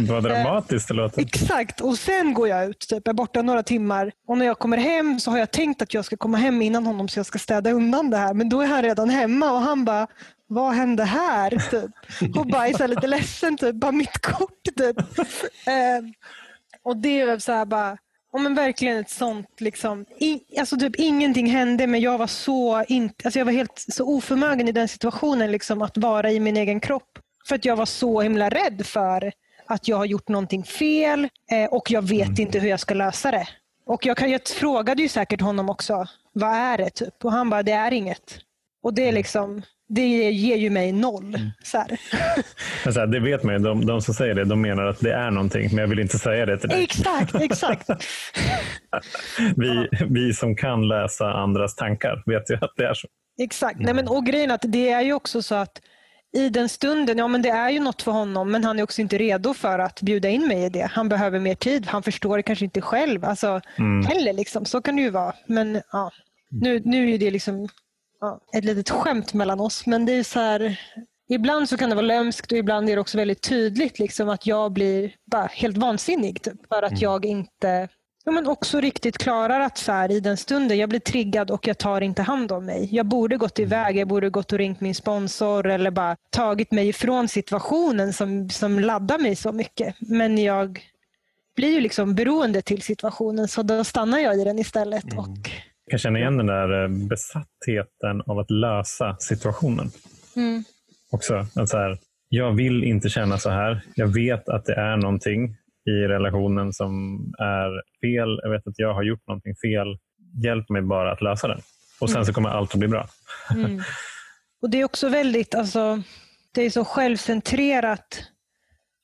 Vad 0.12 0.22
dramatiskt 0.22 0.88
det 0.88 0.94
låter. 0.94 1.22
Exakt. 1.22 1.80
Och 1.80 1.98
sen 1.98 2.34
går 2.34 2.48
jag 2.48 2.64
ut, 2.70 2.80
typ, 2.88 3.08
är 3.08 3.12
borta 3.12 3.42
några 3.42 3.62
timmar. 3.62 4.12
Och 4.26 4.38
när 4.38 4.46
jag 4.46 4.58
kommer 4.58 4.76
hem 4.76 5.20
så 5.20 5.30
har 5.30 5.38
jag 5.38 5.50
tänkt 5.50 5.82
att 5.82 5.94
jag 5.94 6.04
ska 6.04 6.16
komma 6.16 6.38
hem 6.38 6.62
innan 6.62 6.86
honom 6.86 7.08
så 7.08 7.18
jag 7.18 7.26
ska 7.26 7.38
städa 7.38 7.70
undan 7.70 8.10
det 8.10 8.16
här. 8.16 8.34
Men 8.34 8.48
då 8.48 8.60
är 8.60 8.66
han 8.66 8.82
redan 8.82 9.10
hemma 9.10 9.52
och 9.52 9.60
han 9.60 9.84
bara 9.84 10.06
vad 10.46 10.72
hände 10.74 11.04
här? 11.04 11.50
Typ. 11.70 12.36
Och 12.36 12.46
bara 12.46 12.68
är 12.68 12.88
lite 12.88 13.06
ledsen, 13.06 13.56
typ. 13.56 13.74
bara 13.74 13.92
mitt 13.92 14.18
kort. 14.18 14.64
Typ. 14.76 14.96
Eh, 15.66 16.04
och 16.84 16.96
det 16.96 17.20
är 17.20 17.38
så 17.38 17.52
här 17.52 17.64
bara 17.64 17.98
Ja, 18.32 18.38
men 18.38 18.54
verkligen 18.54 18.98
ett 18.98 19.10
sånt, 19.10 19.60
liksom, 19.60 20.04
i, 20.18 20.58
alltså 20.58 20.76
typ 20.76 20.96
ingenting 20.96 21.46
hände 21.46 21.86
men 21.86 22.00
jag 22.00 22.18
var 22.18 22.26
så, 22.26 22.84
in, 22.88 23.12
alltså 23.24 23.38
jag 23.38 23.44
var 23.44 23.52
helt 23.52 23.84
så 23.88 24.04
oförmögen 24.04 24.68
i 24.68 24.72
den 24.72 24.88
situationen 24.88 25.52
liksom, 25.52 25.82
att 25.82 25.98
vara 25.98 26.30
i 26.30 26.40
min 26.40 26.56
egen 26.56 26.80
kropp. 26.80 27.18
För 27.48 27.54
att 27.54 27.64
jag 27.64 27.76
var 27.76 27.86
så 27.86 28.20
himla 28.20 28.48
rädd 28.48 28.86
för 28.86 29.32
att 29.66 29.88
jag 29.88 29.96
har 29.96 30.04
gjort 30.04 30.28
någonting 30.28 30.64
fel 30.64 31.28
eh, 31.50 31.72
och 31.72 31.90
jag 31.90 32.02
vet 32.02 32.28
mm. 32.28 32.40
inte 32.40 32.58
hur 32.58 32.68
jag 32.68 32.80
ska 32.80 32.94
lösa 32.94 33.30
det. 33.30 33.48
Och 33.86 34.06
jag, 34.06 34.16
kan, 34.16 34.30
jag 34.30 34.48
frågade 34.48 35.02
ju 35.02 35.08
säkert 35.08 35.40
honom 35.40 35.70
också, 35.70 36.06
vad 36.32 36.50
är 36.50 36.78
det? 36.78 36.90
Typ? 36.90 37.24
Och 37.24 37.32
han 37.32 37.50
bara, 37.50 37.62
det 37.62 37.72
är 37.72 37.92
inget. 37.92 38.38
Och 38.82 38.94
det 38.94 39.02
är 39.02 39.08
mm. 39.08 39.14
liksom, 39.14 39.62
det 39.94 40.30
ger 40.30 40.56
ju 40.56 40.70
mig 40.70 40.92
noll. 40.92 41.34
Mm. 41.34 41.50
Så, 41.62 41.78
här. 41.78 41.98
så 42.92 43.00
här, 43.00 43.06
det 43.06 43.20
vet 43.20 43.42
man 43.42 43.54
ju, 43.54 43.60
de, 43.60 43.86
de, 43.86 44.02
som 44.02 44.14
säger 44.14 44.34
det, 44.34 44.44
de 44.44 44.60
menar 44.60 44.86
att 44.86 45.00
det 45.00 45.12
är 45.12 45.30
någonting, 45.30 45.68
men 45.70 45.78
jag 45.78 45.88
vill 45.88 45.98
inte 45.98 46.18
säga 46.18 46.46
det 46.46 46.58
till 46.58 46.68
dig. 46.68 46.82
Exakt, 46.82 47.34
exakt. 47.34 47.88
vi, 49.56 49.88
vi 50.08 50.34
som 50.34 50.56
kan 50.56 50.88
läsa 50.88 51.32
andras 51.32 51.74
tankar 51.74 52.22
vet 52.26 52.50
ju 52.50 52.54
att 52.54 52.72
det 52.76 52.84
är 52.84 52.94
så. 52.94 53.08
Exakt, 53.42 53.80
Nej, 53.80 53.94
men, 53.94 54.08
och 54.08 54.26
grejen 54.26 54.50
att 54.50 54.64
det 54.64 54.90
är 54.90 55.02
ju 55.02 55.12
också 55.12 55.42
så 55.42 55.54
att 55.54 55.80
i 56.36 56.48
den 56.48 56.68
stunden, 56.68 57.18
ja 57.18 57.28
men 57.28 57.42
det 57.42 57.48
är 57.48 57.70
ju 57.70 57.80
något 57.80 58.02
för 58.02 58.12
honom 58.12 58.50
men 58.50 58.64
han 58.64 58.78
är 58.78 58.82
också 58.82 59.00
inte 59.00 59.18
redo 59.18 59.54
för 59.54 59.78
att 59.78 60.02
bjuda 60.02 60.28
in 60.28 60.48
mig 60.48 60.64
i 60.64 60.68
det. 60.68 60.88
Han 60.92 61.08
behöver 61.08 61.38
mer 61.38 61.54
tid, 61.54 61.86
han 61.86 62.02
förstår 62.02 62.36
det 62.36 62.42
kanske 62.42 62.64
inte 62.64 62.80
själv 62.80 63.24
alltså, 63.24 63.60
mm. 63.78 64.06
heller. 64.06 64.32
Liksom. 64.32 64.64
Så 64.64 64.82
kan 64.82 64.96
det 64.96 65.02
ju 65.02 65.10
vara. 65.10 65.34
Men 65.46 65.82
ja, 65.92 66.10
nu, 66.50 66.82
nu 66.84 67.10
är 67.10 67.18
det 67.18 67.30
liksom 67.30 67.68
ja, 68.22 68.40
ett 68.52 68.64
litet 68.64 68.90
skämt 68.90 69.34
mellan 69.34 69.60
oss 69.60 69.86
men 69.86 70.06
det 70.06 70.12
är 70.12 70.22
så 70.22 70.40
här, 70.40 70.80
ibland 71.28 71.68
så 71.68 71.76
kan 71.76 71.90
det 71.90 71.96
vara 71.96 72.06
lömskt 72.06 72.52
och 72.52 72.58
ibland 72.58 72.88
är 72.88 72.94
det 72.94 73.00
också 73.00 73.18
väldigt 73.18 73.42
tydligt 73.42 73.98
liksom, 73.98 74.28
att 74.28 74.46
jag 74.46 74.72
blir 74.72 75.14
bara 75.30 75.46
helt 75.46 75.76
vansinnig 75.76 76.42
typ, 76.42 76.66
för 76.68 76.82
att 76.82 76.90
mm. 76.90 77.02
jag 77.02 77.24
inte 77.24 77.88
Ja, 78.24 78.32
men 78.32 78.46
också 78.46 78.80
riktigt 78.80 79.18
klarar 79.18 79.60
att 79.60 79.78
så 79.78 79.92
här, 79.92 80.10
i 80.10 80.20
den 80.20 80.36
stunden, 80.36 80.78
jag 80.78 80.88
blir 80.88 81.00
triggad 81.00 81.50
och 81.50 81.66
jag 81.66 81.78
tar 81.78 82.00
inte 82.00 82.22
hand 82.22 82.52
om 82.52 82.66
mig. 82.66 82.88
Jag 82.92 83.06
borde 83.06 83.36
gått 83.36 83.58
mm. 83.58 83.68
iväg, 83.68 83.96
jag 83.96 84.08
borde 84.08 84.30
gått 84.30 84.52
och 84.52 84.58
ringt 84.58 84.80
min 84.80 84.94
sponsor 84.94 85.66
eller 85.66 85.90
bara 85.90 86.16
tagit 86.30 86.70
mig 86.70 86.88
ifrån 86.88 87.28
situationen 87.28 88.12
som, 88.12 88.50
som 88.50 88.80
laddar 88.80 89.18
mig 89.18 89.36
så 89.36 89.52
mycket. 89.52 89.94
Men 89.98 90.38
jag 90.38 90.80
blir 91.56 91.70
ju 91.70 91.80
liksom 91.80 92.14
beroende 92.14 92.62
till 92.62 92.82
situationen 92.82 93.48
så 93.48 93.62
då 93.62 93.84
stannar 93.84 94.18
jag 94.18 94.40
i 94.40 94.44
den 94.44 94.58
istället. 94.58 95.04
Mm. 95.04 95.18
Och... 95.18 95.50
Jag 95.84 95.90
kan 95.90 95.98
känna 95.98 96.18
igen 96.18 96.36
den 96.36 96.46
där 96.46 96.82
eh, 96.82 96.88
besattheten 96.88 98.22
av 98.26 98.38
att 98.38 98.50
lösa 98.50 99.16
situationen. 99.18 99.90
Mm. 100.36 100.64
Också, 101.10 101.46
att 101.54 101.68
så 101.68 101.78
här, 101.78 101.98
jag 102.28 102.52
vill 102.52 102.84
inte 102.84 103.08
känna 103.08 103.38
så 103.38 103.50
här. 103.50 103.80
Jag 103.94 104.14
vet 104.14 104.48
att 104.48 104.64
det 104.64 104.74
är 104.74 104.96
någonting 104.96 105.56
i 105.90 105.90
relationen 105.90 106.72
som 106.72 107.18
är 107.38 107.82
fel. 108.00 108.40
Jag 108.42 108.50
vet 108.50 108.66
att 108.66 108.78
jag 108.78 108.94
har 108.94 109.02
gjort 109.02 109.26
någonting 109.26 109.54
fel. 109.56 109.98
Hjälp 110.44 110.68
mig 110.68 110.82
bara 110.82 111.12
att 111.12 111.22
lösa 111.22 111.48
det. 111.48 111.58
Och 112.00 112.10
sen 112.10 112.16
mm. 112.16 112.24
så 112.26 112.32
kommer 112.32 112.48
allt 112.48 112.72
att 112.72 112.78
bli 112.78 112.88
bra. 112.88 113.08
Mm. 113.54 113.82
Och 114.62 114.70
Det 114.70 114.80
är 114.80 114.84
också 114.84 115.08
väldigt, 115.08 115.54
alltså, 115.54 116.02
det 116.54 116.62
är 116.62 116.70
så 116.70 116.84
självcentrerat. 116.84 118.31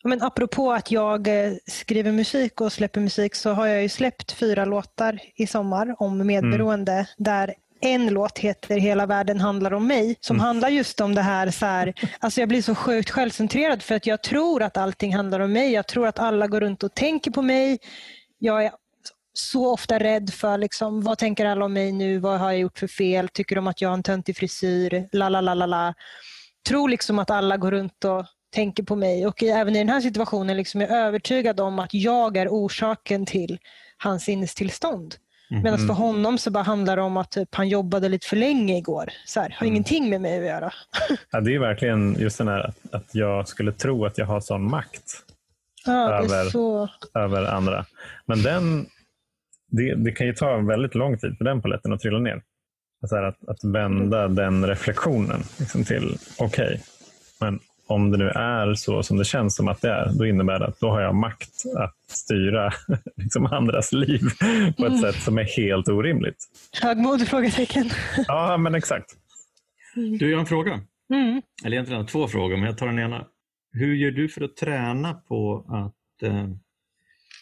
Men 0.05 0.23
apropå 0.23 0.73
att 0.73 0.91
jag 0.91 1.27
eh, 1.29 1.53
skriver 1.67 2.13
musik 2.13 2.61
och 2.61 2.73
släpper 2.73 3.01
musik 3.01 3.35
så 3.35 3.51
har 3.51 3.67
jag 3.67 3.83
ju 3.83 3.89
släppt 3.89 4.33
fyra 4.33 4.65
låtar 4.65 5.21
i 5.35 5.47
sommar 5.47 5.95
om 5.99 6.27
medberoende 6.27 6.93
mm. 6.93 7.07
där 7.17 7.55
en 7.81 8.09
låt 8.09 8.39
heter 8.39 8.79
Hela 8.79 9.07
världen 9.07 9.41
handlar 9.41 9.73
om 9.73 9.87
mig 9.87 10.17
som 10.21 10.37
mm. 10.37 10.45
handlar 10.45 10.69
just 10.69 11.01
om 11.01 11.15
det 11.15 11.23
här, 11.23 11.51
så 11.51 11.67
här, 11.67 11.95
alltså 12.19 12.41
jag 12.41 12.49
blir 12.49 12.63
så 12.63 12.75
sjukt 12.75 13.11
självcentrerad 13.11 13.83
för 13.83 13.95
att 13.95 14.07
jag 14.07 14.23
tror 14.23 14.63
att 14.63 14.77
allting 14.77 15.17
handlar 15.17 15.41
om 15.41 15.53
mig. 15.53 15.73
Jag 15.73 15.87
tror 15.87 16.07
att 16.07 16.19
alla 16.19 16.47
går 16.47 16.61
runt 16.61 16.83
och 16.83 16.95
tänker 16.95 17.31
på 17.31 17.43
mig. 17.43 17.79
Jag 18.39 18.65
är 18.65 18.73
så 19.33 19.73
ofta 19.73 19.99
rädd 19.99 20.31
för 20.35 20.59
liksom, 20.59 21.03
vad 21.03 21.19
tänker 21.19 21.47
alla 21.47 21.65
om 21.65 21.73
mig 21.73 21.93
nu? 21.93 22.19
Vad 22.19 22.39
har 22.39 22.51
jag 22.51 22.61
gjort 22.61 22.79
för 22.79 22.87
fel? 22.87 23.29
Tycker 23.29 23.57
de 23.57 23.67
att 23.67 23.81
jag 23.81 23.89
har 23.89 23.95
en 23.95 24.03
töntig 24.03 24.37
frisyr? 24.37 25.09
La, 25.13 25.29
la, 25.29 25.41
la, 25.41 25.55
la, 25.55 25.67
la. 25.67 25.95
Tror 26.69 26.89
liksom 26.89 27.19
att 27.19 27.31
alla 27.31 27.57
går 27.57 27.71
runt 27.71 28.05
och 28.05 28.27
tänker 28.51 28.83
på 28.83 28.97
mig 28.97 29.27
och 29.27 29.43
även 29.43 29.77
i 29.77 29.79
den 29.79 29.89
här 29.89 30.01
situationen 30.01 30.57
liksom 30.57 30.81
är 30.81 30.89
jag 30.89 30.99
övertygad 30.99 31.61
om 31.61 31.79
att 31.79 31.95
jag 31.95 32.37
är 32.37 32.49
orsaken 32.49 33.27
till 33.27 33.59
hans 33.97 34.25
sinnestillstånd. 34.25 35.15
Mm. 35.51 35.63
Medan 35.63 35.79
för 35.79 35.95
honom 35.95 36.39
så 36.39 36.51
bara 36.51 36.65
handlar 36.65 36.97
det 36.97 37.03
om 37.03 37.17
att 37.17 37.31
typ, 37.31 37.55
han 37.55 37.69
jobbade 37.69 38.09
lite 38.09 38.27
för 38.27 38.37
länge 38.37 38.77
igår. 38.79 39.09
Så 39.27 39.41
här, 39.41 39.51
har 39.51 39.67
mm. 39.67 39.75
ingenting 39.75 40.11
med 40.11 40.21
mig 40.21 40.39
att 40.39 40.45
göra. 40.45 40.73
ja, 41.31 41.41
det 41.41 41.55
är 41.55 41.59
verkligen 41.59 42.17
just 42.19 42.39
den 42.39 42.49
här 42.49 42.61
att, 42.61 42.95
att 42.95 43.15
jag 43.15 43.49
skulle 43.49 43.73
tro 43.73 44.07
att 44.07 44.19
jag 44.19 44.27
har 44.27 44.41
sån 44.41 44.71
makt 44.71 45.25
ja, 45.87 46.13
över, 46.13 46.51
så... 46.51 46.89
över 47.15 47.45
andra. 47.45 47.87
Men 48.27 48.43
den, 48.43 48.87
det, 49.71 49.95
det, 49.95 50.13
kan 50.13 50.27
ju 50.27 50.35
ta 50.35 50.57
väldigt 50.57 50.95
lång 50.95 51.19
tid 51.19 51.39
för 51.39 51.45
den 51.45 51.63
paletten 51.63 51.93
att 51.93 52.01
trilla 52.01 52.19
ner. 52.19 52.43
Alltså 53.03 53.17
att, 53.17 53.49
att 53.49 53.65
vända 53.65 54.23
mm. 54.23 54.35
den 54.35 54.67
reflektionen 54.67 55.43
liksom 55.59 55.85
till 55.85 56.17
okej, 56.39 56.65
okay, 56.67 56.79
men 57.41 57.61
om 57.89 58.11
det 58.11 58.19
nu 58.19 58.29
är 58.29 58.75
så 58.75 59.03
som 59.03 59.17
det 59.17 59.25
känns 59.25 59.57
som 59.57 59.69
att 59.69 59.81
det 59.81 59.91
är, 59.91 60.13
då 60.19 60.27
innebär 60.27 60.59
det 60.59 60.67
att 60.67 60.81
då 60.81 60.91
har 60.91 61.01
jag 61.01 61.15
makt 61.15 61.63
att 61.77 61.97
styra 62.11 62.73
liksom 63.17 63.47
andras 63.47 63.93
liv 63.93 64.23
på 64.77 64.87
ett 64.87 64.93
mm. 64.93 64.99
sätt 64.99 65.23
som 65.23 65.39
är 65.39 65.45
helt 65.45 65.89
orimligt. 65.89 66.45
Högmod? 66.83 67.29
Frågetecken. 67.29 67.91
ja, 68.29 68.57
men 68.57 68.75
exakt. 68.75 69.07
Du, 69.95 70.31
jag 70.31 70.37
har 70.37 70.41
en 70.41 70.47
fråga. 70.47 70.81
Mm. 71.13 71.43
Eller 71.65 71.77
egentligen 71.77 72.07
två 72.07 72.29
frågor, 72.29 72.57
men 72.57 72.67
jag 72.67 72.79
tar 72.79 72.87
den 72.87 72.99
ena. 72.99 73.27
Hur 73.73 73.95
gör 73.95 74.11
du 74.11 74.29
för 74.29 74.45
att 74.45 74.57
träna 74.57 75.15
på 75.15 75.65
att 75.69 76.23
eh, 76.29 76.49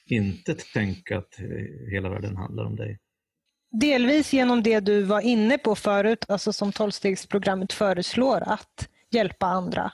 inte 0.07 0.55
tänka 0.55 1.19
att 1.19 1.41
hela 1.91 2.09
världen 2.09 2.37
handlar 2.37 2.65
om 2.65 2.77
dig? 2.77 2.99
Delvis 3.71 4.33
genom 4.33 4.63
det 4.63 4.81
du 4.81 5.03
var 5.03 5.21
inne 5.21 5.59
på 5.59 5.75
förut, 5.75 6.25
alltså 6.29 6.53
som 6.53 6.73
tolvstegsprogrammet 6.73 7.73
föreslår, 7.73 8.43
att 8.47 8.89
hjälpa 9.11 9.47
andra. 9.47 9.93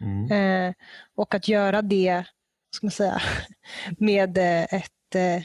Mm. 0.00 0.32
Eh, 0.32 0.74
och 1.14 1.34
att 1.34 1.48
göra 1.48 1.82
det 1.82 2.24
ska 2.70 2.86
man 2.86 2.90
säga, 2.90 3.22
med 3.98 4.38
eh, 4.38 4.62
ett 4.62 5.14
eh, 5.14 5.42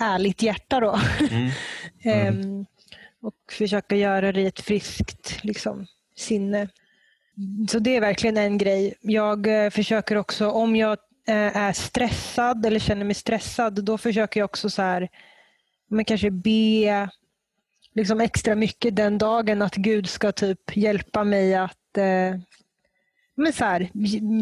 ärligt 0.00 0.42
hjärta. 0.42 0.80
Då. 0.80 1.00
Mm. 1.30 1.50
Mm. 2.04 2.66
och 3.22 3.34
försöka 3.52 3.96
göra 3.96 4.32
det 4.32 4.40
i 4.40 4.46
ett 4.46 4.60
friskt 4.60 5.44
liksom, 5.44 5.86
sinne. 6.16 6.68
Så 7.70 7.78
det 7.78 7.96
är 7.96 8.00
verkligen 8.00 8.36
en 8.36 8.58
grej. 8.58 8.94
Jag 9.00 9.64
eh, 9.64 9.70
försöker 9.70 10.16
också, 10.16 10.50
om 10.50 10.76
jag 10.76 10.98
eh, 11.28 11.56
är 11.56 11.72
stressad 11.72 12.66
eller 12.66 12.80
känner 12.80 13.04
mig 13.04 13.14
stressad, 13.14 13.84
då 13.84 13.98
försöker 13.98 14.40
jag 14.40 14.44
också 14.44 14.70
så 14.70 14.82
här, 14.82 15.08
men 15.88 16.04
kanske 16.04 16.30
be 16.30 17.08
liksom 17.94 18.20
extra 18.20 18.54
mycket 18.54 18.96
den 18.96 19.18
dagen 19.18 19.62
att 19.62 19.74
Gud 19.74 20.08
ska 20.08 20.32
typ 20.32 20.76
hjälpa 20.76 21.24
mig 21.24 21.54
att 21.54 21.96
eh, 21.98 22.40
men 23.38 23.52
så 23.52 23.64
här, 23.64 23.88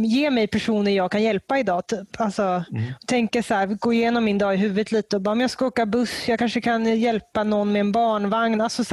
ge 0.07 0.31
mig 0.31 0.47
personer 0.47 0.91
jag 0.91 1.11
kan 1.11 1.23
hjälpa 1.23 1.59
idag. 1.59 1.87
Typ. 1.87 2.21
Alltså, 2.21 2.43
mm. 2.43 2.93
Tänka 3.07 3.43
så 3.43 3.55
här, 3.55 3.67
gå 3.67 3.93
igenom 3.93 4.25
min 4.25 4.39
dag 4.39 4.55
i 4.55 4.57
huvudet 4.57 4.93
lite 4.93 5.17
och 5.17 5.23
bara, 5.23 5.33
om 5.33 5.41
jag 5.41 5.51
ska 5.51 5.67
åka 5.67 5.87
buss, 5.87 6.29
jag 6.29 6.39
kanske 6.39 6.61
kan 6.61 6.99
hjälpa 6.99 7.45
någon 7.45 7.73
med 7.73 7.81
en 7.81 7.93
barnvagn. 7.93 8.61
Alltså 8.61 8.85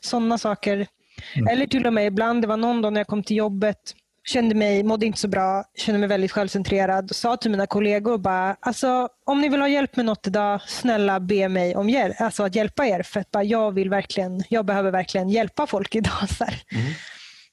sådana 0.00 0.38
saker. 0.38 0.86
Mm. 1.34 1.48
Eller 1.48 1.66
till 1.66 1.86
och 1.86 1.92
med 1.92 2.06
ibland, 2.06 2.42
det 2.42 2.48
var 2.48 2.56
någon 2.56 2.82
dag 2.82 2.92
när 2.92 3.00
jag 3.00 3.06
kom 3.06 3.22
till 3.22 3.36
jobbet, 3.36 3.94
kände 4.24 4.54
mig, 4.54 4.82
mådde 4.82 5.06
inte 5.06 5.18
så 5.18 5.28
bra, 5.28 5.64
kände 5.76 5.98
mig 5.98 6.08
väldigt 6.08 6.32
självcentrerad. 6.32 7.16
Sa 7.16 7.36
till 7.36 7.50
mina 7.50 7.66
kollegor 7.66 8.18
bara, 8.18 8.56
alltså, 8.60 9.08
om 9.26 9.40
ni 9.40 9.48
vill 9.48 9.60
ha 9.60 9.68
hjälp 9.68 9.96
med 9.96 10.06
något 10.06 10.26
idag, 10.26 10.60
snälla 10.66 11.20
be 11.20 11.48
mig 11.48 11.76
om 11.76 11.88
hjälp, 11.88 12.20
alltså 12.20 12.42
att 12.42 12.54
hjälpa 12.54 12.86
er. 12.86 13.02
För 13.02 13.20
att 13.20 13.30
bara, 13.30 13.44
jag, 13.44 13.72
vill 13.72 13.90
verkligen, 13.90 14.42
jag 14.48 14.64
behöver 14.64 14.90
verkligen 14.90 15.28
hjälpa 15.28 15.66
folk 15.66 15.94
idag. 15.94 16.28
Så 16.38 16.44
mm. 16.44 16.92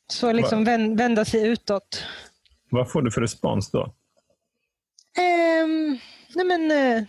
Så 0.08 0.32
liksom 0.32 0.64
vända 0.96 1.26
sig 1.26 1.48
utåt. 1.48 2.04
Vad 2.70 2.92
får 2.92 3.02
du 3.02 3.12
för 3.12 3.22
respons 3.22 3.72
då? 3.72 3.94
Um, 5.18 6.00
nej 6.36 6.46
men, 6.46 6.72
uh, 6.72 7.04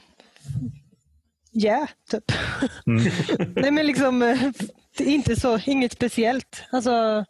yeah, 1.53 1.89
typ. 2.11 2.25
Mm. 2.87 3.13
nej 3.57 3.71
men 3.71 3.87
liksom, 3.87 4.23
uh, 4.23 4.51
inte 4.99 5.37
så, 5.37 5.59
inget 5.67 5.93
speciellt. 5.93 6.65
Alltså, 6.71 7.25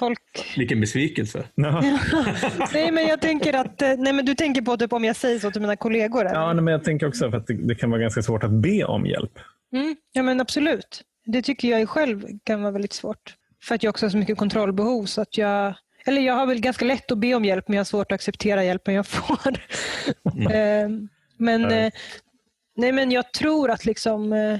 folk... 0.00 0.54
Vilken 0.56 0.80
besvikelse. 0.80 1.44
nej 2.72 2.90
men 2.92 3.06
jag 3.06 3.20
tänker 3.20 3.52
att, 3.52 3.82
eh, 3.82 3.94
nej 3.98 4.12
men 4.12 4.24
du 4.24 4.34
tänker 4.34 4.62
på 4.62 4.76
typ 4.76 4.92
om 4.92 5.04
jag 5.04 5.16
säger 5.16 5.38
så 5.38 5.50
till 5.50 5.60
mina 5.60 5.76
kollegor? 5.76 6.20
Eller? 6.20 6.40
Ja, 6.40 6.52
nej, 6.52 6.64
men 6.64 6.72
jag 6.72 6.84
tänker 6.84 7.08
också 7.08 7.30
för 7.30 7.36
att 7.36 7.46
det, 7.46 7.54
det, 7.54 7.74
kan 7.74 7.90
vara 7.90 8.00
ganska 8.00 8.22
svårt 8.22 8.44
att 8.44 8.50
be 8.50 8.84
om 8.84 9.06
hjälp. 9.06 9.38
Mm, 9.72 9.96
ja 10.12 10.22
men 10.22 10.40
absolut. 10.40 11.02
Det 11.26 11.42
tycker 11.42 11.68
jag 11.68 11.88
själv 11.88 12.26
kan 12.44 12.62
vara 12.62 12.72
väldigt 12.72 12.92
svårt. 12.92 13.34
För 13.62 13.74
att 13.74 13.82
jag 13.82 13.90
också 13.90 14.06
har 14.06 14.10
så 14.10 14.16
mycket 14.16 14.38
kontrollbehov. 14.38 15.06
Så 15.06 15.20
att 15.20 15.38
jag, 15.38 15.74
eller 16.04 16.22
jag 16.22 16.34
har 16.34 16.46
väl 16.46 16.60
ganska 16.60 16.84
lätt 16.84 17.10
att 17.10 17.18
be 17.18 17.34
om 17.34 17.44
hjälp 17.44 17.68
men 17.68 17.74
jag 17.74 17.80
har 17.80 17.84
svårt 17.84 18.12
att 18.12 18.16
acceptera 18.16 18.64
hjälpen 18.64 18.94
jag 18.94 19.06
får. 19.06 19.60
Mm. 20.32 20.52
Ehm, 20.52 21.08
men, 21.36 21.64
mm. 21.64 21.90
nej, 22.76 22.92
men 22.92 23.10
jag 23.10 23.32
tror 23.32 23.70
att 23.70 23.84
liksom 23.84 24.32
eh, 24.32 24.58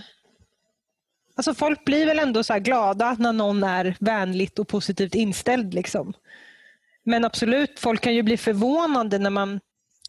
Alltså 1.37 1.55
folk 1.55 1.85
blir 1.85 2.07
väl 2.07 2.19
ändå 2.19 2.45
så 2.45 2.59
glada 2.59 3.17
när 3.19 3.33
någon 3.33 3.65
är 3.65 3.97
vänligt 4.01 4.59
och 4.59 4.69
positivt 4.69 5.15
inställd. 5.15 5.75
Liksom. 5.75 6.13
Men 7.05 7.25
absolut, 7.25 7.81
folk 7.81 8.01
kan 8.01 8.15
ju 8.15 8.23
bli 8.23 8.37
förvånade 8.37 9.19
när 9.19 9.31
man 9.31 9.61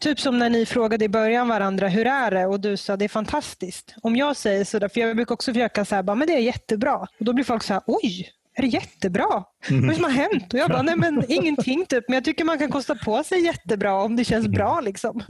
Typ 0.02 0.20
som 0.20 0.38
när 0.38 0.50
ni 0.50 0.66
frågade 0.66 1.04
i 1.04 1.08
början 1.08 1.48
varandra, 1.48 1.88
hur 1.88 2.06
är 2.06 2.30
det? 2.30 2.46
Och 2.46 2.60
du 2.60 2.76
sa, 2.76 2.96
det 2.96 3.04
är 3.04 3.08
fantastiskt. 3.08 3.94
Om 4.02 4.16
jag 4.16 4.36
säger 4.36 4.64
sådär, 4.64 4.88
för 4.88 5.00
jag 5.00 5.16
brukar 5.16 5.34
också 5.34 5.52
försöka 5.52 5.84
säga, 5.84 6.02
men 6.02 6.26
det 6.26 6.34
är 6.34 6.38
jättebra. 6.38 6.96
Och 6.96 7.24
då 7.24 7.32
blir 7.32 7.44
folk 7.44 7.62
så 7.62 7.72
här, 7.72 7.82
oj, 7.86 8.30
är 8.54 8.62
det 8.62 8.68
jättebra? 8.68 9.44
Vad 9.70 9.84
är 9.84 9.88
det 9.88 9.94
som 9.94 10.04
har 10.04 10.10
hänt? 10.10 10.54
Och 10.54 10.58
jag 10.58 10.70
bara, 10.70 10.82
nej 10.82 10.96
men 10.96 11.24
ingenting 11.28 11.86
typ. 11.86 12.04
Men 12.08 12.14
jag 12.14 12.24
tycker 12.24 12.44
man 12.44 12.58
kan 12.58 12.70
kosta 12.70 12.94
på 12.94 13.24
sig 13.24 13.44
jättebra 13.44 13.94
om 13.94 14.16
det 14.16 14.24
känns 14.24 14.48
bra. 14.48 14.80
Liksom. 14.80 15.22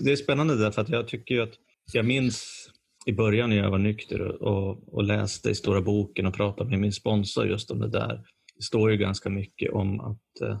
Det 0.00 0.12
är 0.12 0.16
spännande 0.16 0.56
därför 0.56 0.82
att 0.82 0.88
jag 0.88 1.08
tycker 1.08 1.40
att 1.40 1.52
jag 1.92 2.04
minns 2.04 2.68
i 3.06 3.12
början 3.12 3.50
när 3.50 3.56
jag 3.56 3.70
var 3.70 3.78
nykter 3.78 4.42
och, 4.42 4.94
och 4.94 5.04
läste 5.04 5.50
i 5.50 5.54
Stora 5.54 5.80
boken 5.80 6.26
och 6.26 6.34
pratade 6.34 6.70
med 6.70 6.78
min 6.78 6.92
sponsor 6.92 7.46
just 7.46 7.70
om 7.70 7.78
det 7.78 7.88
där. 7.88 8.22
Det 8.56 8.62
står 8.62 8.90
ju 8.90 8.96
ganska 8.96 9.30
mycket 9.30 9.72
om 9.72 10.00
att, 10.00 10.40
eh, 10.42 10.58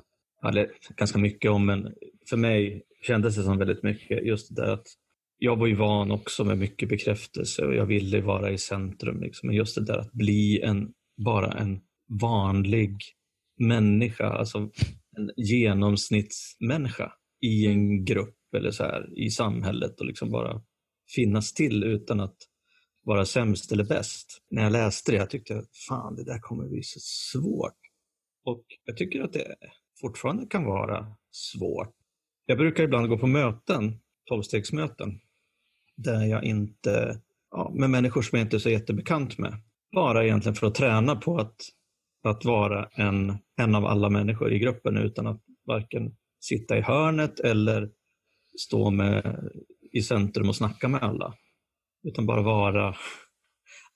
eller 0.48 0.70
ganska 0.96 1.18
mycket 1.18 1.50
om, 1.50 1.66
men 1.66 1.94
för 2.30 2.36
mig 2.36 2.82
kändes 3.02 3.36
det 3.36 3.42
som 3.42 3.58
väldigt 3.58 3.82
mycket 3.82 4.26
just 4.26 4.56
det 4.56 4.62
där 4.62 4.72
att 4.72 4.86
jag 5.38 5.56
var 5.56 5.66
ju 5.66 5.74
van 5.74 6.10
också 6.10 6.44
med 6.44 6.58
mycket 6.58 6.88
bekräftelse 6.88 7.66
och 7.66 7.74
jag 7.74 7.86
ville 7.86 8.20
vara 8.20 8.50
i 8.50 8.58
centrum. 8.58 9.20
Liksom. 9.20 9.46
Men 9.46 9.56
just 9.56 9.74
det 9.74 9.84
där 9.84 9.98
att 9.98 10.12
bli 10.12 10.60
en, 10.60 10.92
bara 11.24 11.52
en 11.52 11.80
vanlig 12.20 12.96
människa, 13.58 14.28
alltså 14.28 14.58
en 15.16 15.30
genomsnittsmänniska 15.36 17.12
i 17.40 17.66
en 17.66 18.04
grupp 18.04 18.36
eller 18.56 18.70
så 18.70 18.82
här 18.84 19.18
i 19.18 19.30
samhället 19.30 20.00
och 20.00 20.06
liksom 20.06 20.30
bara 20.30 20.62
finnas 21.14 21.52
till 21.52 21.84
utan 21.84 22.20
att 22.20 22.36
vara 23.02 23.24
sämst 23.24 23.72
eller 23.72 23.84
bäst. 23.84 24.42
När 24.50 24.62
jag 24.62 24.72
läste 24.72 25.12
det 25.12 25.18
jag 25.18 25.30
tyckte 25.30 25.52
jag 25.52 25.64
fan 25.88 26.16
det 26.16 26.24
där 26.24 26.38
kommer 26.38 26.68
bli 26.68 26.82
så 26.82 27.00
svårt. 27.00 27.78
Och 28.44 28.64
jag 28.84 28.96
tycker 28.96 29.22
att 29.22 29.32
det 29.32 29.56
fortfarande 30.00 30.46
kan 30.46 30.64
vara 30.64 31.16
svårt. 31.30 31.94
Jag 32.46 32.58
brukar 32.58 32.84
ibland 32.84 33.08
gå 33.08 33.18
på 33.18 33.26
möten, 33.26 34.00
tolvstegsmöten, 34.24 35.20
där 35.96 36.26
jag 36.26 36.44
inte, 36.44 37.20
ja, 37.50 37.72
med 37.74 37.90
människor 37.90 38.22
som 38.22 38.38
jag 38.38 38.46
inte 38.46 38.56
är 38.56 38.58
så 38.58 38.70
jättebekant 38.70 39.38
med. 39.38 39.62
Bara 39.92 40.24
egentligen 40.24 40.54
för 40.54 40.66
att 40.66 40.74
träna 40.74 41.16
på 41.16 41.38
att, 41.38 41.56
att 42.24 42.44
vara 42.44 42.88
en, 42.92 43.38
en 43.56 43.74
av 43.74 43.86
alla 43.86 44.10
människor 44.10 44.52
i 44.52 44.58
gruppen 44.58 44.96
utan 44.96 45.26
att 45.26 45.40
varken 45.66 46.16
sitta 46.40 46.78
i 46.78 46.80
hörnet 46.80 47.40
eller 47.40 47.90
stå 48.58 48.90
med, 48.90 49.50
i 49.92 50.02
centrum 50.02 50.48
och 50.48 50.56
snacka 50.56 50.88
med 50.88 51.02
alla. 51.02 51.34
Utan 52.02 52.26
bara 52.26 52.42
vara 52.42 52.96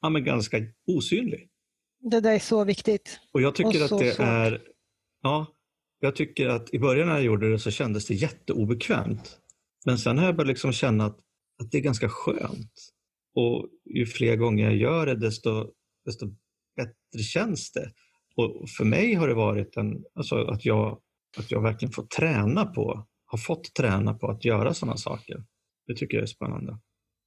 ja, 0.01 0.09
men 0.09 0.25
ganska 0.25 0.59
osynlig. 0.87 1.49
Det 2.01 2.21
där 2.21 2.35
är 2.35 2.39
så 2.39 2.65
viktigt. 2.65 3.21
Och 3.33 3.43
jag 3.43 3.55
tycker 3.55 3.93
och 3.93 3.93
att 3.93 3.99
det 3.99 4.19
är, 4.19 4.63
ja, 5.23 5.47
jag 6.01 6.17
tycker 6.17 6.49
att 6.49 6.75
i 6.75 6.79
början 6.79 7.09
när 7.09 7.15
jag 7.15 7.25
gjorde 7.25 7.51
det 7.51 7.59
så 7.59 7.71
kändes 7.71 8.07
det 8.07 8.15
jätteobekvämt. 8.15 9.39
Men 9.87 9.99
sen 9.99 10.19
har 10.19 10.27
jag 10.27 10.37
börjat 10.37 10.49
liksom 10.49 10.73
känna 10.73 11.05
att, 11.05 11.19
att 11.63 11.71
det 11.71 11.79
är 11.79 11.83
ganska 11.83 12.09
skönt. 12.09 12.73
Och 13.35 13.69
ju 13.95 14.07
fler 14.07 14.37
gånger 14.37 14.65
jag 14.65 14.77
gör 14.77 15.07
det 15.07 15.15
desto, 15.15 15.71
desto 16.05 16.27
bättre 16.77 17.23
känns 17.23 17.73
det. 17.73 17.91
Och 18.37 18.71
för 18.71 18.85
mig 18.85 19.15
har 19.15 19.29
det 19.29 19.35
varit 19.35 19.77
en, 19.77 20.05
alltså 20.15 20.37
att, 20.37 20.65
jag, 20.65 20.99
att 21.37 21.51
jag 21.51 21.63
verkligen 21.63 21.93
får 21.93 22.07
träna 22.07 22.65
på, 22.65 23.07
har 23.27 23.39
fått 23.39 23.75
träna 23.75 24.15
på 24.15 24.31
att 24.31 24.45
göra 24.45 24.75
sådana 24.75 24.97
saker. 24.97 25.45
Det 25.87 25.95
tycker 25.95 26.17
jag 26.17 26.23
är 26.23 26.27
spännande. 26.27 26.79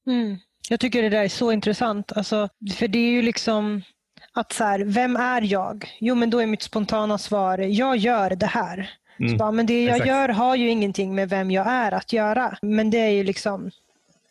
Mm. 0.08 0.38
Jag 0.70 0.80
tycker 0.80 1.04
det 1.04 1.10
där 1.10 1.24
är 1.24 1.28
så 1.28 1.52
intressant. 1.52 2.12
Alltså, 2.12 2.50
för 2.78 2.88
det 2.88 3.00
är 3.00 3.12
ju 3.12 3.22
liksom 3.22 3.82
att 4.34 4.54
så 4.54 4.64
här, 4.64 4.80
vem 4.80 5.16
är 5.16 5.42
jag? 5.42 5.86
Jo, 6.00 6.16
men 6.16 6.30
då 6.30 6.40
är 6.40 6.48
mitt 6.48 6.62
spontana 6.62 7.18
svar, 7.18 7.58
jag 7.58 7.98
gör 7.98 8.30
det 8.30 8.46
här. 8.46 8.90
Mm. 9.20 9.32
Så 9.32 9.38
bara, 9.38 9.52
men 9.52 9.66
det 9.66 9.84
jag 9.84 9.96
Exakt. 9.96 10.08
gör 10.08 10.30
har 10.30 10.56
ju 10.56 10.70
ingenting 10.70 11.16
med 11.16 11.30
vem 11.30 11.52
jag 11.52 11.68
är 11.68 11.92
att 11.92 12.14
göra. 12.14 12.58
Men 12.62 12.90
det 12.90 12.98
är 12.98 13.10
ju 13.10 13.24
liksom, 13.24 13.72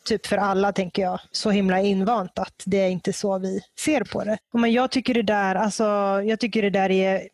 typ 0.06 0.26
för 0.26 0.36
alla 0.36 0.72
tänker 0.72 1.02
jag, 1.02 1.20
så 1.32 1.50
himla 1.50 1.80
invant 1.80 2.38
att 2.38 2.62
det 2.66 2.80
är 2.80 2.88
inte 2.88 3.12
så 3.12 3.38
vi 3.38 3.60
ser 3.80 4.04
på 4.04 4.24
det. 4.24 4.38
Men 4.52 4.72
jag 4.72 4.90
tycker 4.90 5.14
det 5.14 5.22
där, 5.22 5.54
alltså, 5.54 5.84
jag 6.24 6.40
tycker 6.40 6.62
det 6.62 6.70
där 6.70 6.90
är, 6.90 7.28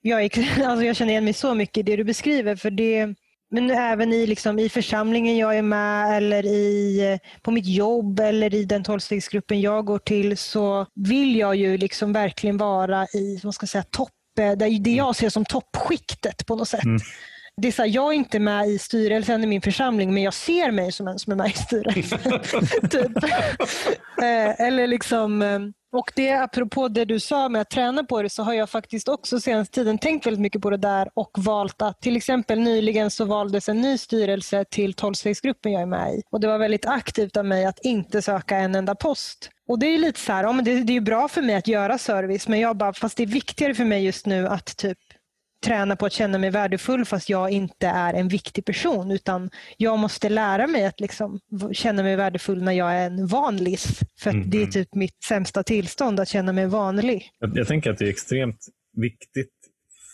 jag, 0.00 0.24
är, 0.24 0.64
alltså 0.66 0.84
jag 0.84 0.96
känner 0.96 1.10
igen 1.10 1.24
mig 1.24 1.32
så 1.32 1.54
mycket 1.54 1.78
i 1.78 1.82
det 1.82 1.96
du 1.96 2.04
beskriver. 2.04 2.56
för 2.56 2.70
det 2.70 3.14
men 3.52 3.70
även 3.70 4.12
i, 4.12 4.26
liksom, 4.26 4.58
i 4.58 4.68
församlingen 4.68 5.36
jag 5.36 5.58
är 5.58 5.62
med 5.62 6.16
eller 6.16 6.46
i, 6.46 7.00
eh, 7.12 7.40
på 7.42 7.50
mitt 7.50 7.66
jobb 7.66 8.20
eller 8.20 8.54
i 8.54 8.64
den 8.64 8.84
tolvstegsgruppen 8.84 9.60
jag 9.60 9.84
går 9.84 9.98
till 9.98 10.36
så 10.36 10.86
vill 10.94 11.36
jag 11.36 11.56
ju 11.56 11.76
liksom 11.76 12.12
verkligen 12.12 12.56
vara 12.56 13.06
i 13.06 13.40
vad 13.42 13.54
ska 13.54 13.64
jag 13.64 13.68
säga, 13.68 13.84
topp, 13.90 14.10
eh, 14.40 14.52
det 14.80 14.90
jag 14.90 15.16
ser 15.16 15.28
som 15.28 15.44
toppskiktet 15.44 16.46
på 16.46 16.56
något 16.56 16.68
sätt. 16.68 16.84
Mm. 16.84 17.00
Det 17.56 17.68
är 17.68 17.72
så 17.72 17.82
här, 17.82 17.88
jag 17.88 18.08
är 18.08 18.12
inte 18.12 18.38
med 18.38 18.68
i 18.68 18.78
styrelsen 18.78 19.44
i 19.44 19.46
min 19.46 19.62
församling 19.62 20.14
men 20.14 20.22
jag 20.22 20.34
ser 20.34 20.70
mig 20.70 20.92
som 20.92 21.08
en 21.08 21.18
som 21.18 21.32
är 21.32 21.36
med 21.36 21.50
i 21.50 21.52
styrelsen. 21.52 22.18
typ. 22.90 23.24
Eh, 24.22 24.66
eller 24.66 24.86
liksom 24.86 25.42
eh, 25.42 25.58
och 25.92 26.12
det 26.14 26.30
apropå 26.30 26.88
det 26.88 27.04
du 27.04 27.20
sa 27.20 27.48
med 27.48 27.60
att 27.60 27.70
träna 27.70 28.04
på 28.04 28.22
det 28.22 28.30
så 28.30 28.42
har 28.42 28.54
jag 28.54 28.70
faktiskt 28.70 29.08
också 29.08 29.40
senaste 29.40 29.74
tiden 29.74 29.98
tänkt 29.98 30.26
väldigt 30.26 30.40
mycket 30.40 30.62
på 30.62 30.70
det 30.70 30.76
där 30.76 31.08
och 31.14 31.30
valt 31.38 31.82
att 31.82 32.00
till 32.00 32.16
exempel 32.16 32.60
nyligen 32.60 33.10
så 33.10 33.24
valdes 33.24 33.68
en 33.68 33.80
ny 33.80 33.98
styrelse 33.98 34.64
till 34.70 34.94
tolvstegsgruppen 34.94 35.72
jag 35.72 35.82
är 35.82 35.86
med 35.86 36.14
i 36.14 36.22
och 36.30 36.40
det 36.40 36.46
var 36.46 36.58
väldigt 36.58 36.86
aktivt 36.86 37.36
av 37.36 37.44
mig 37.44 37.64
att 37.66 37.78
inte 37.82 38.22
söka 38.22 38.56
en 38.56 38.74
enda 38.74 38.94
post. 38.94 39.50
Och 39.68 39.78
det 39.78 39.86
är 39.86 39.98
lite 39.98 40.20
så 40.20 40.32
här, 40.32 40.44
ja, 40.44 40.52
men 40.52 40.64
det, 40.64 40.82
det 40.82 40.96
är 40.96 41.00
bra 41.00 41.28
för 41.28 41.42
mig 41.42 41.54
att 41.54 41.68
göra 41.68 41.98
service 41.98 42.48
men 42.48 42.60
jag 42.60 42.76
bara, 42.76 42.92
fast 42.92 43.16
det 43.16 43.22
är 43.22 43.26
viktigare 43.26 43.74
för 43.74 43.84
mig 43.84 44.04
just 44.04 44.26
nu 44.26 44.48
att 44.48 44.76
typ 44.76 44.98
träna 45.64 45.96
på 45.96 46.06
att 46.06 46.12
känna 46.12 46.38
mig 46.38 46.50
värdefull 46.50 47.04
fast 47.04 47.28
jag 47.28 47.50
inte 47.50 47.86
är 47.86 48.14
en 48.14 48.28
viktig 48.28 48.64
person 48.64 49.10
utan 49.10 49.50
jag 49.76 49.98
måste 49.98 50.28
lära 50.28 50.66
mig 50.66 50.86
att 50.86 51.00
liksom 51.00 51.40
känna 51.72 52.02
mig 52.02 52.16
värdefull 52.16 52.62
när 52.62 52.72
jag 52.72 52.94
är 52.94 53.06
en 53.06 53.26
vanlis. 53.26 54.00
För 54.18 54.30
mm. 54.30 54.50
det 54.50 54.56
är 54.56 54.62
mm. 54.62 54.72
typ 54.72 54.94
mitt 54.94 55.22
sämsta 55.24 55.62
tillstånd 55.62 56.20
att 56.20 56.28
känna 56.28 56.52
mig 56.52 56.66
vanlig. 56.66 57.30
Jag, 57.38 57.58
jag 57.58 57.66
tänker 57.66 57.90
att 57.90 57.98
det 57.98 58.04
är 58.04 58.10
extremt 58.10 58.66
viktigt 58.96 59.54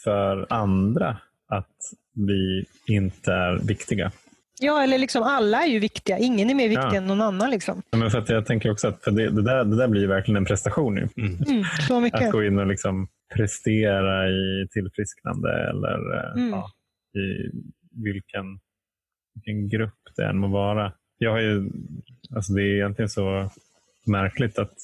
för 0.05 0.47
andra 0.53 1.18
att 1.49 1.76
vi 2.14 2.64
inte 2.86 3.32
är 3.32 3.66
viktiga. 3.66 4.12
Ja, 4.61 4.82
eller 4.82 4.99
liksom 4.99 5.22
alla 5.22 5.62
är 5.62 5.66
ju 5.66 5.78
viktiga. 5.78 6.18
Ingen 6.18 6.51
är 6.51 6.55
mer 6.55 6.68
viktig 6.68 6.84
ja. 6.84 6.94
än 6.94 7.07
någon 7.07 7.20
annan. 7.20 7.51
Liksom. 7.51 7.82
Ja, 7.90 7.99
men 7.99 8.11
för 8.11 8.18
att 8.18 8.28
jag 8.28 8.47
tänker 8.47 8.70
också 8.70 8.88
att 8.88 9.05
för 9.05 9.11
det, 9.11 9.30
det, 9.30 9.42
där, 9.42 9.64
det 9.64 9.76
där 9.76 9.88
blir 9.88 10.07
verkligen 10.07 10.36
en 10.36 10.44
prestation 10.44 10.94
nu. 10.94 11.09
Mm. 11.16 11.42
Mm, 11.49 11.64
så 11.88 12.01
mycket. 12.01 12.22
Att 12.22 12.32
gå 12.32 12.44
in 12.44 12.59
och 12.59 12.66
liksom 12.66 13.09
prestera 13.35 14.29
i 14.29 14.68
tillfrisknande 14.70 15.68
eller 15.70 16.16
eh, 16.16 16.33
mm. 16.33 16.51
ja, 16.51 16.70
i 17.20 17.51
vilken, 18.05 18.61
vilken 19.35 19.68
grupp 19.68 20.01
det 20.16 20.24
än 20.24 20.39
må 20.39 20.49
vara. 20.49 20.93
Jag 21.18 21.31
har 21.31 21.41
ju, 21.41 21.70
alltså 22.35 22.53
det 22.53 22.62
är 22.62 22.74
egentligen 22.74 23.09
så 23.09 23.51
märkligt 24.07 24.59
att, 24.59 24.74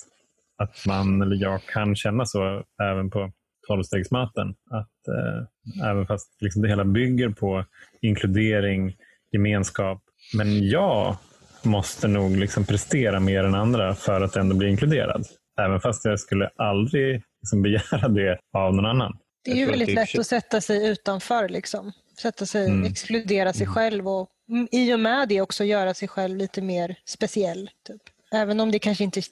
att 0.59 0.87
man 0.87 1.23
eller 1.23 1.37
jag 1.37 1.63
kan 1.67 1.97
känna 1.97 2.27
så 2.27 2.65
även 2.83 3.11
på 3.11 3.33
tolvstegsmöten. 3.67 4.55
Att 4.71 5.09
eh, 5.09 5.91
även 5.91 6.07
fast 6.07 6.43
liksom 6.43 6.63
det 6.63 6.69
hela 6.69 6.85
bygger 6.85 7.29
på 7.29 7.65
inkludering, 8.01 8.97
gemenskap. 9.33 10.03
Men 10.37 10.69
jag 10.69 11.17
måste 11.65 12.09
nog 12.09 12.37
liksom 12.37 12.65
prestera 12.65 13.21
mer 13.21 13.45
än 13.45 13.55
andra 13.55 13.95
för 13.95 14.21
att 14.21 14.37
ändå 14.37 14.57
bli 14.57 14.69
inkluderad. 14.69 15.27
Även 15.61 15.81
fast 15.81 16.05
jag 16.05 16.21
skulle 16.21 16.51
aldrig 16.57 17.23
liksom 17.43 17.63
begära 17.63 18.09
det 18.09 18.39
av 18.53 18.75
någon 18.75 18.87
annan. 18.87 19.19
Det 19.45 19.51
är 19.51 19.57
ju 19.57 19.67
väldigt 19.67 19.95
lätt 19.95 20.19
att 20.19 20.27
sätta 20.27 20.61
sig 20.61 20.89
utanför. 20.89 21.49
Liksom. 21.49 21.93
Sätta 22.21 22.47
sig, 22.47 22.67
mm. 22.67 22.85
exkludera 22.85 23.53
sig 23.53 23.65
mm. 23.65 23.75
själv 23.75 24.09
och 24.09 24.29
i 24.71 24.95
och 24.95 25.01
med 25.01 25.29
det 25.29 25.41
också 25.41 25.65
göra 25.65 25.95
sig 25.95 26.09
själv 26.09 26.37
lite 26.37 26.63
mer 26.63 26.97
speciell. 27.05 27.71
Typ. 27.87 28.03
Även 28.33 28.61
om 28.61 28.71
det 28.71 28.79
kanske 28.79 29.05
inte 29.05 29.23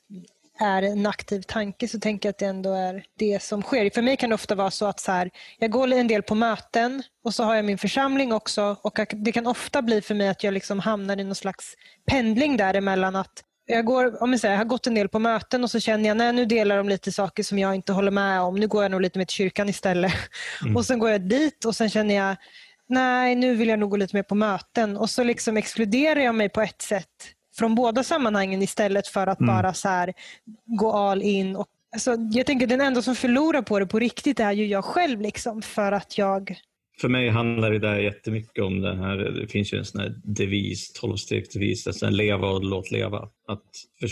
är 0.60 0.82
en 0.82 1.06
aktiv 1.06 1.42
tanke 1.42 1.88
så 1.88 2.00
tänker 2.00 2.28
jag 2.28 2.30
att 2.30 2.38
det 2.38 2.46
ändå 2.46 2.72
är 2.72 3.04
det 3.18 3.42
som 3.42 3.62
sker. 3.62 3.90
För 3.90 4.02
mig 4.02 4.16
kan 4.16 4.30
det 4.30 4.34
ofta 4.34 4.54
vara 4.54 4.70
så 4.70 4.86
att 4.86 5.00
så 5.00 5.12
här, 5.12 5.30
jag 5.58 5.70
går 5.70 5.92
en 5.92 6.08
del 6.08 6.22
på 6.22 6.34
möten 6.34 7.02
och 7.24 7.34
så 7.34 7.44
har 7.44 7.54
jag 7.54 7.64
min 7.64 7.78
församling 7.78 8.32
också 8.32 8.76
och 8.82 8.98
det 9.12 9.32
kan 9.32 9.46
ofta 9.46 9.82
bli 9.82 10.00
för 10.00 10.14
mig 10.14 10.28
att 10.28 10.44
jag 10.44 10.54
liksom 10.54 10.78
hamnar 10.78 11.20
i 11.20 11.24
någon 11.24 11.34
slags 11.34 11.74
pendling 12.06 12.56
däremellan 12.56 13.16
att 13.16 13.44
jag, 13.70 13.84
går, 13.84 14.22
om 14.22 14.30
jag, 14.30 14.40
säger, 14.40 14.54
jag 14.54 14.60
har 14.60 14.64
gått 14.64 14.86
en 14.86 14.94
del 14.94 15.08
på 15.08 15.18
möten 15.18 15.64
och 15.64 15.70
så 15.70 15.80
känner 15.80 16.08
jag 16.08 16.28
att 16.28 16.34
nu 16.34 16.44
delar 16.44 16.76
de 16.76 16.88
lite 16.88 17.12
saker 17.12 17.42
som 17.42 17.58
jag 17.58 17.74
inte 17.74 17.92
håller 17.92 18.10
med 18.10 18.40
om. 18.40 18.56
Nu 18.56 18.68
går 18.68 18.82
jag 18.82 18.90
nog 18.90 19.00
lite 19.00 19.18
mer 19.18 19.24
till 19.24 19.34
kyrkan 19.34 19.68
istället. 19.68 20.12
Mm. 20.62 20.76
Och 20.76 20.86
sen 20.86 20.98
går 20.98 21.10
jag 21.10 21.20
dit 21.20 21.64
och 21.64 21.76
sen 21.76 21.90
känner 21.90 22.14
jag 22.14 22.36
nej, 22.90 23.34
nu 23.34 23.54
vill 23.54 23.68
jag 23.68 23.78
nog 23.78 23.90
gå 23.90 23.96
lite 23.96 24.16
mer 24.16 24.22
på 24.22 24.34
möten. 24.34 24.96
Och 24.96 25.10
så 25.10 25.22
liksom 25.24 25.56
exkluderar 25.56 26.20
jag 26.20 26.34
mig 26.34 26.48
på 26.48 26.60
ett 26.60 26.82
sätt 26.82 27.06
från 27.58 27.74
båda 27.74 28.04
sammanhangen 28.04 28.62
istället 28.62 29.08
för 29.08 29.26
att 29.26 29.40
mm. 29.40 29.54
bara 29.54 29.74
så 29.74 29.88
här, 29.88 30.12
gå 30.66 30.92
all 30.92 31.22
in. 31.22 31.56
Och, 31.56 31.66
alltså, 31.92 32.16
jag 32.32 32.46
tänker 32.46 32.66
den 32.66 32.80
enda 32.80 33.02
som 33.02 33.16
förlorar 33.16 33.62
på 33.62 33.78
det 33.78 33.86
på 33.86 33.98
riktigt 33.98 34.40
är 34.40 34.52
ju 34.52 34.66
jag 34.66 34.84
själv. 34.84 35.20
Liksom, 35.20 35.62
för 35.62 35.92
att 35.92 36.18
jag 36.18 36.54
för 37.00 37.08
mig 37.08 37.28
handlar 37.28 37.70
det 37.70 37.78
där 37.78 37.98
jättemycket 37.98 38.64
om 38.64 38.80
det 38.80 38.96
här, 38.96 39.16
det 39.16 39.46
finns 39.46 39.72
ju 39.72 39.78
en 39.78 39.84
sån 39.84 40.00
här 40.00 40.20
devis, 40.24 40.92
tolvstegsdevis, 40.92 41.86
alltså 41.86 42.10
leva 42.10 42.50
och 42.50 42.64
låt 42.64 42.90
leva. 42.90 43.28
Att 43.48 43.64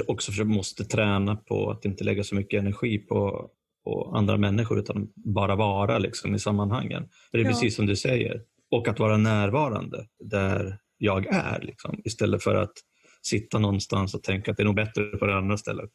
också 0.07 0.33
för 0.33 0.45
måste 0.45 0.85
träna 0.85 1.37
på 1.37 1.71
att 1.71 1.85
inte 1.85 2.05
lägga 2.05 2.25
så 2.25 2.35
mycket 2.35 2.61
energi 2.61 2.99
på, 2.99 3.51
på 3.85 4.13
andra 4.17 4.37
människor 4.37 4.79
utan 4.79 5.09
bara 5.15 5.57
vara 5.57 5.99
liksom 5.99 6.35
i 6.35 6.39
sammanhangen. 6.39 7.09
För 7.31 7.39
det 7.39 7.43
är 7.43 7.45
ja. 7.45 7.51
precis 7.51 7.77
som 7.77 7.87
du 7.87 7.97
säger. 7.97 8.43
Och 8.71 8.89
att 8.89 8.99
vara 8.99 9.17
närvarande 9.17 10.07
där 10.25 10.79
jag 10.99 11.27
är. 11.27 11.61
Liksom, 11.63 12.01
istället 12.05 12.43
för 12.43 12.55
att 12.55 12.73
sitta 13.23 13.59
någonstans 13.59 14.15
och 14.15 14.23
tänka 14.23 14.51
att 14.51 14.57
det 14.57 14.63
är 14.63 14.65
nog 14.65 14.77
bättre 14.77 15.05
på 15.05 15.27
det 15.27 15.37
andra 15.37 15.57
stället. 15.57 15.91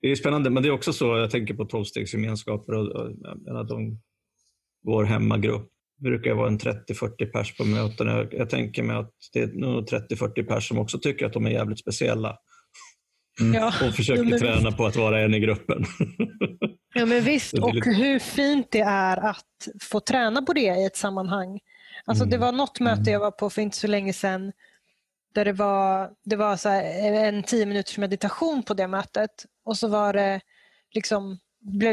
Det 0.00 0.10
är 0.10 0.16
spännande, 0.16 0.50
men 0.50 0.62
det 0.62 0.68
är 0.68 0.72
också 0.72 0.92
så, 0.92 1.16
jag 1.16 1.30
tänker 1.30 1.54
på 1.54 1.64
tolvstegsgemenskaper 1.64 2.72
och, 2.72 2.88
och, 2.88 3.10
och 3.56 3.66
de, 3.66 3.98
vår 4.82 5.04
hemmagrupp 5.04 5.73
brukar 6.02 6.34
vara 6.34 6.48
en 6.48 6.58
30-40 6.58 7.24
pers 7.26 7.56
på 7.56 7.64
möten. 7.64 8.06
Jag, 8.06 8.34
jag, 8.34 8.50
tänker 8.50 8.82
mig 8.82 8.96
att 8.96 9.12
det 9.32 9.40
är 9.40 9.46
nog 9.46 9.88
30-40 9.88 10.42
pers 10.42 10.68
som 10.68 10.78
också 10.78 10.98
tycker 10.98 11.26
att 11.26 11.32
de 11.32 11.46
är 11.46 11.50
jävligt 11.50 11.78
speciella. 11.78 12.38
Mm. 13.40 13.54
Ja, 13.54 13.88
och 13.88 13.94
försöker 13.94 14.24
ja, 14.24 14.38
träna 14.38 14.72
på 14.72 14.86
att 14.86 14.96
vara 14.96 15.20
en 15.20 15.34
i 15.34 15.40
gruppen. 15.40 15.84
Ja 16.94 17.06
men 17.06 17.20
visst, 17.24 17.58
och 17.58 17.84
hur 17.84 18.18
fint 18.18 18.66
det 18.70 18.80
är 18.80 19.16
att 19.16 19.68
få 19.82 20.00
träna 20.00 20.42
på 20.42 20.52
det 20.52 20.60
i 20.60 20.84
ett 20.84 20.96
sammanhang. 20.96 21.60
Alltså 22.04 22.24
mm. 22.24 22.30
Det 22.30 22.38
var 22.38 22.52
något 22.52 22.80
möte 22.80 23.00
mm. 23.00 23.12
jag 23.12 23.20
var 23.20 23.30
på 23.30 23.50
för 23.50 23.62
inte 23.62 23.76
så 23.76 23.86
länge 23.86 24.12
sedan 24.12 24.52
där 25.34 25.44
det 25.44 25.52
var, 25.52 26.10
det 26.24 26.36
var 26.36 26.56
så 26.56 26.68
en 26.68 27.42
tio 27.42 27.66
minuters 27.66 27.98
meditation 27.98 28.62
på 28.62 28.74
det 28.74 28.88
mötet 28.88 29.30
och 29.64 29.76
så 29.76 29.88
var 29.88 30.12
det 30.12 30.40
liksom, 30.94 31.38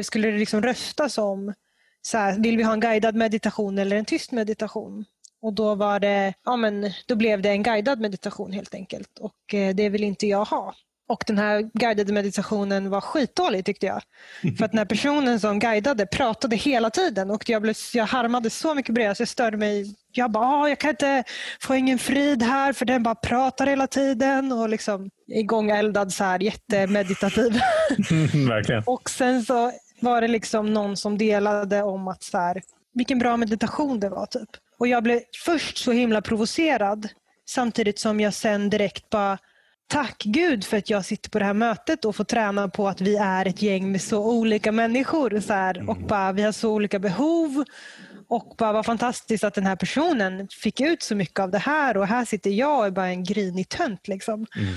skulle 0.04 0.32
det 0.32 0.38
liksom 0.38 0.62
röstas 0.62 1.18
om 1.18 1.54
så 2.02 2.18
här, 2.18 2.40
vill 2.40 2.58
vi 2.58 2.64
ha 2.64 2.74
en 2.74 2.80
guidad 2.80 3.16
meditation 3.16 3.78
eller 3.78 3.96
en 3.96 4.06
tyst 4.06 4.32
meditation? 4.32 5.06
Och 5.42 5.54
då 5.54 5.76
var 5.76 6.00
det, 6.00 6.34
ja 6.46 6.56
men 6.56 6.92
då 7.08 7.16
blev 7.16 7.42
det 7.42 7.50
en 7.50 7.64
guidad 7.64 8.00
meditation 8.00 8.52
helt 8.52 8.76
enkelt 8.76 9.20
och 9.20 9.54
eh, 9.54 9.76
det 9.76 9.90
vill 9.90 10.04
inte 10.04 10.28
jag 10.28 10.46
ha. 10.46 10.76
Och 11.12 11.24
den 11.28 11.38
här 11.38 11.70
guidade 11.74 12.14
meditationen 12.14 12.90
var 12.90 13.02
skitdålig 13.02 13.66
tyckte 13.66 13.86
jag. 13.86 14.02
För 14.58 14.66
att 14.66 14.72
den 14.72 14.78
här 14.78 14.86
personen 14.86 15.40
som 15.40 15.60
guidade 15.60 16.06
pratade 16.06 16.56
hela 16.56 16.90
tiden 16.90 17.32
och 17.32 17.50
jag, 17.50 17.62
blev, 17.62 17.76
jag 17.94 18.06
harmade 18.06 18.50
så 18.50 18.76
mycket 18.76 18.96
bredvid 18.96 19.18
så 19.18 19.22
jag 19.22 19.28
störde 19.28 19.58
mig. 19.58 19.96
Jag 20.12 20.32
bara, 20.32 20.70
jag 20.70 20.80
kan 20.80 20.90
inte 20.90 21.24
få 21.60 21.76
ingen 21.76 22.00
frid 22.00 22.44
här 22.44 22.74
för 22.74 22.86
den 22.86 23.04
bara 23.04 23.16
pratar 23.16 23.68
hela 23.68 23.88
tiden 23.88 24.52
och 24.52 24.70
liksom 24.70 25.10
igångeldad 25.28 26.14
så 26.14 26.24
här 26.24 26.40
jättemeditativ. 26.40 27.54
Verkligen. 28.48 28.84
och 28.86 29.10
sen 29.10 29.44
så 29.44 29.72
var 30.02 30.22
det 30.22 30.28
liksom 30.28 30.74
någon 30.74 30.98
som 30.98 31.18
delade 31.18 31.84
om 31.84 32.08
att 32.08 32.24
så 32.24 32.38
här, 32.38 32.62
vilken 32.94 33.20
bra 33.20 33.38
meditation 33.38 34.00
det 34.00 34.10
var. 34.10 34.26
typ. 34.26 34.50
Och 34.78 34.88
jag 34.88 35.04
blev 35.04 35.22
först 35.46 35.78
så 35.78 35.92
himla 35.92 36.22
provocerad 36.22 37.08
samtidigt 37.50 38.00
som 38.00 38.20
jag 38.20 38.34
sen 38.34 38.70
direkt 38.70 39.10
bara 39.10 39.38
tack 39.88 40.24
Gud 40.24 40.66
för 40.66 40.78
att 40.78 40.90
jag 40.90 41.06
sitter 41.06 41.30
på 41.30 41.40
det 41.40 41.46
här 41.46 41.54
mötet 41.54 42.06
och 42.06 42.16
får 42.16 42.24
träna 42.24 42.70
på 42.70 42.88
att 42.88 43.02
vi 43.02 43.16
är 43.16 43.48
ett 43.48 43.62
gäng 43.62 43.92
med 43.92 44.02
så 44.02 44.26
olika 44.26 44.72
människor. 44.72 45.40
Så 45.40 45.54
här, 45.54 45.90
och 45.90 45.96
mm. 45.98 46.08
bara, 46.08 46.32
vi 46.32 46.42
har 46.42 46.52
så 46.52 46.72
olika 46.72 47.00
behov. 47.00 47.64
Och 48.28 48.56
bara 48.58 48.74
vad 48.74 48.86
fantastiskt 48.86 49.44
att 49.44 49.54
den 49.54 49.66
här 49.66 49.76
personen 49.76 50.48
fick 50.48 50.82
ut 50.82 51.04
så 51.04 51.16
mycket 51.16 51.40
av 51.40 51.52
det 51.52 51.58
här 51.58 51.98
och 51.98 52.08
här 52.08 52.26
sitter 52.26 52.50
jag 52.50 52.80
och 52.80 52.86
är 52.86 52.92
bara 52.92 53.08
en 53.08 53.24
grinig 53.24 53.70
tönt. 53.70 54.08
Liksom. 54.08 54.34
Mm. 54.56 54.74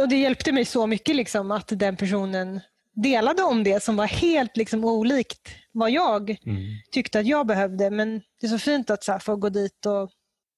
Och 0.00 0.08
det 0.08 0.16
hjälpte 0.16 0.52
mig 0.52 0.64
så 0.64 0.86
mycket 0.86 1.16
liksom, 1.16 1.50
att 1.50 1.68
den 1.68 1.96
personen 1.96 2.60
delade 2.94 3.42
om 3.42 3.64
det 3.64 3.82
som 3.82 3.96
var 3.96 4.06
helt 4.06 4.56
liksom, 4.56 4.84
olikt 4.84 5.48
vad 5.72 5.90
jag 5.90 6.30
mm. 6.30 6.62
tyckte 6.90 7.18
att 7.18 7.26
jag 7.26 7.46
behövde. 7.46 7.90
Men 7.90 8.22
det 8.40 8.46
är 8.46 8.48
så 8.48 8.58
fint 8.58 8.90
att 8.90 9.04
så 9.04 9.12
här, 9.12 9.18
få 9.18 9.36
gå 9.36 9.48
dit 9.48 9.86
och 9.86 10.10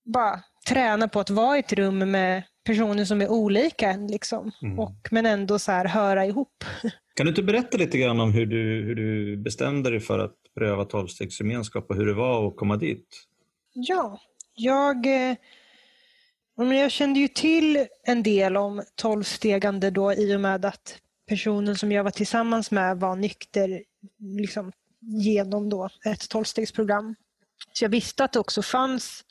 bara 0.05 0.41
träna 0.69 1.09
på 1.09 1.21
att 1.21 1.31
vara 1.31 1.57
i 1.57 1.61
ett 1.61 1.73
rum 1.73 2.11
med 2.11 2.43
personer 2.65 3.05
som 3.05 3.21
är 3.21 3.29
olika 3.29 3.91
än, 3.91 4.07
liksom. 4.07 4.53
Mm. 4.63 4.79
och, 4.79 5.09
men 5.11 5.27
ändå 5.27 5.59
så 5.59 5.73
här, 5.73 5.85
höra 5.85 6.27
ihop. 6.27 6.65
Kan 7.15 7.27
du 7.27 7.31
inte 7.31 7.43
berätta 7.43 7.79
lite 7.79 7.99
grann 7.99 8.21
om 8.21 8.33
hur 8.33 8.47
du, 8.47 8.83
hur 8.83 8.95
du 8.95 9.37
bestämde 9.37 9.91
dig 9.91 10.01
för 10.01 10.19
att 10.19 10.35
pröva 10.55 10.85
tolvstegsgemenskap 10.85 11.91
och 11.91 11.97
hur 11.97 12.07
det 12.07 12.15
var 12.15 12.49
att 12.49 12.57
komma 12.57 12.77
dit? 12.77 13.09
Ja, 13.73 14.21
jag, 14.55 15.07
eh, 15.07 15.37
jag 16.57 16.91
kände 16.91 17.21
ju 17.21 17.29
till 17.29 17.87
en 18.07 18.23
del 18.23 18.57
om 18.57 18.83
tolvstegande 18.95 19.91
då 19.91 20.13
i 20.13 20.37
och 20.37 20.41
med 20.41 20.65
att 20.65 21.01
personen 21.27 21.77
som 21.77 21.93
jag 21.93 22.05
var 22.05 22.11
tillsammans 22.11 22.71
med 22.71 23.01
var 23.01 23.17
nykter 23.17 23.83
liksom, 24.19 24.73
genom 25.01 25.69
då 25.69 25.89
ett 26.05 26.29
tolvstegsprogram. 26.29 27.15
Så 27.73 27.85
jag 27.85 27.91
visste 27.91 28.25
att 28.25 28.33
det 28.33 28.39
också 28.39 28.63
fanns 28.63 29.25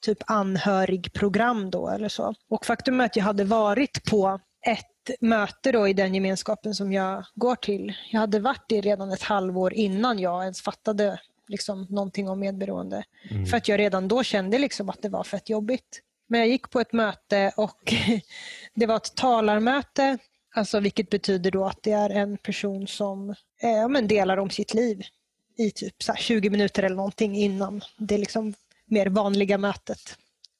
typ 0.00 0.18
anhörigprogram 0.26 1.70
då 1.70 1.88
eller 1.88 2.08
så. 2.08 2.34
Och 2.48 2.66
faktum 2.66 3.00
är 3.00 3.04
att 3.04 3.16
jag 3.16 3.24
hade 3.24 3.44
varit 3.44 4.04
på 4.10 4.40
ett 4.66 5.20
möte 5.20 5.72
då 5.72 5.88
i 5.88 5.92
den 5.92 6.14
gemenskapen 6.14 6.74
som 6.74 6.92
jag 6.92 7.24
går 7.34 7.56
till. 7.56 7.94
Jag 8.12 8.20
hade 8.20 8.40
varit 8.40 8.64
det 8.68 8.80
redan 8.80 9.12
ett 9.12 9.22
halvår 9.22 9.72
innan 9.74 10.18
jag 10.18 10.42
ens 10.42 10.62
fattade 10.62 11.20
liksom, 11.48 11.86
någonting 11.90 12.28
om 12.28 12.40
medberoende. 12.40 13.04
Mm. 13.30 13.46
För 13.46 13.56
att 13.56 13.68
jag 13.68 13.78
redan 13.78 14.08
då 14.08 14.22
kände 14.22 14.58
liksom 14.58 14.88
att 14.88 15.02
det 15.02 15.08
var 15.08 15.24
fett 15.24 15.48
jobbigt. 15.48 16.02
Men 16.26 16.40
jag 16.40 16.48
gick 16.48 16.70
på 16.70 16.80
ett 16.80 16.92
möte 16.92 17.52
och 17.56 17.94
det 18.74 18.86
var 18.86 18.96
ett 18.96 19.14
talarmöte, 19.14 20.18
alltså 20.54 20.80
vilket 20.80 21.10
betyder 21.10 21.50
då 21.50 21.64
att 21.64 21.82
det 21.82 21.92
är 21.92 22.10
en 22.10 22.36
person 22.38 22.86
som 22.86 23.30
eh, 23.62 23.88
men 23.88 24.08
delar 24.08 24.36
om 24.36 24.50
sitt 24.50 24.74
liv 24.74 25.02
i 25.58 25.70
typ 25.70 25.94
20 26.18 26.50
minuter 26.50 26.82
eller 26.82 26.96
någonting 26.96 27.36
innan 27.36 27.80
det 27.96 28.18
liksom 28.18 28.54
mer 28.86 29.06
vanliga 29.06 29.58
mötet 29.58 30.16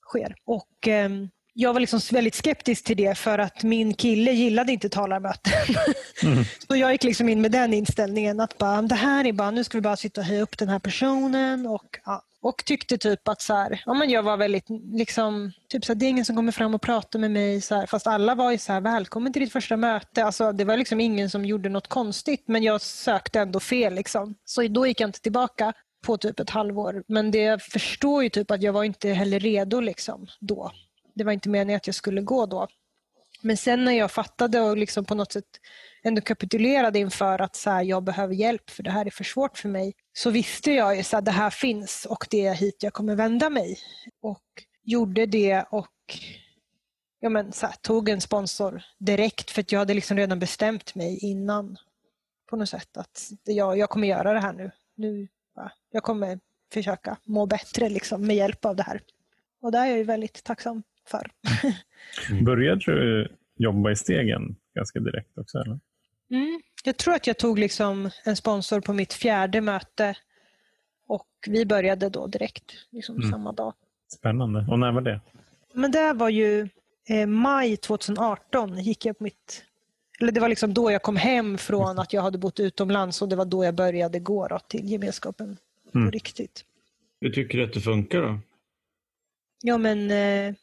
sker. 0.06 0.34
Och 0.44 0.88
eh, 0.88 1.10
jag 1.54 1.72
var 1.72 1.80
liksom 1.80 2.00
väldigt 2.12 2.34
skeptisk 2.34 2.84
till 2.84 2.96
det 2.96 3.18
för 3.18 3.38
att 3.38 3.62
min 3.62 3.94
kille 3.94 4.32
gillade 4.32 4.72
inte 4.72 4.88
talarmöten. 4.88 5.52
Mm. 6.22 6.44
så 6.68 6.76
jag 6.76 6.92
gick 6.92 7.04
liksom 7.04 7.28
in 7.28 7.40
med 7.40 7.52
den 7.52 7.74
inställningen 7.74 8.40
att 8.40 8.58
bara, 8.58 8.82
det 8.82 8.94
här 8.94 9.24
är 9.26 9.32
bara, 9.32 9.50
nu 9.50 9.64
ska 9.64 9.78
vi 9.78 9.82
bara 9.82 9.96
sitta 9.96 10.20
och 10.20 10.26
höja 10.26 10.42
upp 10.42 10.58
den 10.58 10.68
här 10.68 10.78
personen. 10.78 11.66
Och, 11.66 11.98
ja 12.04 12.22
och 12.42 12.64
tyckte 12.64 12.98
typ 12.98 13.28
att 13.28 13.42
så 13.42 13.54
här, 13.54 13.82
ja, 13.86 13.94
men 13.94 14.10
jag 14.10 14.22
var 14.22 14.36
väldigt, 14.36 14.66
liksom, 14.92 15.52
typ 15.68 15.84
så 15.84 15.92
här, 15.92 16.00
det 16.00 16.06
är 16.06 16.10
ingen 16.10 16.24
som 16.24 16.36
kommer 16.36 16.52
fram 16.52 16.74
och 16.74 16.82
pratar 16.82 17.18
med 17.18 17.30
mig. 17.30 17.60
Så 17.60 17.74
här, 17.74 17.86
fast 17.86 18.06
alla 18.06 18.34
var 18.34 18.50
ju 18.50 18.58
så 18.58 18.72
här, 18.72 18.80
välkommen 18.80 19.32
till 19.32 19.42
ditt 19.42 19.52
första 19.52 19.76
möte. 19.76 20.24
Alltså, 20.24 20.52
det 20.52 20.64
var 20.64 20.76
liksom 20.76 21.00
ingen 21.00 21.30
som 21.30 21.44
gjorde 21.44 21.68
något 21.68 21.88
konstigt 21.88 22.44
men 22.46 22.62
jag 22.62 22.80
sökte 22.80 23.40
ändå 23.40 23.60
fel. 23.60 23.94
Liksom. 23.94 24.34
Så 24.44 24.68
då 24.68 24.86
gick 24.86 25.00
jag 25.00 25.08
inte 25.08 25.20
tillbaka 25.20 25.72
på 26.06 26.16
typ 26.16 26.40
ett 26.40 26.50
halvår. 26.50 27.04
Men 27.08 27.30
det 27.30 27.38
jag 27.38 27.62
förstår 27.62 28.22
ju 28.22 28.28
typ 28.28 28.50
att 28.50 28.62
jag 28.62 28.72
var 28.72 28.84
inte 28.84 29.08
heller 29.08 29.40
redo 29.40 29.80
liksom 29.80 30.26
då. 30.40 30.72
Det 31.14 31.24
var 31.24 31.32
inte 31.32 31.48
meningen 31.48 31.76
att 31.76 31.86
jag 31.86 31.96
skulle 31.96 32.20
gå 32.20 32.46
då. 32.46 32.68
Men 33.42 33.56
sen 33.56 33.84
när 33.84 33.92
jag 33.92 34.10
fattade 34.10 34.60
och 34.60 34.76
liksom 34.76 35.04
på 35.04 35.14
något 35.14 35.32
sätt 35.32 35.44
ändå 36.02 36.20
kapitulerade 36.20 36.98
inför 36.98 37.42
att 37.42 37.56
så 37.56 37.70
här, 37.70 37.82
jag 37.82 38.04
behöver 38.04 38.34
hjälp 38.34 38.70
för 38.70 38.82
det 38.82 38.90
här 38.90 39.06
är 39.06 39.10
för 39.10 39.24
svårt 39.24 39.58
för 39.58 39.68
mig. 39.68 39.94
Så 40.12 40.30
visste 40.30 40.72
jag 40.72 40.96
ju 40.96 41.02
att 41.12 41.24
det 41.24 41.30
här 41.30 41.50
finns 41.50 42.06
och 42.10 42.26
det 42.30 42.46
är 42.46 42.54
hit 42.54 42.82
jag 42.82 42.92
kommer 42.92 43.16
vända 43.16 43.50
mig. 43.50 43.78
Och 44.22 44.44
gjorde 44.82 45.26
det 45.26 45.64
och 45.70 46.18
ja, 47.20 47.28
men, 47.28 47.52
så 47.52 47.66
här, 47.66 47.74
tog 47.80 48.08
en 48.08 48.20
sponsor 48.20 48.82
direkt 48.98 49.50
för 49.50 49.60
att 49.60 49.72
jag 49.72 49.78
hade 49.78 49.94
liksom 49.94 50.16
redan 50.16 50.38
bestämt 50.38 50.94
mig 50.94 51.18
innan 51.18 51.76
på 52.50 52.56
något 52.56 52.68
sätt 52.68 52.96
att 52.96 53.30
jag, 53.44 53.78
jag 53.78 53.90
kommer 53.90 54.08
göra 54.08 54.32
det 54.32 54.40
här 54.40 54.52
nu. 54.52 54.70
Nu 54.96 55.28
jag 55.90 56.02
kommer 56.02 56.40
försöka 56.72 57.16
må 57.24 57.46
bättre 57.46 57.88
liksom, 57.88 58.26
med 58.26 58.36
hjälp 58.36 58.64
av 58.64 58.76
det 58.76 58.82
här. 58.82 59.00
Och 59.60 59.72
det 59.72 59.78
är 59.78 59.86
jag 59.86 59.98
ju 59.98 60.04
väldigt 60.04 60.44
tacksam 60.44 60.82
för. 61.06 61.30
Började 62.44 62.80
du 62.86 63.28
jobba 63.56 63.90
i 63.90 63.96
stegen 63.96 64.56
ganska 64.74 65.00
direkt 65.00 65.38
också? 65.38 65.58
Eller? 65.58 65.80
Mm, 66.30 66.60
jag 66.84 66.96
tror 66.96 67.14
att 67.14 67.26
jag 67.26 67.38
tog 67.38 67.58
liksom 67.58 68.10
en 68.24 68.36
sponsor 68.36 68.80
på 68.80 68.92
mitt 68.92 69.12
fjärde 69.12 69.60
möte 69.60 70.14
och 71.06 71.28
vi 71.46 71.66
började 71.66 72.08
då 72.08 72.26
direkt, 72.26 72.72
liksom 72.90 73.16
mm. 73.16 73.30
samma 73.30 73.52
dag. 73.52 73.74
Spännande. 74.08 74.66
Och 74.70 74.78
när 74.78 74.92
var 74.92 75.00
det? 75.00 75.20
Men 75.72 75.90
det 75.90 76.12
var 76.12 76.28
ju 76.28 76.68
eh, 77.08 77.26
maj 77.26 77.76
2018 77.76 78.78
gick 78.78 79.06
jag 79.06 79.18
på 79.18 79.24
mitt 79.24 79.64
eller 80.20 80.32
det 80.32 80.40
var 80.40 80.48
liksom 80.48 80.74
då 80.74 80.90
jag 80.90 81.02
kom 81.02 81.16
hem 81.16 81.58
från 81.58 81.98
att 81.98 82.12
jag 82.12 82.22
hade 82.22 82.38
bott 82.38 82.60
utomlands 82.60 83.22
och 83.22 83.28
det 83.28 83.36
var 83.36 83.44
då 83.44 83.64
jag 83.64 83.74
började 83.74 84.18
gå 84.20 84.48
då, 84.48 84.58
till 84.58 84.90
gemenskapen 84.90 85.56
mm. 85.94 86.06
på 86.06 86.10
riktigt. 86.10 86.64
Hur 87.20 87.30
tycker 87.30 87.58
du 87.58 87.64
att 87.64 87.72
det 87.72 87.80
funkar 87.80 88.22
då? 88.22 88.38
Ja 89.62 89.78
men 89.78 90.10
eh, 90.10 90.54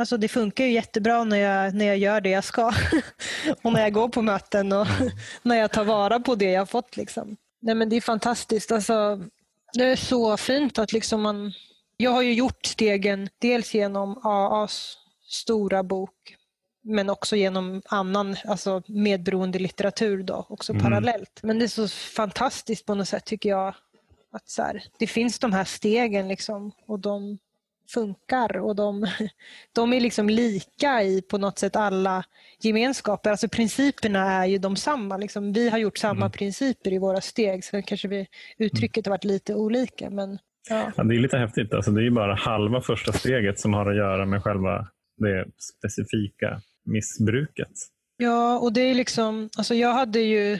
alltså 0.00 0.16
det 0.16 0.28
funkar 0.28 0.64
ju 0.64 0.72
jättebra 0.72 1.24
när 1.24 1.36
jag, 1.36 1.74
när 1.74 1.86
jag 1.86 1.98
gör 1.98 2.20
det 2.20 2.30
jag 2.30 2.44
ska. 2.44 2.72
och 3.62 3.72
när 3.72 3.80
jag 3.80 3.92
går 3.92 4.08
på 4.08 4.22
möten 4.22 4.72
och 4.72 4.86
när 5.42 5.56
jag 5.56 5.72
tar 5.72 5.84
vara 5.84 6.20
på 6.20 6.34
det 6.34 6.50
jag 6.50 6.60
har 6.60 6.66
fått. 6.66 6.96
Liksom. 6.96 7.36
Nej, 7.60 7.74
men 7.74 7.88
det 7.88 7.96
är 7.96 8.00
fantastiskt. 8.00 8.72
Alltså, 8.72 9.24
det 9.72 9.84
är 9.84 9.96
så 9.96 10.36
fint 10.36 10.78
att 10.78 10.92
liksom 10.92 11.22
man... 11.22 11.52
Jag 11.96 12.10
har 12.10 12.22
ju 12.22 12.34
gjort 12.34 12.66
stegen 12.66 13.28
dels 13.38 13.74
genom 13.74 14.20
AAs 14.26 14.96
stora 15.28 15.82
bok 15.82 16.36
men 16.82 17.10
också 17.10 17.36
genom 17.36 17.82
annan 17.86 18.36
alltså 18.44 18.82
medberoende 18.86 19.58
litteratur 19.58 20.22
då, 20.22 20.46
också 20.48 20.72
mm. 20.72 20.84
parallellt. 20.84 21.40
Men 21.42 21.58
det 21.58 21.64
är 21.64 21.68
så 21.68 21.88
fantastiskt 21.88 22.86
på 22.86 22.94
något 22.94 23.08
sätt 23.08 23.24
tycker 23.24 23.48
jag 23.48 23.74
att 24.32 24.48
så 24.48 24.62
här, 24.62 24.84
det 24.98 25.06
finns 25.06 25.38
de 25.38 25.52
här 25.52 25.64
stegen 25.64 26.28
liksom 26.28 26.72
och 26.86 26.98
de 27.00 27.38
funkar 27.92 28.56
och 28.56 28.76
de, 28.76 29.06
de 29.74 29.92
är 29.92 30.00
liksom 30.00 30.30
lika 30.30 31.02
i 31.02 31.22
på 31.22 31.38
något 31.38 31.58
sätt 31.58 31.76
alla 31.76 32.24
gemenskaper. 32.60 33.30
Alltså 33.30 33.48
principerna 33.48 34.32
är 34.32 34.46
ju 34.46 34.58
de 34.58 34.76
samma. 34.76 35.16
Liksom. 35.16 35.52
Vi 35.52 35.68
har 35.68 35.78
gjort 35.78 35.98
samma 35.98 36.26
mm. 36.26 36.30
principer 36.30 36.92
i 36.92 36.98
våra 36.98 37.20
steg. 37.20 37.64
Sen 37.64 37.82
kanske 37.82 38.08
vi, 38.08 38.26
uttrycket 38.58 39.06
har 39.06 39.10
varit 39.10 39.24
lite 39.24 39.54
olika. 39.54 40.10
Men... 40.10 40.38
Ja. 40.68 40.92
Ja, 40.96 41.04
det 41.04 41.14
är 41.14 41.20
lite 41.20 41.38
häftigt. 41.38 41.74
Alltså, 41.74 41.90
det 41.90 42.00
är 42.00 42.04
ju 42.04 42.10
bara 42.10 42.34
halva 42.34 42.80
första 42.80 43.12
steget 43.12 43.60
som 43.60 43.74
har 43.74 43.90
att 43.90 43.96
göra 43.96 44.26
med 44.26 44.42
själva 44.42 44.88
det 45.16 45.46
specifika 45.58 46.60
missbruket. 46.84 47.72
Ja, 48.16 48.58
och 48.58 48.72
det 48.72 48.80
är 48.80 48.94
liksom, 48.94 49.50
alltså 49.58 49.74
jag 49.74 49.94
hade 49.94 50.20
ju, 50.20 50.58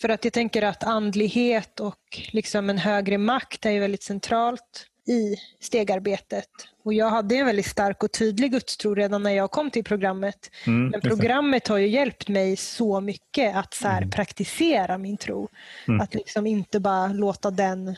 för 0.00 0.08
att 0.08 0.24
jag 0.24 0.32
tänker 0.32 0.62
att 0.62 0.84
andlighet 0.84 1.80
och 1.80 1.98
liksom 2.32 2.70
en 2.70 2.78
högre 2.78 3.18
makt 3.18 3.66
är 3.66 3.70
ju 3.70 3.80
väldigt 3.80 4.02
centralt 4.02 4.86
i 5.08 5.36
stegarbetet. 5.60 6.48
Och 6.84 6.94
jag 6.94 7.10
hade 7.10 7.34
en 7.34 7.46
väldigt 7.46 7.66
stark 7.66 8.02
och 8.02 8.12
tydlig 8.12 8.52
gudstro 8.52 8.94
redan 8.94 9.22
när 9.22 9.30
jag 9.30 9.50
kom 9.50 9.70
till 9.70 9.84
programmet. 9.84 10.50
Mm, 10.66 10.88
Men 10.88 11.00
programmet 11.00 11.68
har 11.68 11.78
ju 11.78 11.88
hjälpt 11.88 12.28
mig 12.28 12.56
så 12.56 13.00
mycket 13.00 13.56
att 13.56 13.74
så 13.74 13.88
här, 13.88 14.06
praktisera 14.06 14.98
min 14.98 15.16
tro. 15.16 15.48
Mm. 15.88 16.00
Att 16.00 16.14
liksom 16.14 16.46
inte 16.46 16.80
bara 16.80 17.06
låta 17.06 17.50
den 17.50 17.96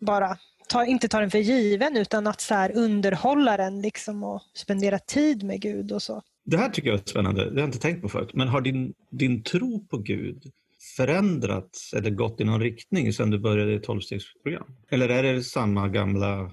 bara 0.00 0.38
ta, 0.68 0.84
inte 0.84 1.08
ta 1.08 1.20
den 1.20 1.30
för 1.30 1.38
given 1.38 1.96
utan 1.96 2.26
att 2.26 2.40
så 2.40 2.68
underhålla 2.68 3.56
den 3.56 3.82
liksom 3.82 4.24
och 4.24 4.42
spendera 4.54 4.98
tid 4.98 5.42
med 5.42 5.60
Gud 5.60 5.92
och 5.92 6.02
så. 6.02 6.22
Det 6.44 6.56
här 6.56 6.68
tycker 6.68 6.88
jag 6.88 7.00
är 7.00 7.02
spännande. 7.10 7.44
Det 7.44 7.50
har 7.50 7.58
jag 7.58 7.68
inte 7.68 7.78
tänkt 7.78 8.02
på 8.02 8.08
förut. 8.08 8.30
Men 8.34 8.48
har 8.48 8.60
din, 8.60 8.94
din 9.10 9.42
tro 9.42 9.86
på 9.86 9.98
Gud 9.98 10.52
förändrats 10.96 11.92
eller 11.92 12.10
gått 12.10 12.40
i 12.40 12.44
någon 12.44 12.60
riktning 12.60 13.12
sedan 13.12 13.30
du 13.30 13.38
började 13.38 13.74
ett 13.74 13.82
tolvstegsprogram? 13.82 14.76
Eller 14.90 15.08
är 15.08 15.22
det 15.22 15.42
samma 15.42 15.88
gamla, 15.88 16.50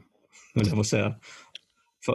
vill 0.53 0.67
jag 0.67 0.85
säga, 0.85 1.15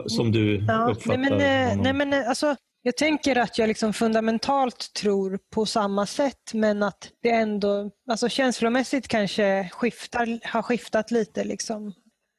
som 0.07 0.33
du 0.33 0.65
Ja, 0.69 0.89
uppfattar 0.91 1.19
nej 1.19 1.31
men, 1.31 1.73
eh, 1.73 1.83
nej 1.83 1.93
men 1.93 2.13
eh, 2.13 2.29
alltså, 2.29 2.57
jag 2.83 2.97
tänker 2.97 3.37
att 3.37 3.59
jag 3.59 3.69
liksom 3.69 3.93
fundamentalt 3.93 4.93
tror 4.93 5.39
på 5.55 5.67
samma 5.67 6.07
sätt 6.07 6.55
men 6.55 6.83
att 6.83 7.11
det 7.23 7.31
ändå 7.31 7.91
alltså 8.11 8.29
känslomässigt 8.29 9.09
kanske 9.09 9.69
skiftar, 9.73 10.47
har 10.49 10.63
skiftat 10.63 11.11
lite. 11.11 11.45
Liksom. 11.45 11.93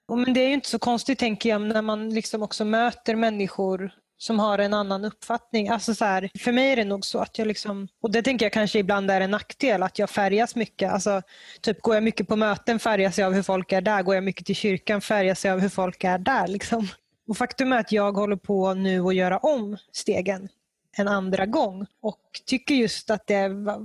Och, 0.08 0.18
men 0.18 0.34
det 0.34 0.40
är 0.40 0.48
ju 0.48 0.54
inte 0.54 0.70
så 0.70 0.80
konstigt 0.80 1.20
tänker 1.20 1.50
jag 1.50 1.62
när 1.62 1.82
man 1.82 2.10
liksom 2.10 2.44
också 2.44 2.66
möter 2.66 3.16
människor 3.16 3.92
som 4.18 4.40
har 4.40 4.60
en 4.60 4.74
annan 4.74 5.06
uppfattning. 5.06 5.70
Alltså 5.70 5.96
så 5.96 6.06
här, 6.06 6.30
för 6.40 6.52
mig 6.52 6.72
är 6.72 6.76
det 6.76 6.84
nog 6.84 7.06
så 7.06 7.20
att 7.20 7.38
jag 7.38 7.48
liksom, 7.48 7.88
och 8.02 8.12
det 8.12 8.22
tänker 8.22 8.46
jag 8.46 8.54
kanske 8.54 8.80
ibland 8.80 9.12
är 9.12 9.22
en 9.22 9.32
nackdel, 9.32 9.84
att 9.84 10.00
jag 10.00 10.10
färgas 10.10 10.56
mycket. 10.56 10.92
Alltså, 10.92 11.22
typ 11.62 11.82
går 11.82 11.96
jag 11.96 12.04
mycket 12.04 12.28
på 12.28 12.36
möten 12.36 12.80
färgas 12.80 13.18
jag 13.20 13.28
av 13.28 13.34
hur 13.34 13.44
folk 13.44 13.72
är 13.72 13.82
där. 13.82 14.04
Går 14.04 14.16
jag 14.16 14.24
mycket 14.24 14.46
till 14.46 14.56
kyrkan 14.56 15.02
färgas 15.02 15.46
jag 15.46 15.54
av 15.54 15.60
hur 15.60 15.70
folk 15.70 16.04
är 16.04 16.18
där. 16.18 16.48
Liksom. 16.48 16.88
Och 17.28 17.38
faktum 17.38 17.72
är 17.74 17.80
att 17.80 17.92
jag 17.92 18.12
håller 18.12 18.36
på 18.36 18.74
nu 18.74 19.02
att 19.02 19.16
göra 19.16 19.38
om 19.38 19.78
stegen 19.92 20.50
en 20.98 21.08
andra 21.08 21.46
gång 21.46 21.86
och 22.02 22.22
tycker 22.46 22.76
just 22.76 23.10
att 23.10 23.28
det 23.28 23.36
har 23.36 23.80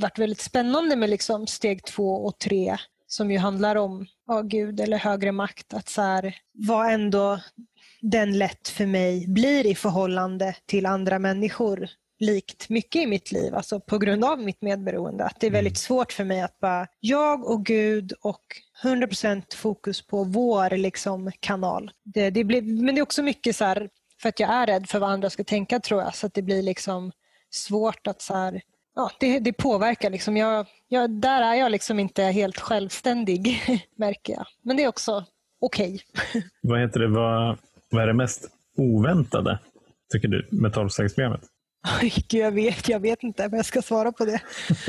varit 0.00 0.18
väldigt 0.18 0.40
spännande 0.40 0.96
med 0.96 1.10
liksom 1.10 1.46
steg 1.46 1.84
två 1.84 2.14
och 2.14 2.38
tre 2.38 2.76
som 3.06 3.30
ju 3.30 3.38
handlar 3.38 3.76
om 3.76 4.06
ja, 4.26 4.40
Gud 4.40 4.80
eller 4.80 4.98
högre 4.98 5.32
makt. 5.32 5.74
Att 5.74 5.88
så 5.88 6.02
här, 6.02 6.36
vad 6.52 6.92
ändå 6.92 7.40
den 8.02 8.38
lätt 8.38 8.68
för 8.68 8.86
mig 8.86 9.26
blir 9.28 9.66
i 9.66 9.74
förhållande 9.74 10.56
till 10.66 10.86
andra 10.86 11.18
människor 11.18 11.88
likt 12.22 12.68
mycket 12.68 13.02
i 13.02 13.06
mitt 13.06 13.32
liv, 13.32 13.54
alltså 13.54 13.80
på 13.80 13.98
grund 13.98 14.24
av 14.24 14.38
mitt 14.38 14.62
medberoende. 14.62 15.24
Att 15.24 15.40
det 15.40 15.46
är 15.46 15.50
väldigt 15.50 15.78
svårt 15.78 16.12
för 16.12 16.24
mig 16.24 16.42
att 16.42 16.60
bara, 16.60 16.86
jag 17.00 17.50
och 17.50 17.66
Gud 17.66 18.12
och 18.20 18.42
100% 18.82 19.54
fokus 19.54 20.06
på 20.06 20.24
vår 20.24 20.76
liksom, 20.76 21.30
kanal. 21.40 21.90
Det, 22.04 22.30
det 22.30 22.44
blir, 22.44 22.62
men 22.62 22.94
det 22.94 23.00
är 23.00 23.02
också 23.02 23.22
mycket 23.22 23.56
så 23.56 23.64
här, 23.64 23.88
för 24.22 24.28
att 24.28 24.40
jag 24.40 24.50
är 24.50 24.66
rädd 24.66 24.88
för 24.88 24.98
vad 24.98 25.10
andra 25.10 25.30
ska 25.30 25.44
tänka 25.44 25.80
tror 25.80 26.02
jag, 26.02 26.14
så 26.14 26.26
att 26.26 26.34
det 26.34 26.42
blir 26.42 26.62
liksom 26.62 27.12
svårt 27.50 28.06
att 28.06 28.22
så 28.22 28.34
här, 28.34 28.62
ja, 28.94 29.10
det, 29.20 29.38
det 29.38 29.52
påverkar. 29.52 30.10
Liksom. 30.10 30.36
Jag, 30.36 30.66
jag, 30.88 31.10
där 31.10 31.42
är 31.42 31.54
jag 31.54 31.72
liksom 31.72 31.98
inte 31.98 32.22
helt 32.22 32.58
självständig, 32.58 33.62
märker 33.96 34.32
jag. 34.32 34.46
Men 34.62 34.76
det 34.76 34.84
är 34.84 34.88
också 34.88 35.24
okej. 35.60 36.00
Vad 36.62 36.80
heter 36.80 37.00
det? 37.00 37.08
Vad, 37.08 37.58
vad 37.92 38.02
är 38.02 38.06
det 38.06 38.14
mest 38.14 38.48
oväntade, 38.76 39.58
tycker 40.12 40.28
du, 40.28 40.48
med 40.50 40.72
tolvstegsprogrammet? 40.72 41.42
Jag 42.28 42.52
vet, 42.52 42.88
jag 42.88 43.00
vet 43.00 43.22
inte, 43.22 43.48
men 43.48 43.56
jag 43.56 43.66
ska 43.66 43.82
svara 43.82 44.12
på 44.12 44.24
det. 44.24 44.42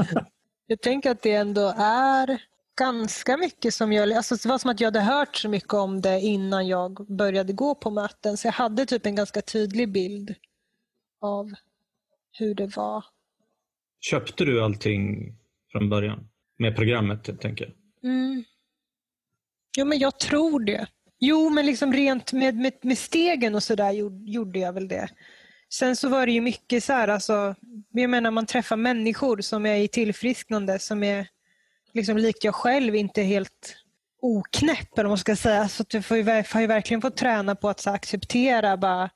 jag 0.67 0.81
tänker 0.81 1.11
att 1.11 1.21
det 1.21 1.33
ändå 1.33 1.73
är 1.77 2.41
ganska 2.77 3.37
mycket 3.37 3.73
som 3.73 3.93
jag... 3.93 4.13
Alltså 4.13 4.35
det 4.35 4.45
var 4.49 4.57
som 4.57 4.71
att 4.71 4.79
jag 4.79 4.87
hade 4.87 5.01
hört 5.01 5.35
så 5.35 5.49
mycket 5.49 5.73
om 5.73 6.01
det 6.01 6.19
innan 6.19 6.67
jag 6.67 7.07
började 7.17 7.53
gå 7.53 7.75
på 7.75 7.89
möten. 7.89 8.37
Så 8.37 8.47
jag 8.47 8.53
hade 8.53 8.85
typ 8.85 9.05
en 9.05 9.15
ganska 9.15 9.41
tydlig 9.41 9.91
bild 9.91 10.35
av 11.21 11.51
hur 12.31 12.55
det 12.55 12.75
var. 12.75 13.05
Köpte 13.99 14.45
du 14.45 14.63
allting 14.63 15.33
från 15.71 15.89
början? 15.89 16.29
Med 16.57 16.75
programmet, 16.75 17.39
tänker 17.41 17.65
jag. 17.65 18.11
Mm. 18.11 18.43
Jo, 19.77 19.85
men 19.85 19.99
jag 19.99 20.19
tror 20.19 20.59
det. 20.59 20.87
Jo, 21.25 21.49
men 21.49 21.65
liksom 21.65 21.93
rent 21.93 22.33
med, 22.33 22.55
med, 22.55 22.73
med 22.81 22.97
stegen 22.97 23.55
och 23.55 23.63
sådär 23.63 23.91
gjorde, 24.25 24.59
jag 24.59 24.73
väl 24.73 24.87
det. 24.87 25.09
Sen 25.73 25.95
så 25.95 26.09
var 26.09 26.25
det 26.25 26.31
ju 26.31 26.41
mycket 26.41 26.83
så 26.83 26.93
här, 26.93 27.07
alltså, 27.07 27.55
jag 27.91 28.09
menar 28.09 28.31
man 28.31 28.45
träffar 28.45 28.75
människor 28.75 29.41
som 29.41 29.65
är 29.65 29.75
i 29.75 29.87
tillfrisknande 29.87 30.79
som 30.79 31.03
är 31.03 31.27
liksom 31.93 32.17
likt 32.17 32.43
jag 32.43 32.55
själv 32.55 32.95
inte 32.95 33.21
helt 33.21 33.75
oknäpp 34.21 34.97
eller 34.97 35.03
vad 35.03 35.11
man 35.11 35.17
ska 35.17 35.35
säga. 35.35 35.69
Så 35.69 35.83
jag 35.89 36.05
får 36.05 36.17
ju, 36.17 36.23
har 36.23 36.61
ju 36.61 36.67
verkligen 36.67 37.01
fått 37.01 37.17
träna 37.17 37.55
på 37.55 37.69
att 37.69 37.79
så, 37.79 37.89
acceptera 37.89 38.77
bara 38.77 39.09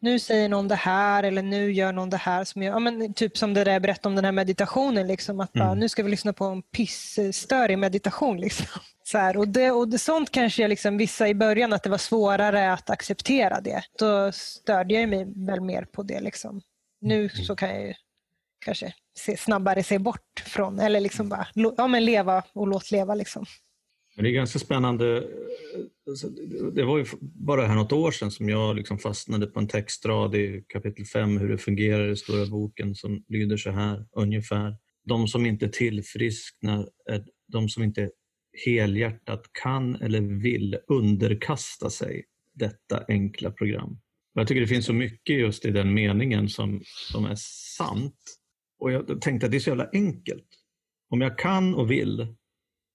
nu 0.00 0.18
säger 0.18 0.48
någon 0.48 0.68
det 0.68 0.74
här 0.74 1.22
eller 1.22 1.42
nu 1.42 1.72
gör 1.72 1.92
någon 1.92 2.10
det 2.10 2.16
här. 2.16 2.44
Som 2.44 2.62
jag, 2.62 2.74
ja, 2.74 2.78
men 2.78 3.14
typ 3.14 3.38
som 3.38 3.54
det 3.54 3.64
där 3.64 3.72
jag 3.72 3.82
berättade 3.82 4.08
om 4.08 4.16
den 4.16 4.24
här 4.24 4.32
meditationen. 4.32 5.06
Liksom, 5.06 5.40
att 5.40 5.52
bara, 5.52 5.74
Nu 5.74 5.88
ska 5.88 6.02
vi 6.02 6.10
lyssna 6.10 6.32
på 6.32 6.44
en 6.44 6.62
pissstörig 6.62 7.78
meditation. 7.78 8.40
Liksom. 8.40 8.66
Så 9.08 9.18
här, 9.18 9.36
och, 9.36 9.48
det, 9.48 9.70
och 9.70 9.88
det, 9.88 9.98
sånt 9.98 10.30
kanske 10.30 10.62
jag 10.62 10.68
liksom, 10.68 10.96
vissa 10.96 11.28
i 11.28 11.34
början 11.34 11.72
att 11.72 11.82
det 11.82 11.90
var 11.90 11.98
svårare 11.98 12.72
att 12.72 12.90
acceptera 12.90 13.60
det. 13.60 13.82
Då 13.98 14.32
störde 14.32 14.94
jag 14.94 15.08
mig 15.08 15.26
väl 15.46 15.60
mer 15.60 15.84
på 15.84 16.02
det. 16.02 16.20
Liksom. 16.20 16.60
Nu 17.00 17.28
så 17.28 17.56
kan 17.56 17.68
jag 17.68 17.86
ju 17.86 17.94
kanske 18.64 18.94
se, 19.18 19.36
snabbare 19.36 19.82
se 19.82 19.98
bort 19.98 20.42
från, 20.46 20.78
eller 20.78 21.00
liksom 21.00 21.28
bara 21.28 21.46
ja, 21.54 21.86
men 21.86 22.04
leva 22.04 22.44
och 22.52 22.66
låt 22.66 22.90
leva. 22.90 23.14
Liksom. 23.14 23.44
Men 24.16 24.24
det 24.24 24.30
är 24.30 24.32
ganska 24.32 24.58
spännande. 24.58 25.24
Alltså, 26.08 26.28
Det 26.74 26.84
var 26.84 26.98
ju 26.98 27.06
bara 27.20 27.66
här 27.66 27.74
något 27.74 27.92
år 27.92 28.10
sedan 28.10 28.30
som 28.30 28.48
jag 28.48 28.76
liksom 28.76 28.98
fastnade 28.98 29.46
på 29.46 29.60
en 29.60 29.68
textrad 29.68 30.34
i 30.34 30.64
kapitel 30.68 31.04
5, 31.04 31.38
hur 31.38 31.48
det 31.48 31.58
fungerar 31.58 32.08
i 32.08 32.16
stora 32.16 32.46
boken 32.46 32.94
som 32.94 33.24
lyder 33.28 33.56
så 33.56 33.70
här 33.70 34.06
ungefär. 34.16 34.76
De 35.04 35.28
som 35.28 35.46
inte 35.46 35.68
tillfrisknar 35.68 36.88
de 37.48 37.68
som 37.68 37.82
inte 37.82 38.10
helhjärtat 38.64 39.50
kan 39.62 39.96
eller 39.96 40.20
vill 40.20 40.78
underkasta 40.88 41.90
sig 41.90 42.24
detta 42.54 43.04
enkla 43.08 43.50
program. 43.50 43.98
Jag 44.34 44.48
tycker 44.48 44.60
det 44.60 44.66
finns 44.66 44.86
så 44.86 44.92
mycket 44.92 45.38
just 45.38 45.64
i 45.64 45.70
den 45.70 45.94
meningen 45.94 46.48
som, 46.48 46.82
som 46.84 47.24
är 47.24 47.34
sant. 47.76 48.20
Och 48.78 48.92
jag 48.92 49.20
tänkte 49.20 49.46
att 49.46 49.52
det 49.52 49.58
är 49.58 49.60
så 49.60 49.70
jävla 49.70 49.90
enkelt. 49.92 50.46
Om 51.08 51.20
jag 51.20 51.38
kan 51.38 51.74
och 51.74 51.90
vill 51.90 52.34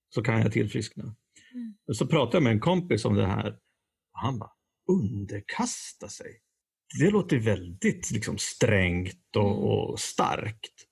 så 0.09 0.21
kan 0.21 0.41
jag 0.41 0.51
tillfriskna. 0.51 1.03
Mm. 1.53 1.75
Så 1.93 2.07
pratade 2.07 2.37
jag 2.37 2.43
med 2.43 2.51
en 2.51 2.59
kompis 2.59 3.05
om 3.05 3.15
det 3.15 3.25
här. 3.25 3.49
Och 4.13 4.19
han 4.19 4.39
bara, 4.39 4.51
underkasta 4.91 6.07
sig. 6.07 6.39
Det 6.99 7.09
låter 7.09 7.37
väldigt 7.37 8.11
liksom, 8.11 8.37
strängt 8.37 9.35
och, 9.35 9.91
och 9.91 9.99
starkt. 9.99 10.87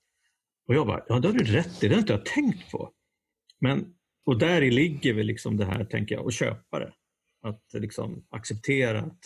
Och 0.67 0.75
jag 0.75 0.87
bara, 0.87 1.05
ja 1.07 1.19
det 1.19 1.27
har 1.27 1.35
du 1.35 1.45
rätt 1.45 1.83
i, 1.83 1.87
det 1.87 1.93
har 1.93 1.99
inte 1.99 2.13
jag 2.13 2.25
tänkt 2.25 2.71
på. 2.71 2.93
Men, 3.59 3.93
och 4.29 4.37
där 4.37 4.61
ligger 4.61 5.13
väl 5.13 5.25
liksom 5.25 5.57
det 5.57 5.65
här, 5.65 5.85
tänker 5.85 6.15
jag, 6.15 6.27
att 6.27 6.33
köpa 6.33 6.79
det. 6.79 6.93
Att 7.41 7.63
liksom 7.73 8.25
acceptera 8.29 8.99
att, 8.99 9.19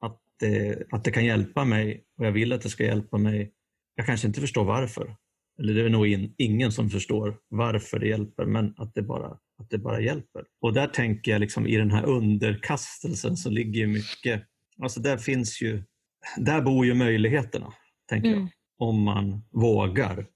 att, 0.00 0.20
det, 0.40 0.82
att 0.90 1.04
det 1.04 1.10
kan 1.10 1.24
hjälpa 1.24 1.64
mig 1.64 2.04
och 2.18 2.26
jag 2.26 2.32
vill 2.32 2.52
att 2.52 2.62
det 2.62 2.68
ska 2.68 2.84
hjälpa 2.84 3.18
mig. 3.18 3.52
Jag 3.94 4.06
kanske 4.06 4.26
inte 4.26 4.40
förstår 4.40 4.64
varför. 4.64 5.16
Eller 5.58 5.74
det 5.74 5.82
är 5.82 5.88
nog 5.88 6.06
in, 6.06 6.34
ingen 6.38 6.72
som 6.72 6.90
förstår 6.90 7.38
varför 7.48 7.98
det 7.98 8.08
hjälper, 8.08 8.44
men 8.44 8.74
att 8.76 8.94
det, 8.94 9.02
bara, 9.02 9.38
att 9.58 9.70
det 9.70 9.78
bara 9.78 10.00
hjälper. 10.00 10.44
Och 10.60 10.72
där 10.72 10.86
tänker 10.86 11.32
jag 11.32 11.40
liksom 11.40 11.66
i 11.66 11.76
den 11.76 11.90
här 11.90 12.04
underkastelsen 12.04 13.36
så 13.36 13.50
ligger 13.50 13.86
mycket, 13.86 14.42
alltså 14.82 15.00
där 15.00 15.16
finns 15.16 15.62
ju, 15.62 15.82
där 16.36 16.62
bor 16.62 16.86
ju 16.86 16.94
möjligheterna, 16.94 17.72
tänker 18.08 18.28
mm. 18.28 18.40
jag. 18.40 18.48
Om 18.88 19.02
man 19.02 19.42
vågar 19.50 20.26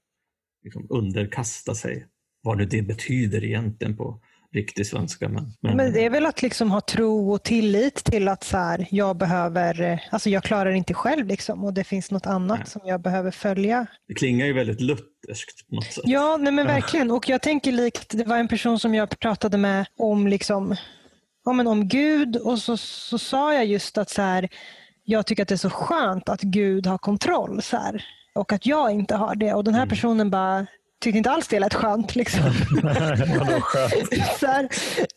liksom 0.63 0.87
underkasta 0.89 1.75
sig, 1.75 2.07
vad 2.47 2.57
nu 2.57 2.65
det 2.65 2.81
betyder 2.81 3.43
egentligen 3.43 3.97
på 3.97 4.19
riktig 4.53 4.87
svenska. 4.87 5.29
Men, 5.29 5.53
men... 5.61 5.77
men 5.77 5.93
det 5.93 6.05
är 6.05 6.09
väl 6.09 6.25
att 6.25 6.41
liksom 6.41 6.71
ha 6.71 6.81
tro 6.81 7.31
och 7.31 7.43
tillit 7.43 7.95
till 8.03 8.27
att 8.27 8.43
så 8.43 8.57
här, 8.57 8.87
jag 8.91 9.17
behöver, 9.17 10.03
alltså 10.11 10.29
jag 10.29 10.43
klarar 10.43 10.71
inte 10.71 10.93
själv 10.93 11.27
liksom, 11.27 11.63
och 11.63 11.73
det 11.73 11.83
finns 11.83 12.11
något 12.11 12.25
annat 12.25 12.59
nej. 12.59 12.67
som 12.67 12.81
jag 12.85 13.01
behöver 13.01 13.31
följa. 13.31 13.85
Det 14.07 14.13
klingar 14.13 14.45
ju 14.45 14.53
väldigt 14.53 14.81
lutherskt 14.81 15.69
på 15.69 15.75
något 15.75 15.93
sätt. 15.93 16.03
Ja, 16.05 16.37
nej 16.37 16.53
men 16.53 16.67
verkligen. 16.67 17.11
Och 17.11 17.29
jag 17.29 17.41
tänker 17.41 17.71
likt, 17.71 18.17
det 18.17 18.23
var 18.23 18.37
en 18.37 18.47
person 18.47 18.79
som 18.79 18.95
jag 18.95 19.19
pratade 19.19 19.57
med 19.57 19.85
om, 19.97 20.27
liksom, 20.27 20.75
ja, 21.45 21.53
men 21.53 21.67
om 21.67 21.87
Gud 21.87 22.35
och 22.35 22.59
så, 22.59 22.77
så 22.77 23.17
sa 23.17 23.53
jag 23.53 23.65
just 23.65 23.97
att 23.97 24.09
så 24.09 24.21
här, 24.21 24.49
jag 25.03 25.25
tycker 25.25 25.43
att 25.43 25.49
det 25.49 25.55
är 25.55 25.57
så 25.57 25.69
skönt 25.69 26.29
att 26.29 26.41
Gud 26.41 26.87
har 26.87 26.97
kontroll 26.97 27.61
så 27.61 27.77
här, 27.77 28.05
och 28.35 28.53
att 28.53 28.65
jag 28.65 28.91
inte 28.91 29.15
har 29.15 29.35
det. 29.35 29.53
Och 29.53 29.63
den 29.63 29.73
här 29.73 29.85
personen 29.85 30.29
bara 30.29 30.67
tyckte 31.01 31.17
inte 31.17 31.31
alls 31.31 31.47
det 31.47 31.59
lät 31.59 31.73
skönt. 31.73 32.15
Liksom. 32.15 32.41
Så 34.39 34.45
här, 34.45 34.69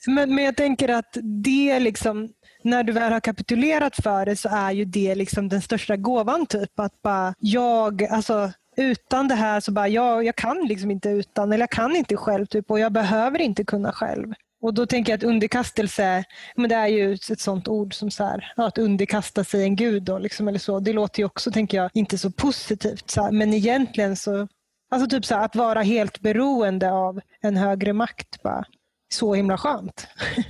men, 0.07 0.35
men 0.35 0.45
jag 0.45 0.57
tänker 0.57 0.89
att 0.89 1.17
det 1.45 1.81
liksom, 1.81 2.29
när 2.63 2.83
du 2.83 2.93
väl 2.93 3.13
har 3.13 3.21
kapitulerat 3.21 3.97
för 3.97 4.27
det 4.27 4.37
så 4.37 4.49
är 4.49 4.73
ju 4.73 4.85
det 4.85 5.15
liksom 5.15 5.49
den 5.49 5.63
största 5.63 5.97
gåvan. 5.97 6.47
Typ. 6.47 6.81
Att 6.81 7.03
bara 7.03 7.35
jag, 7.39 8.05
alltså 8.05 8.53
utan 8.77 9.29
det 9.29 9.35
här 9.35 9.61
så 9.61 9.73
bara, 9.73 9.89
jag, 9.89 10.25
jag 10.25 10.37
kan 10.37 10.67
liksom 10.67 10.91
inte 10.91 11.09
utan, 11.09 11.53
eller 11.53 11.63
jag 11.63 11.71
kan 11.71 11.97
inte 11.97 12.17
själv 12.17 12.47
typ, 12.47 12.71
och 12.71 12.81
jag 12.81 12.93
behöver 12.93 13.41
inte 13.41 13.65
kunna 13.65 13.93
själv. 13.93 14.35
Och 14.63 14.75
då 14.75 14.87
tänker 14.87 15.13
jag 15.13 15.19
att 15.19 15.25
underkastelse, 15.25 16.25
men 16.57 16.69
det 16.69 16.75
är 16.75 16.87
ju 16.87 17.15
ett 17.15 17.41
sånt 17.41 17.69
ord 17.69 17.95
som 17.95 18.11
så 18.11 18.25
här, 18.25 18.53
att 18.57 18.79
underkasta 18.79 19.45
sig 19.45 19.63
en 19.63 19.77
gud. 19.77 20.03
Då, 20.03 20.19
liksom, 20.19 20.49
eller 20.49 20.59
så. 20.59 20.81
Det 20.81 20.93
låter 20.93 21.21
ju 21.21 21.27
också, 21.27 21.51
tänker 21.51 21.77
jag, 21.79 21.91
inte 21.95 22.19
så 22.19 22.31
positivt. 22.31 23.11
Så 23.11 23.23
här. 23.23 23.33
Men 23.33 23.55
egentligen 23.55 24.17
så, 24.17 24.49
alltså 24.91 25.09
typ 25.09 25.25
så 25.25 25.35
här, 25.35 25.45
att 25.45 25.57
vara 25.57 25.83
helt 25.83 26.21
beroende 26.21 26.93
av 26.93 27.21
en 27.41 27.57
högre 27.57 27.93
makt, 27.93 28.43
bara, 28.43 28.65
så 29.09 29.35
himla 29.35 29.59
skönt. 29.59 30.09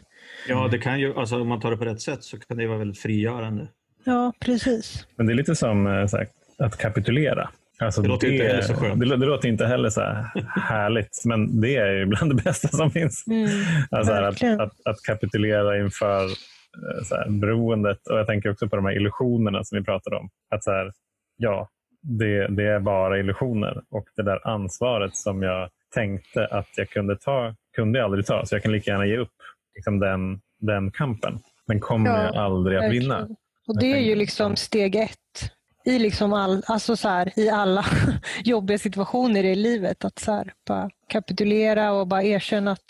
Ja, 0.48 0.68
det 0.68 0.78
kan 0.78 1.00
ju, 1.00 1.14
alltså, 1.18 1.40
om 1.40 1.48
man 1.48 1.60
tar 1.60 1.70
det 1.70 1.76
på 1.76 1.84
rätt 1.84 2.00
sätt 2.00 2.24
så 2.24 2.38
kan 2.38 2.56
det 2.56 2.66
vara 2.66 2.78
väldigt 2.78 2.98
frigörande. 2.98 3.68
Ja, 4.04 4.32
precis. 4.40 5.06
Men 5.16 5.26
det 5.26 5.32
är 5.32 5.34
lite 5.34 5.56
som 5.56 5.86
eh, 5.86 5.92
här, 5.92 6.26
att 6.58 6.76
kapitulera. 6.78 7.50
Alltså 7.80 8.02
det 8.02 8.08
låter 8.08 8.26
det, 8.26 8.32
inte 8.32 8.46
heller 8.46 8.62
så 8.62 8.74
skönt. 8.74 9.00
Det, 9.00 9.16
det, 9.16 9.26
låter 9.26 9.48
inte 9.48 9.66
heller 9.66 9.90
så 9.90 10.00
här 10.00 10.24
härligt, 10.60 11.22
men 11.24 11.60
det 11.60 11.76
är 11.76 11.92
ju 11.92 12.06
bland 12.06 12.36
det 12.36 12.42
bästa 12.42 12.68
som 12.68 12.90
finns. 12.90 13.24
Mm, 13.26 13.48
alltså 13.90 14.12
att, 14.12 14.42
att, 14.42 14.72
att, 14.84 15.02
kapitulera 15.02 15.78
inför 15.78 16.24
eh, 16.24 17.04
så 17.04 17.14
här, 17.14 17.30
beroendet. 17.40 18.06
Och 18.06 18.18
jag 18.18 18.26
tänker 18.26 18.50
också 18.50 18.68
på 18.68 18.76
de 18.76 18.84
här 18.84 18.96
illusionerna 18.96 19.64
som 19.64 19.78
vi 19.78 19.84
pratade 19.84 20.16
om. 20.16 20.28
Att 20.54 20.64
så 20.64 20.70
här, 20.70 20.92
ja, 21.36 21.68
det, 22.02 22.46
det 22.46 22.64
är 22.64 22.80
bara 22.80 23.18
illusioner. 23.18 23.82
Och 23.90 24.04
det 24.16 24.22
där 24.22 24.48
ansvaret 24.48 25.16
som 25.16 25.42
jag 25.42 25.70
tänkte 25.94 26.46
att 26.46 26.68
jag 26.76 26.90
kunde 26.90 27.16
ta, 27.16 27.54
kunde 27.76 27.98
jag 27.98 28.04
aldrig 28.04 28.26
ta. 28.26 28.46
Så 28.46 28.54
jag 28.54 28.62
kan 28.62 28.72
lika 28.72 28.90
gärna 28.90 29.06
ge 29.06 29.16
upp 29.16 29.34
liksom 29.74 29.98
den, 29.98 30.40
den 30.58 30.90
kampen. 30.90 31.38
Den 31.66 31.80
kommer 31.80 32.10
ja, 32.10 32.24
jag 32.24 32.36
aldrig 32.36 32.76
att 32.76 32.84
verkligen. 32.84 33.02
vinna. 33.02 33.28
Och 33.68 33.78
det 33.80 33.92
är 33.92 34.00
ju 34.00 34.14
liksom 34.14 34.56
steg 34.56 34.96
ett 34.96 35.52
i, 35.84 35.98
liksom 35.98 36.32
all, 36.32 36.62
alltså 36.66 36.96
så 36.96 37.08
här, 37.08 37.38
i 37.38 37.50
alla 37.50 37.84
jobbiga 38.44 38.78
situationer 38.78 39.44
i 39.44 39.54
livet. 39.54 40.04
Att 40.04 40.18
så 40.18 40.32
här, 40.32 40.52
bara 40.66 40.90
kapitulera 41.08 41.92
och 41.92 42.06
bara 42.06 42.22
erkänna 42.22 42.72
att 42.72 42.84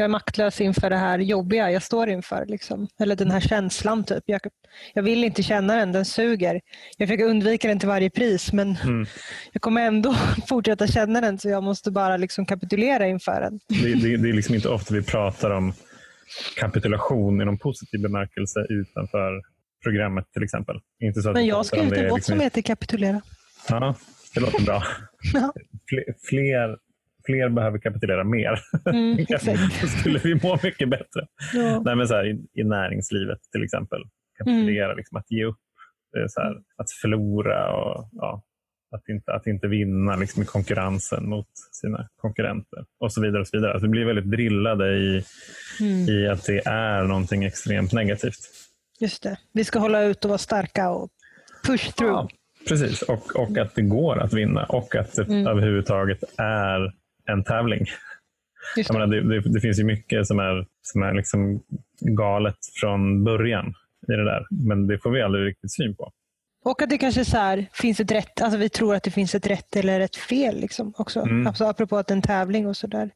jag 0.00 0.04
är 0.04 0.08
maktlös 0.08 0.60
inför 0.60 0.90
det 0.90 0.96
här 0.96 1.18
jobbiga 1.18 1.70
jag 1.70 1.82
står 1.82 2.08
inför. 2.08 2.46
Liksom. 2.46 2.88
Eller 3.00 3.16
den 3.16 3.30
här 3.30 3.40
känslan. 3.40 4.04
Typ. 4.04 4.22
Jag, 4.26 4.40
jag 4.94 5.02
vill 5.02 5.24
inte 5.24 5.42
känna 5.42 5.76
den, 5.76 5.92
den 5.92 6.04
suger. 6.04 6.60
Jag 6.96 7.08
försöker 7.08 7.24
undvika 7.24 7.68
den 7.68 7.78
till 7.78 7.88
varje 7.88 8.10
pris 8.10 8.52
men 8.52 8.76
mm. 8.76 9.06
jag 9.52 9.62
kommer 9.62 9.86
ändå 9.86 10.14
fortsätta 10.48 10.86
känna 10.86 11.20
den 11.20 11.38
så 11.38 11.48
jag 11.48 11.62
måste 11.62 11.90
bara 11.90 12.16
liksom 12.16 12.46
kapitulera 12.46 13.06
inför 13.06 13.40
den. 13.40 13.60
Det, 13.68 13.94
det, 13.94 14.16
det 14.16 14.28
är 14.28 14.32
liksom 14.32 14.54
inte 14.54 14.68
ofta 14.68 14.94
vi 14.94 15.02
pratar 15.02 15.50
om 15.50 15.72
kapitulation 16.56 17.42
i 17.42 17.44
någon 17.44 17.58
positiv 17.58 18.00
bemärkelse 18.00 18.60
utanför 18.68 19.42
programmet 19.82 20.24
till 20.32 20.42
exempel. 20.42 20.76
Inte 21.00 21.22
så 21.22 21.28
att 21.28 21.34
Men 21.34 21.46
jag 21.46 21.56
har 21.56 21.64
skrivit 21.64 21.92
en 21.92 22.06
låt 22.06 22.18
liksom... 22.18 22.32
som 22.32 22.40
heter 22.40 22.62
Kapitulera. 22.62 23.22
Ja, 23.68 23.94
det 24.34 24.40
låter 24.40 24.64
bra. 24.64 24.82
ja. 25.34 25.52
fler, 25.88 26.04
fler 26.28 26.89
behöver 27.26 27.78
kapitulera 27.78 28.24
mer. 28.24 28.60
Mm, 28.86 29.16
Då 29.82 29.86
skulle 29.86 30.18
vi 30.18 30.34
må 30.34 30.58
mycket 30.62 30.88
bättre. 30.88 31.26
Ja. 31.54 31.82
Nej, 31.84 31.96
men 31.96 32.08
så 32.08 32.14
här, 32.14 32.26
i, 32.26 32.60
i, 32.60 32.64
näringslivet 32.64 33.38
till 33.52 33.64
exempel. 33.64 34.02
Kapitulera, 34.38 34.84
mm. 34.84 34.96
liksom, 34.96 35.18
att 35.18 35.30
ge 35.30 35.44
upp, 35.44 35.60
så 36.28 36.40
här, 36.40 36.52
att 36.76 36.90
förlora 36.90 37.72
och 37.72 38.08
ja, 38.12 38.42
att, 38.96 39.08
inte, 39.08 39.32
att 39.32 39.46
inte 39.46 39.68
vinna 39.68 40.16
liksom, 40.16 40.42
i 40.42 40.46
konkurrensen 40.46 41.28
mot 41.28 41.48
sina 41.72 42.08
konkurrenter 42.16 42.84
och 43.00 43.12
så 43.12 43.20
vidare. 43.20 43.40
Och 43.40 43.48
så 43.48 43.56
vidare. 43.56 43.72
Alltså, 43.72 43.86
vi 43.86 43.90
blir 43.90 44.04
väldigt 44.04 44.30
drillade 44.30 44.96
i, 44.96 45.24
mm. 45.80 46.08
i 46.08 46.28
att 46.28 46.44
det 46.44 46.66
är 46.66 47.04
någonting 47.04 47.44
extremt 47.44 47.92
negativt. 47.92 48.38
Just 49.00 49.22
det. 49.22 49.38
Vi 49.52 49.64
ska 49.64 49.78
hålla 49.78 50.02
ut 50.02 50.24
och 50.24 50.28
vara 50.28 50.38
starka 50.38 50.90
och 50.90 51.10
push 51.66 51.92
through. 51.92 52.12
Ja, 52.12 52.28
precis, 52.68 53.02
och, 53.02 53.36
och 53.36 53.58
att 53.58 53.74
det 53.74 53.82
går 53.82 54.18
att 54.18 54.32
vinna 54.32 54.64
och 54.64 54.94
att 54.94 55.16
det 55.16 55.22
mm. 55.22 55.46
överhuvudtaget 55.46 56.24
är 56.38 56.92
en 57.32 57.44
tävling. 57.44 57.86
Jag 58.76 58.92
menar, 58.92 59.06
det, 59.06 59.28
det, 59.28 59.52
det, 59.52 59.60
finns 59.60 59.78
ju 59.78 59.84
mycket 59.84 60.26
som 60.26 60.38
är, 60.38 60.66
som 60.82 61.02
är 61.02 61.14
liksom 61.14 61.62
galet 62.00 62.58
från 62.80 63.24
början 63.24 63.74
i 64.08 64.12
det 64.12 64.24
där, 64.24 64.46
men 64.50 64.86
det 64.86 64.98
får 64.98 65.10
vi 65.10 65.22
aldrig 65.22 65.46
riktigt 65.46 65.72
syn 65.72 65.96
på. 65.96 66.12
Och 66.64 66.82
att 66.82 66.90
det 66.90 66.98
kanske 66.98 67.24
så 67.24 67.36
här, 67.36 67.66
finns 67.72 68.00
ett 68.00 68.12
rätt, 68.12 68.40
alltså 68.40 68.58
vi 68.58 68.68
tror 68.68 68.94
att 68.94 69.02
det 69.02 69.10
finns 69.10 69.34
ett 69.34 69.46
rätt 69.46 69.76
eller 69.76 70.00
ett 70.00 70.16
fel 70.16 70.60
liksom 70.60 70.94
också. 70.96 71.20
Mm. 71.20 71.46
Alltså, 71.46 71.64
apropå 71.64 71.96
att 71.96 72.06
det 72.06 72.12
är 72.12 72.16
en 72.16 72.22
tävling 72.22 72.66
och 72.66 72.76
sådär. 72.76 73.10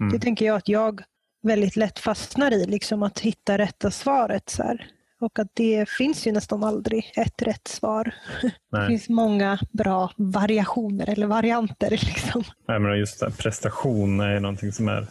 Mm. 0.00 0.12
Det 0.12 0.18
tänker 0.18 0.46
jag 0.46 0.56
att 0.56 0.68
jag 0.68 1.02
väldigt 1.42 1.76
lätt 1.76 1.98
fastnar 1.98 2.52
i, 2.52 2.66
liksom 2.66 3.02
att 3.02 3.18
hitta 3.18 3.58
rätta 3.58 3.90
svaret. 3.90 4.50
Så 4.50 4.62
här. 4.62 4.86
Och 5.20 5.38
att 5.38 5.48
det 5.54 5.88
finns 5.88 6.26
ju 6.26 6.32
nästan 6.32 6.64
aldrig 6.64 7.12
ett 7.16 7.42
rätt 7.42 7.68
svar. 7.68 8.14
Nej. 8.42 8.52
Det 8.70 8.86
finns 8.86 9.08
många 9.08 9.58
bra 9.70 10.12
variationer 10.16 11.08
eller 11.08 11.26
varianter. 11.26 11.90
Liksom. 11.90 12.42
Nej, 12.68 12.78
men 12.78 12.98
just 12.98 13.20
det, 13.20 13.30
prestation 13.38 14.20
är 14.20 14.40
någonting 14.40 14.72
som 14.72 14.88
är 14.88 15.06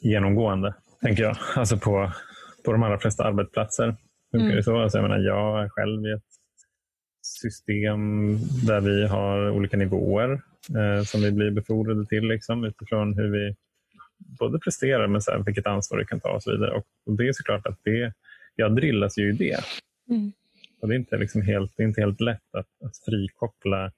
genomgående, 0.00 0.74
tänker 1.02 1.22
jag. 1.22 1.36
Alltså 1.56 1.78
på, 1.78 2.12
på 2.64 2.72
de 2.72 2.82
allra 2.82 2.98
flesta 2.98 3.24
arbetsplatser 3.24 3.96
funkar 4.30 4.44
mm. 4.46 4.56
det 4.56 4.62
så. 4.62 4.82
Alltså 4.82 4.98
jag, 4.98 5.02
menar, 5.02 5.18
jag 5.18 5.64
är 5.64 5.68
själv 5.68 6.06
i 6.06 6.12
ett 6.12 6.22
system 7.22 8.36
där 8.66 8.80
vi 8.80 9.06
har 9.06 9.50
olika 9.50 9.76
nivåer 9.76 10.32
eh, 10.76 11.04
som 11.04 11.20
vi 11.20 11.32
blir 11.32 11.50
befordrade 11.50 12.06
till 12.06 12.28
liksom, 12.28 12.64
utifrån 12.64 13.14
hur 13.14 13.30
vi 13.30 13.54
både 14.38 14.58
presterar 14.58 15.06
men 15.06 15.22
så 15.22 15.30
här, 15.30 15.38
vilket 15.38 15.66
ansvar 15.66 15.98
vi 15.98 16.06
kan 16.06 16.20
ta 16.20 16.30
och 16.30 16.42
så 16.42 16.50
vidare. 16.50 16.70
Och, 16.70 16.84
och 17.06 17.16
det 17.16 17.28
är 17.28 17.32
såklart 17.32 17.66
att 17.66 17.78
det 17.84 18.12
jag 18.56 18.76
drillas 18.76 19.18
ju 19.18 19.28
i 19.28 19.32
det. 19.32 19.60
Mm. 20.10 20.32
Och 20.80 20.88
det, 20.88 20.94
är 20.94 20.98
inte 20.98 21.16
liksom 21.16 21.42
helt, 21.42 21.72
det 21.76 21.82
är 21.82 21.86
inte 21.86 22.00
helt 22.00 22.20
lätt 22.20 22.54
att, 22.54 22.68
att 22.84 22.96
frikoppla 23.04 23.92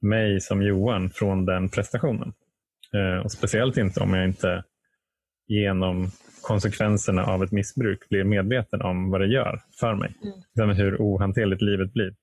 mig 0.00 0.40
som 0.40 0.62
Johan 0.62 1.10
från 1.10 1.44
den 1.44 1.68
prestationen. 1.68 2.32
Eh, 2.94 3.24
och 3.24 3.32
Speciellt 3.32 3.76
inte 3.76 4.00
om 4.00 4.14
jag 4.14 4.24
inte 4.24 4.64
genom 5.48 6.10
konsekvenserna 6.42 7.24
av 7.24 7.44
ett 7.44 7.52
missbruk 7.52 8.08
blir 8.08 8.24
medveten 8.24 8.82
om 8.82 9.10
vad 9.10 9.20
det 9.20 9.26
gör 9.26 9.62
för 9.80 9.94
mig. 9.94 10.14
Mm. 10.58 10.76
Hur 10.76 10.96
ohanterligt 10.96 11.62
livet 11.62 11.92
blir. 11.92 12.14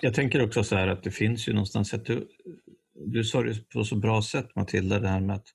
Jag 0.00 0.14
tänker 0.14 0.44
också 0.44 0.64
så 0.64 0.76
här 0.76 0.88
att 0.88 1.02
det 1.02 1.10
finns 1.10 1.48
ju 1.48 1.52
någonstans 1.52 1.94
att 1.94 2.04
du, 2.04 2.28
du 2.94 3.24
sa 3.24 3.42
det 3.42 3.68
på 3.68 3.84
så 3.84 3.96
bra 3.96 4.22
sätt 4.22 4.56
Matilda, 4.56 4.98
det 4.98 5.08
här 5.08 5.20
med 5.20 5.36
att 5.36 5.46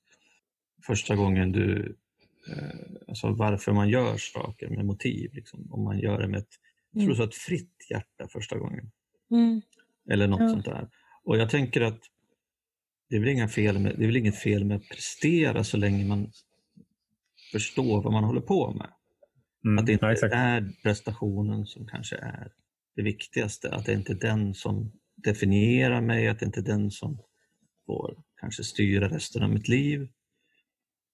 första 0.86 1.16
gången 1.16 1.52
du 1.52 1.96
alltså 3.08 3.32
varför 3.32 3.72
man 3.72 3.88
gör 3.88 4.16
saker 4.16 4.68
med 4.68 4.84
motiv. 4.84 5.30
Liksom. 5.34 5.72
Om 5.72 5.84
man 5.84 5.98
gör 5.98 6.20
det 6.20 6.28
med 6.28 6.38
ett, 6.38 6.54
jag 6.92 7.00
tror 7.00 7.14
mm. 7.14 7.16
så 7.16 7.24
ett 7.24 7.34
fritt 7.34 7.86
hjärta 7.90 8.28
första 8.28 8.58
gången. 8.58 8.90
Mm. 9.30 9.62
Eller 10.10 10.28
något 10.28 10.40
ja. 10.40 10.48
sånt 10.48 10.64
där. 10.64 10.88
Och 11.24 11.36
jag 11.38 11.50
tänker 11.50 11.80
att 11.80 12.00
det 13.08 13.16
är, 13.16 13.20
väl 13.20 13.28
inga 13.28 13.48
fel 13.48 13.78
med, 13.78 13.94
det 13.98 14.04
är 14.04 14.06
väl 14.06 14.16
inget 14.16 14.38
fel 14.38 14.64
med 14.64 14.76
att 14.76 14.88
prestera 14.88 15.64
så 15.64 15.76
länge 15.76 16.04
man 16.04 16.32
förstår 17.52 18.02
vad 18.02 18.12
man 18.12 18.24
håller 18.24 18.40
på 18.40 18.72
med. 18.72 18.90
Mm. 19.64 19.78
Att 19.78 19.86
det 19.86 19.92
inte 19.92 20.06
ja, 20.06 20.28
är 20.28 20.72
prestationen 20.82 21.66
som 21.66 21.86
kanske 21.86 22.16
är 22.16 22.52
det 22.96 23.02
viktigaste. 23.02 23.70
Att 23.70 23.86
det 23.86 23.92
inte 23.92 24.12
är 24.12 24.16
den 24.16 24.54
som 24.54 24.92
definierar 25.16 26.00
mig, 26.00 26.28
att 26.28 26.38
det 26.38 26.46
inte 26.46 26.60
är 26.60 26.64
den 26.64 26.90
som 26.90 27.18
får 27.86 28.22
kanske 28.40 28.64
styra 28.64 29.08
resten 29.08 29.42
av 29.42 29.50
mitt 29.50 29.68
liv. 29.68 30.08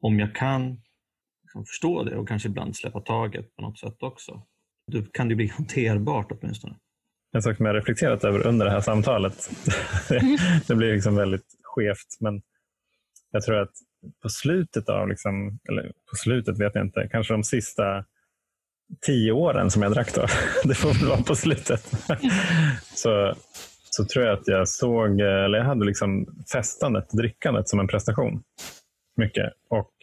Om 0.00 0.20
jag 0.20 0.34
kan 0.34 0.80
liksom 1.54 1.66
förstå 1.66 2.04
det 2.04 2.16
och 2.16 2.28
kanske 2.28 2.48
ibland 2.48 2.76
släppa 2.76 3.00
taget 3.00 3.56
på 3.56 3.62
något 3.62 3.78
sätt 3.78 4.02
också. 4.02 4.42
Då 4.92 5.02
kan 5.02 5.28
det 5.28 5.34
bli 5.34 5.46
hanterbart 5.56 6.32
åtminstone. 6.32 6.74
En 7.32 7.42
sak 7.42 7.56
som 7.56 7.66
jag 7.66 7.76
reflekterat 7.76 8.24
över 8.24 8.46
under 8.46 8.66
det 8.66 8.72
här 8.72 8.80
samtalet, 8.80 9.50
det 10.66 10.74
blir 10.74 10.92
liksom 10.94 11.16
väldigt 11.16 11.46
skevt, 11.62 12.16
men 12.20 12.42
jag 13.30 13.42
tror 13.42 13.58
att 13.58 13.72
på 14.22 14.28
slutet 14.28 14.88
av, 14.88 15.08
liksom, 15.08 15.58
eller 15.68 15.82
på 15.82 16.16
slutet 16.16 16.60
vet 16.60 16.74
jag 16.74 16.84
inte, 16.84 17.08
kanske 17.10 17.34
de 17.34 17.44
sista 17.44 18.04
tio 19.06 19.32
åren 19.32 19.70
som 19.70 19.82
jag 19.82 19.92
drack 19.92 20.14
då, 20.14 20.26
det 20.64 20.74
får 20.74 20.94
väl 20.94 21.08
vara 21.08 21.22
på 21.22 21.34
slutet, 21.34 21.94
så, 22.94 23.34
så 23.90 24.04
tror 24.04 24.24
jag 24.24 24.38
att 24.38 24.48
jag 24.48 24.68
såg, 24.68 25.20
eller 25.20 25.58
jag 25.58 25.64
hade 25.64 25.84
liksom 25.86 26.26
festandet, 26.52 27.10
drickandet 27.10 27.68
som 27.68 27.80
en 27.80 27.88
prestation. 27.88 28.42
Mycket. 29.16 29.52
Och 29.70 29.93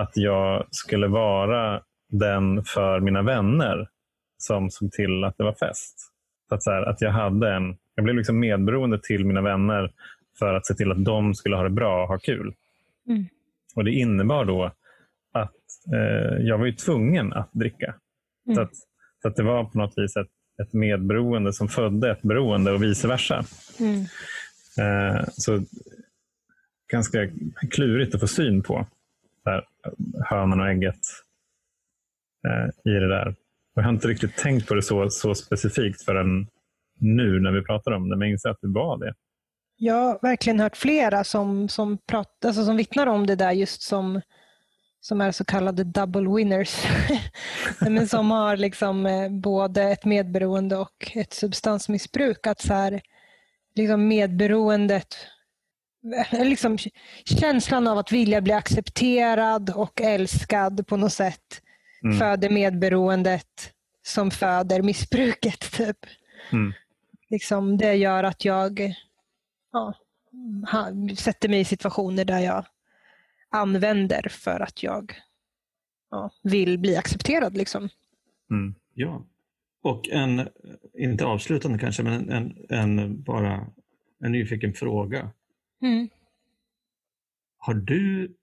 att 0.00 0.16
jag 0.16 0.66
skulle 0.70 1.06
vara 1.06 1.82
den 2.08 2.64
för 2.64 3.00
mina 3.00 3.22
vänner 3.22 3.88
som 4.38 4.70
såg 4.70 4.92
till 4.92 5.24
att 5.24 5.38
det 5.38 5.44
var 5.44 5.54
fest. 5.54 6.12
Så 6.48 6.54
att, 6.54 6.62
så 6.62 6.70
här, 6.70 6.82
att 6.82 7.00
jag, 7.00 7.10
hade 7.10 7.54
en, 7.54 7.76
jag 7.94 8.04
blev 8.04 8.16
liksom 8.16 8.40
medberoende 8.40 9.00
till 9.02 9.24
mina 9.24 9.40
vänner 9.40 9.92
för 10.38 10.54
att 10.54 10.66
se 10.66 10.74
till 10.74 10.92
att 10.92 11.04
de 11.04 11.34
skulle 11.34 11.56
ha 11.56 11.62
det 11.62 11.70
bra 11.70 12.02
och 12.02 12.08
ha 12.08 12.18
kul. 12.18 12.54
Mm. 13.08 13.26
Och 13.74 13.84
Det 13.84 13.90
innebar 13.90 14.44
då 14.44 14.72
att 15.32 15.54
eh, 15.94 16.46
jag 16.46 16.58
var 16.58 16.66
ju 16.66 16.72
tvungen 16.72 17.32
att 17.32 17.52
dricka. 17.52 17.94
Mm. 18.46 18.54
Så, 18.54 18.60
att, 18.60 18.74
så 19.22 19.28
att 19.28 19.36
det 19.36 19.42
var 19.42 19.64
på 19.64 19.78
något 19.78 19.92
vis 19.96 20.16
ett, 20.16 20.30
ett 20.62 20.72
medberoende 20.72 21.52
som 21.52 21.68
födde 21.68 22.10
ett 22.10 22.22
beroende 22.22 22.72
och 22.72 22.82
vice 22.82 23.08
versa. 23.08 23.44
Mm. 23.80 24.00
Eh, 24.78 25.24
så 25.32 25.60
ganska 26.92 27.28
klurigt 27.70 28.14
att 28.14 28.20
få 28.20 28.26
syn 28.26 28.62
på. 28.62 28.86
Hönan 30.24 30.60
och 30.60 30.68
ägget 30.68 31.00
eh, 32.48 32.92
i 32.92 32.94
det 32.94 33.08
där. 33.08 33.28
Och 33.28 33.34
jag 33.74 33.82
har 33.82 33.92
inte 33.92 34.08
riktigt 34.08 34.36
tänkt 34.36 34.68
på 34.68 34.74
det 34.74 34.82
så, 34.82 35.10
så 35.10 35.34
specifikt 35.34 36.04
förrän 36.04 36.46
nu 37.00 37.40
när 37.40 37.52
vi 37.52 37.62
pratar 37.62 37.92
om 37.92 38.08
det, 38.08 38.16
men 38.16 38.28
jag 38.28 38.32
inser 38.32 38.50
att 38.50 38.60
det 38.60 38.68
var 38.68 38.98
det. 38.98 39.14
Jag 39.76 39.94
har 39.94 40.18
verkligen 40.22 40.60
hört 40.60 40.76
flera 40.76 41.24
som, 41.24 41.68
som, 41.68 41.98
prat, 41.98 42.44
alltså 42.44 42.64
som 42.64 42.76
vittnar 42.76 43.06
om 43.06 43.26
det 43.26 43.36
där 43.36 43.52
just 43.52 43.82
som, 43.82 44.20
som 45.00 45.20
är 45.20 45.32
så 45.32 45.44
kallade 45.44 45.84
double 45.84 46.34
winners. 46.36 46.86
Men 47.80 48.08
som 48.08 48.30
har 48.30 48.56
liksom 48.56 49.06
eh, 49.06 49.28
både 49.28 49.82
ett 49.82 50.04
medberoende 50.04 50.76
och 50.76 51.12
ett 51.14 51.32
substansmissbruk. 51.32 52.46
Att 52.46 52.60
så 52.60 52.74
här, 52.74 53.00
liksom 53.74 54.08
medberoendet, 54.08 55.16
liksom 56.32 56.78
känslan 57.24 57.86
av 57.86 57.98
att 57.98 58.12
vilja 58.12 58.40
bli 58.40 58.52
accepterad 58.52 59.70
och 59.70 60.00
älskad 60.00 60.86
på 60.86 60.96
något 60.96 61.12
sätt 61.12 61.62
mm. 62.04 62.18
föder 62.18 62.50
medberoendet 62.50 63.72
som 64.02 64.30
föder 64.30 64.82
missbruket. 64.82 65.72
Typ. 65.72 65.96
Mm. 66.52 66.72
Liksom, 67.30 67.78
det 67.78 67.94
gör 67.94 68.24
att 68.24 68.44
jag 68.44 68.94
ja, 69.72 69.94
sätter 71.16 71.48
mig 71.48 71.60
i 71.60 71.64
situationer 71.64 72.24
där 72.24 72.40
jag 72.40 72.66
använder 73.50 74.28
för 74.30 74.60
att 74.60 74.82
jag 74.82 75.14
ja, 76.10 76.30
vill 76.42 76.78
bli 76.78 76.96
accepterad. 76.96 77.56
Liksom. 77.56 77.88
Mm. 78.50 78.74
Ja, 78.94 79.24
och 79.82 80.08
en, 80.08 80.48
inte 80.94 81.24
avslutande 81.24 81.78
kanske, 81.78 82.02
men 82.02 82.30
en, 82.30 82.56
en 82.68 83.22
bara 83.22 83.66
en 84.24 84.32
nyfiken 84.32 84.72
fråga. 84.72 85.30
Mm. 85.82 86.08
Har 87.58 87.74
du, 87.74 88.36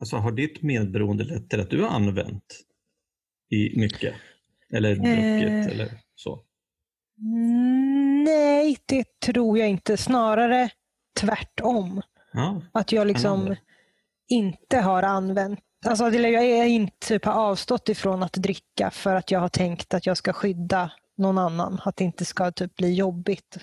alltså 0.00 0.16
har 0.16 0.32
ditt 0.32 0.62
medberoende 0.62 1.24
lett 1.24 1.50
till 1.50 1.60
att 1.60 1.70
du 1.70 1.82
har 1.82 1.88
använt 1.88 2.64
i 3.50 3.80
mycket? 3.80 4.14
Eller 4.72 4.94
druckit 4.94 5.66
eh, 5.66 5.72
eller 5.72 6.00
så? 6.14 6.44
Nej, 8.24 8.76
det 8.86 9.20
tror 9.20 9.58
jag 9.58 9.68
inte. 9.68 9.96
Snarare 9.96 10.70
tvärtom. 11.20 12.02
Ja, 12.32 12.62
att 12.72 12.92
jag 12.92 13.06
liksom 13.06 13.56
inte 14.28 14.80
har 14.80 15.02
använt 15.02 15.60
Alltså, 15.86 16.10
jag 16.10 16.44
är 16.44 16.64
inte 16.64 17.06
typ, 17.08 17.24
har 17.24 17.32
avstått 17.32 17.88
ifrån 17.88 18.22
att 18.22 18.32
dricka 18.32 18.90
för 18.90 19.14
att 19.14 19.30
jag 19.30 19.40
har 19.40 19.48
tänkt 19.48 19.94
att 19.94 20.06
jag 20.06 20.16
ska 20.16 20.32
skydda 20.32 20.92
någon 21.16 21.38
annan. 21.38 21.80
Att 21.84 21.96
det 21.96 22.04
inte 22.04 22.24
ska 22.24 22.50
typ, 22.52 22.76
bli 22.76 22.94
jobbigt. 22.94 23.58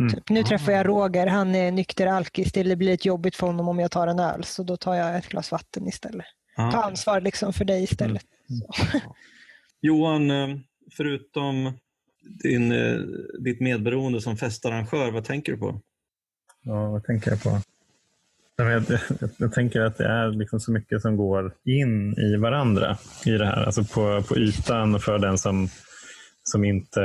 Mm. 0.00 0.12
Typ, 0.12 0.28
nu 0.30 0.42
träffar 0.42 0.72
jag 0.72 0.88
Roger, 0.88 1.26
han 1.26 1.54
är 1.54 1.72
nykter 1.72 2.06
alkis. 2.06 2.52
Det 2.52 2.76
blir 2.76 2.90
lite 2.90 3.08
jobbigt 3.08 3.36
för 3.36 3.46
honom 3.46 3.68
om 3.68 3.78
jag 3.78 3.90
tar 3.90 4.06
en 4.06 4.18
öl, 4.18 4.44
så 4.44 4.62
då 4.62 4.76
tar 4.76 4.94
jag 4.94 5.16
ett 5.16 5.28
glas 5.28 5.52
vatten 5.52 5.88
istället. 5.88 6.26
Ah. 6.56 6.70
Ta 6.70 6.82
ansvar 6.82 7.20
liksom 7.20 7.52
för 7.52 7.64
dig 7.64 7.82
istället. 7.82 8.22
Mm. 8.50 9.02
Johan, 9.80 10.30
eh, 10.30 10.56
förutom 10.96 11.72
din, 12.42 12.72
eh, 12.72 12.98
ditt 13.40 13.60
medberoende 13.60 14.20
som 14.20 14.36
festarrangör, 14.36 15.10
vad 15.10 15.24
tänker 15.24 15.52
du 15.52 15.58
på? 15.58 15.80
Ja, 16.62 16.90
vad 16.90 17.04
tänker 17.04 17.30
jag 17.30 17.42
på? 17.42 17.60
Jag, 18.56 18.72
jag, 18.72 18.84
jag, 19.20 19.30
jag 19.36 19.52
tänker 19.52 19.80
att 19.80 19.98
det 19.98 20.06
är 20.06 20.30
liksom 20.30 20.60
så 20.60 20.72
mycket 20.72 21.02
som 21.02 21.16
går 21.16 21.54
in 21.64 22.18
i 22.18 22.36
varandra 22.36 22.98
i 23.26 23.30
det 23.30 23.46
här. 23.46 23.64
Alltså 23.64 23.84
på, 23.84 24.22
på 24.22 24.36
ytan 24.36 25.00
för 25.00 25.18
den 25.18 25.38
som 25.38 25.68
som 26.50 26.64
inte 26.64 27.00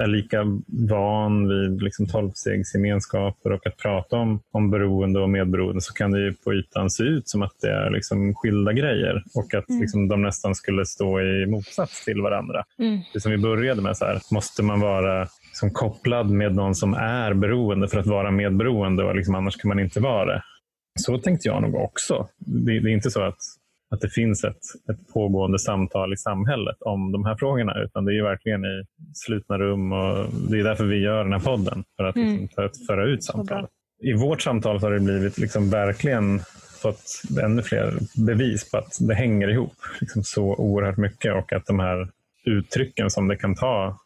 är 0.00 0.06
lika 0.06 0.44
van 0.88 1.48
vid 1.48 1.82
liksom 1.82 2.06
tolvstegsgemenskaper 2.06 3.52
och 3.52 3.66
att 3.66 3.76
prata 3.76 4.16
om, 4.16 4.40
om 4.52 4.70
beroende 4.70 5.20
och 5.20 5.30
medberoende 5.30 5.80
så 5.80 5.94
kan 5.94 6.10
det 6.10 6.20
ju 6.20 6.34
på 6.34 6.54
ytan 6.54 6.90
se 6.90 7.02
ut 7.02 7.28
som 7.28 7.42
att 7.42 7.60
det 7.60 7.70
är 7.70 7.90
liksom 7.90 8.34
skilda 8.34 8.72
grejer 8.72 9.22
och 9.34 9.54
att 9.54 9.68
mm. 9.68 9.80
liksom 9.80 10.08
de 10.08 10.22
nästan 10.22 10.54
skulle 10.54 10.86
stå 10.86 11.20
i 11.20 11.46
motsats 11.46 12.04
till 12.04 12.22
varandra. 12.22 12.64
Mm. 12.78 13.00
Det 13.12 13.20
som 13.20 13.32
vi 13.32 13.38
började 13.38 13.82
med, 13.82 13.96
så 13.96 14.04
här, 14.04 14.20
måste 14.30 14.62
man 14.62 14.80
vara 14.80 15.28
som 15.52 15.70
kopplad 15.70 16.30
med 16.30 16.54
någon 16.54 16.74
som 16.74 16.94
är 16.94 17.34
beroende 17.34 17.88
för 17.88 17.98
att 17.98 18.06
vara 18.06 18.30
medberoende 18.30 19.04
och 19.04 19.16
liksom, 19.16 19.34
annars 19.34 19.56
kan 19.56 19.68
man 19.68 19.80
inte 19.80 20.00
vara 20.00 20.24
det. 20.24 20.42
Så 21.00 21.18
tänkte 21.18 21.48
jag 21.48 21.62
nog 21.62 21.74
också. 21.74 22.28
Det, 22.38 22.80
det 22.80 22.90
är 22.90 22.94
inte 22.94 23.10
så 23.10 23.22
att 23.22 23.38
att 23.92 24.00
det 24.00 24.08
finns 24.08 24.44
ett, 24.44 24.62
ett 24.90 25.08
pågående 25.14 25.58
samtal 25.58 26.12
i 26.12 26.16
samhället 26.16 26.76
om 26.80 27.12
de 27.12 27.24
här 27.24 27.36
frågorna, 27.36 27.82
utan 27.82 28.04
det 28.04 28.18
är 28.18 28.22
verkligen 28.22 28.64
i 28.64 28.84
slutna 29.14 29.58
rum 29.58 29.92
och 29.92 30.26
det 30.50 30.60
är 30.60 30.64
därför 30.64 30.84
vi 30.84 30.96
gör 30.96 31.24
den 31.24 31.32
här 31.32 31.40
podden, 31.40 31.84
för 31.96 32.04
att, 32.04 32.16
mm. 32.16 32.32
liksom, 32.32 32.48
för 32.54 32.64
att 32.64 32.86
föra 32.86 33.04
ut 33.04 33.24
samtalet. 33.24 33.70
I 34.02 34.12
vårt 34.12 34.42
samtal 34.42 34.80
har 34.80 34.90
det 34.90 35.00
blivit 35.00 35.38
liksom 35.38 35.70
verkligen 35.70 36.40
fått 36.82 37.22
ännu 37.42 37.62
fler 37.62 37.98
bevis 38.26 38.70
på 38.70 38.78
att 38.78 38.98
det 39.00 39.14
hänger 39.14 39.48
ihop 39.48 39.76
liksom 40.00 40.22
så 40.24 40.54
oerhört 40.54 40.96
mycket 40.96 41.34
och 41.34 41.52
att 41.52 41.66
de 41.66 41.78
här 41.78 42.08
uttrycken 42.44 43.10
som 43.10 43.28
det 43.28 43.36
kan 43.36 43.54
ta, 43.54 43.98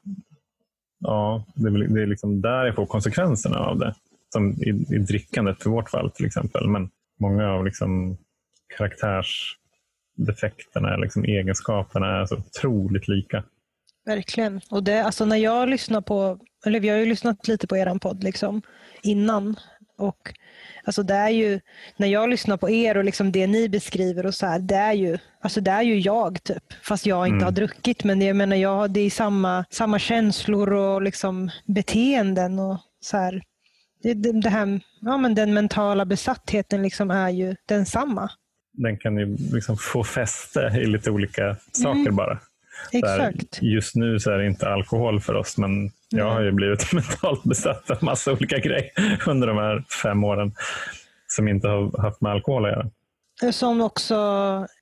ja, 0.98 1.44
det 1.54 1.68
är, 1.68 1.72
det 1.72 2.02
är 2.02 2.06
liksom 2.06 2.40
där 2.40 2.64
jag 2.64 2.74
får 2.74 2.86
konsekvenserna 2.86 3.58
av 3.58 3.78
det. 3.78 3.94
Som 4.32 4.52
i, 4.52 4.68
i 4.68 4.98
drickandet 4.98 5.62
för 5.62 5.70
vårt 5.70 5.90
fall 5.90 6.10
till 6.10 6.26
exempel. 6.26 6.68
Men 6.68 6.90
många 7.20 7.50
av 7.50 7.64
liksom 7.64 8.16
karaktärs 8.76 9.56
defekterna, 10.16 10.96
liksom 10.96 11.24
egenskaperna 11.24 12.20
är 12.20 12.26
så 12.26 12.36
otroligt 12.36 13.08
lika. 13.08 13.44
Verkligen. 14.06 14.60
Och 14.70 14.82
det, 14.82 15.04
alltså 15.04 15.24
när 15.24 15.36
jag 15.36 15.68
lyssnar 15.68 16.00
på, 16.00 16.38
eller 16.66 16.80
vi 16.80 16.88
har 16.88 16.96
ju 16.96 17.06
lyssnat 17.06 17.48
lite 17.48 17.66
på 17.66 17.76
er 17.76 17.98
podd 17.98 18.24
liksom, 18.24 18.62
innan. 19.02 19.56
Och 19.98 20.32
alltså 20.84 21.02
det 21.02 21.14
är 21.14 21.28
ju, 21.28 21.60
när 21.96 22.06
jag 22.06 22.28
lyssnar 22.28 22.56
på 22.56 22.70
er 22.70 22.96
och 22.96 23.04
liksom 23.04 23.32
det 23.32 23.46
ni 23.46 23.68
beskriver 23.68 24.26
och 24.26 24.34
så 24.34 24.46
här, 24.46 24.58
det 24.58 24.74
är 24.74 24.92
ju, 24.92 25.18
alltså 25.40 25.60
det 25.60 25.70
är 25.70 25.82
ju 25.82 25.98
jag 25.98 26.42
typ. 26.42 26.72
Fast 26.82 27.06
jag 27.06 27.26
inte 27.26 27.34
mm. 27.34 27.44
har 27.44 27.52
druckit. 27.52 28.04
Men 28.04 28.20
jag 28.20 28.36
menar, 28.36 28.56
jag, 28.56 28.90
det 28.90 29.00
är 29.00 29.10
samma, 29.10 29.64
samma 29.70 29.98
känslor 29.98 30.72
och 30.72 31.02
liksom 31.02 31.50
beteenden. 31.66 32.58
och 32.58 32.78
så 33.00 33.16
här. 33.16 33.42
Det, 34.02 34.14
det, 34.14 34.40
det 34.40 34.50
här, 34.50 34.80
ja, 35.00 35.16
men 35.16 35.34
den 35.34 35.54
mentala 35.54 36.04
besattheten 36.04 36.82
liksom 36.82 37.10
är 37.10 37.30
ju 37.30 37.56
densamma 37.66 38.30
den 38.76 38.98
kan 38.98 39.16
ju 39.16 39.36
liksom 39.52 39.76
få 39.76 40.04
fäste 40.04 40.60
i 40.60 40.86
lite 40.86 41.10
olika 41.10 41.56
saker 41.72 42.00
mm. 42.00 42.16
bara. 42.16 42.38
Exakt. 42.92 43.62
just 43.62 43.94
nu 43.94 44.20
så 44.20 44.30
är 44.30 44.38
det 44.38 44.46
inte 44.46 44.68
alkohol 44.68 45.20
för 45.20 45.34
oss, 45.34 45.58
men 45.58 45.90
jag 46.08 46.30
har 46.30 46.40
ju 46.40 46.52
blivit 46.52 46.92
mentalt 46.92 47.44
besatt 47.44 47.90
av 47.90 48.04
massa 48.04 48.32
olika 48.32 48.58
grejer 48.58 48.90
under 49.26 49.46
de 49.46 49.56
här 49.56 49.84
fem 50.02 50.24
åren 50.24 50.54
som 51.26 51.48
inte 51.48 51.68
har 51.68 52.02
haft 52.02 52.20
med 52.20 52.32
alkohol 52.32 52.64
att 52.64 52.72
göra. 52.72 52.90
Som 53.52 53.80
också, 53.80 54.14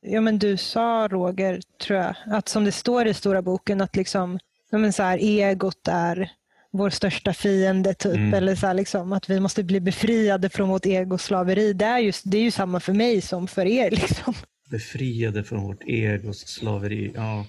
ja 0.00 0.20
men 0.20 0.38
du 0.38 0.56
sa 0.56 1.08
Roger, 1.10 1.60
tror 1.82 1.98
jag, 1.98 2.14
att 2.26 2.48
som 2.48 2.64
det 2.64 2.72
står 2.72 3.06
i 3.06 3.14
stora 3.14 3.42
boken 3.42 3.80
att 3.80 3.96
liksom, 3.96 4.38
ja 4.70 4.78
men 4.78 4.92
så 4.92 5.02
här, 5.02 5.18
egot 5.18 5.88
är 5.88 6.30
vår 6.74 6.90
största 6.90 7.32
fiende, 7.32 7.94
typ. 7.94 8.14
Mm. 8.14 8.34
Eller 8.34 8.54
så 8.54 8.72
liksom, 8.72 9.12
att 9.12 9.30
vi 9.30 9.40
måste 9.40 9.64
bli 9.64 9.80
befriade 9.80 10.48
från 10.48 10.68
vårt 10.68 10.86
egoslaveri. 10.86 11.72
Det 11.72 11.84
är, 11.84 11.98
just, 11.98 12.22
det 12.24 12.38
är 12.38 12.42
ju 12.42 12.50
samma 12.50 12.80
för 12.80 12.92
mig 12.92 13.20
som 13.20 13.48
för 13.48 13.66
er. 13.66 13.90
Liksom. 13.90 14.34
Befriade 14.70 15.44
från 15.44 15.62
vårt 15.62 15.82
egoslaveri. 15.86 17.12
Ja, 17.14 17.46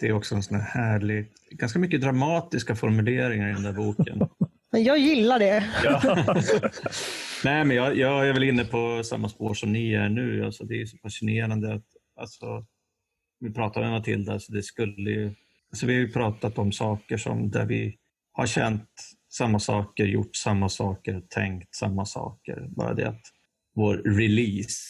det 0.00 0.06
är 0.08 0.12
också 0.12 0.34
en 0.34 0.42
sån 0.42 0.60
här 0.60 0.82
härlig, 0.82 1.26
ganska 1.50 1.78
mycket 1.78 2.00
dramatiska 2.00 2.76
formuleringar 2.76 3.50
i 3.50 3.52
den 3.52 3.62
där 3.62 3.72
boken. 3.72 4.28
Men 4.72 4.84
jag 4.84 4.98
gillar 4.98 5.38
det. 5.38 5.64
Ja. 5.84 6.26
Nej, 7.44 7.64
men 7.64 7.76
jag, 7.76 7.96
jag, 7.96 8.28
är 8.28 8.32
väl 8.32 8.42
inne 8.42 8.64
på 8.64 9.02
samma 9.04 9.28
spår 9.28 9.54
som 9.54 9.72
ni 9.72 9.94
är 9.94 10.08
nu. 10.08 10.44
Alltså, 10.44 10.64
det 10.64 10.80
är 10.80 10.86
så 10.86 10.96
fascinerande 10.96 11.74
att 11.74 11.84
alltså, 12.20 12.66
vi 13.40 13.52
pratar 13.52 13.80
med 13.80 13.90
Matilda, 13.90 14.40
så 14.40 14.52
det 14.52 14.62
skulle 14.62 15.10
ju, 15.10 15.34
alltså, 15.70 15.86
vi 15.86 15.94
har 15.94 16.00
ju 16.00 16.12
pratat 16.12 16.58
om 16.58 16.72
saker 16.72 17.16
som 17.16 17.50
där 17.50 17.66
vi 17.66 17.98
har 18.34 18.46
känt 18.46 18.90
samma 19.32 19.58
saker, 19.58 20.04
gjort 20.04 20.36
samma 20.36 20.68
saker, 20.68 21.22
tänkt 21.28 21.74
samma 21.74 22.06
saker. 22.06 22.66
Bara 22.68 22.94
det 22.94 23.08
att 23.08 23.22
vår 23.74 23.96
release 23.96 24.80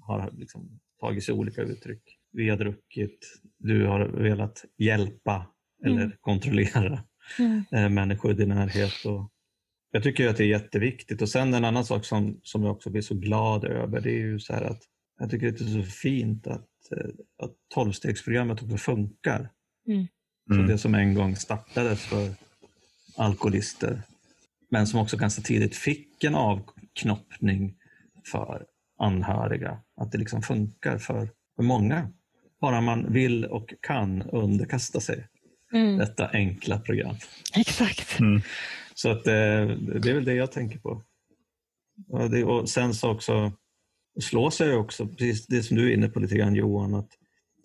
har 0.00 0.30
liksom 0.32 0.80
tagit 1.00 1.24
sig 1.24 1.34
olika 1.34 1.62
uttryck. 1.62 2.02
Vi 2.32 2.48
har 2.48 2.56
druckit, 2.56 3.18
du 3.58 3.86
har 3.86 4.00
velat 4.00 4.64
hjälpa 4.78 5.46
eller 5.84 6.02
mm. 6.02 6.12
kontrollera 6.20 7.04
mm. 7.38 7.64
Eh, 7.72 7.88
människor 7.88 8.30
i 8.30 8.34
din 8.34 8.48
närhet. 8.48 9.04
Och 9.04 9.30
jag 9.90 10.02
tycker 10.02 10.28
att 10.28 10.36
det 10.36 10.44
är 10.44 10.48
jätteviktigt. 10.48 11.22
Och 11.22 11.28
sen 11.28 11.54
en 11.54 11.64
annan 11.64 11.84
sak 11.84 12.04
som, 12.04 12.40
som 12.42 12.62
jag 12.62 12.72
också 12.72 12.90
blir 12.90 13.02
så 13.02 13.14
glad 13.14 13.64
över, 13.64 14.00
det 14.00 14.10
är 14.10 14.18
ju 14.18 14.38
så 14.38 14.52
här 14.52 14.62
att 14.62 14.82
jag 15.18 15.30
tycker 15.30 15.48
att 15.48 15.58
det 15.58 15.64
är 15.64 15.82
så 15.82 15.90
fint 15.90 16.46
att, 16.46 16.68
eh, 16.96 17.10
att 17.42 17.52
tolvstegsprogrammet 17.74 18.62
också 18.62 18.76
funkar. 18.76 19.50
Mm. 19.88 20.06
Så 20.46 20.54
mm. 20.54 20.66
det 20.66 20.78
som 20.78 20.94
en 20.94 21.14
gång 21.14 21.36
startades 21.36 22.04
för 22.04 22.34
alkoholister, 23.16 24.02
men 24.70 24.86
som 24.86 25.00
också 25.00 25.16
ganska 25.16 25.42
tidigt 25.42 25.76
fick 25.76 26.24
en 26.24 26.34
avknoppning 26.34 27.74
för 28.32 28.66
anhöriga. 28.98 29.78
Att 29.96 30.12
det 30.12 30.18
liksom 30.18 30.42
funkar 30.42 30.98
för, 30.98 31.28
för 31.56 31.62
många. 31.62 32.08
Bara 32.60 32.80
man 32.80 33.12
vill 33.12 33.44
och 33.44 33.74
kan 33.80 34.22
underkasta 34.22 35.00
sig 35.00 35.26
mm. 35.72 35.98
detta 35.98 36.28
enkla 36.28 36.78
program. 36.78 37.16
Exakt. 37.56 38.20
Mm. 38.20 38.40
Så 38.94 39.10
att, 39.10 39.26
eh, 39.26 39.32
det 40.00 40.10
är 40.10 40.14
väl 40.14 40.24
det 40.24 40.34
jag 40.34 40.52
tänker 40.52 40.78
på. 40.78 41.02
Och, 42.08 42.30
det, 42.30 42.44
och 42.44 42.68
sen 42.68 42.94
så 42.94 43.10
också 43.10 43.52
slås 44.20 44.60
jag 44.60 44.80
också, 44.80 45.06
precis 45.06 45.46
det 45.46 45.62
som 45.62 45.76
du 45.76 45.90
är 45.90 45.94
inne 45.94 46.08
på 46.08 46.20
lite 46.20 46.36
grann 46.36 46.54
Johan, 46.54 46.94
att 46.94 47.10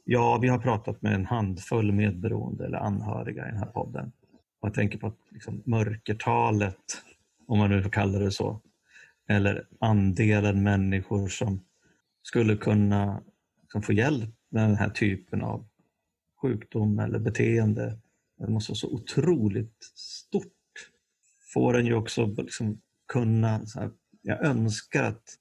ja, 0.03 0.37
vi 0.41 0.47
har 0.47 0.59
pratat 0.59 1.01
med 1.01 1.13
en 1.13 1.25
handfull 1.25 1.91
medberoende 1.91 2.65
eller 2.65 2.77
anhöriga 2.77 3.47
i 3.47 3.51
den 3.51 3.59
här 3.59 3.71
podden 3.71 4.11
man 4.67 4.71
jag 4.71 4.75
tänker 4.75 4.97
på 4.97 5.07
att 5.07 5.31
liksom, 5.31 5.63
mörkertalet, 5.65 7.03
om 7.47 7.59
man 7.59 7.69
nu 7.69 7.83
får 7.83 7.89
kalla 7.89 8.19
det 8.19 8.31
så, 8.31 8.61
eller 9.27 9.67
andelen 9.79 10.63
människor 10.63 11.27
som 11.27 11.63
skulle 12.23 12.57
kunna 12.57 13.23
liksom, 13.61 13.81
få 13.81 13.93
hjälp 13.93 14.35
med 14.49 14.69
den 14.69 14.75
här 14.75 14.89
typen 14.89 15.41
av 15.41 15.67
sjukdom 16.41 16.99
eller 16.99 17.19
beteende. 17.19 17.97
Det 18.37 18.47
måste 18.47 18.71
vara 18.71 18.77
så 18.77 18.93
otroligt 18.93 19.83
stort. 19.95 20.53
Får 21.53 21.77
en 21.77 21.85
ju 21.85 21.93
också 21.93 22.25
liksom 22.25 22.81
kunna, 23.07 23.65
så 23.65 23.79
här, 23.79 23.91
jag 24.21 24.45
önskar 24.45 25.03
att 25.03 25.37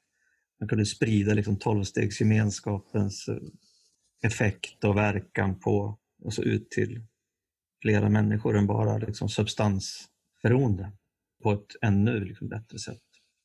man 0.61 0.69
kunde 0.69 0.87
sprida 0.87 1.35
liksom 1.35 1.57
tolvstegsgemenskapens 1.57 3.29
effekt 4.23 4.85
och 4.85 4.97
verkan 4.97 5.59
på, 5.59 5.99
alltså 6.25 6.43
ut 6.43 6.71
till 6.71 7.03
flera 7.87 8.09
människor 8.09 8.59
än 8.59 8.67
bara 8.67 8.99
liksom 8.99 9.29
substansberoende 9.29 10.93
på 11.43 11.53
ett 11.53 11.67
ännu 11.83 12.25
liksom 12.25 12.49
bättre 12.49 12.79
sätt. 12.79 13.03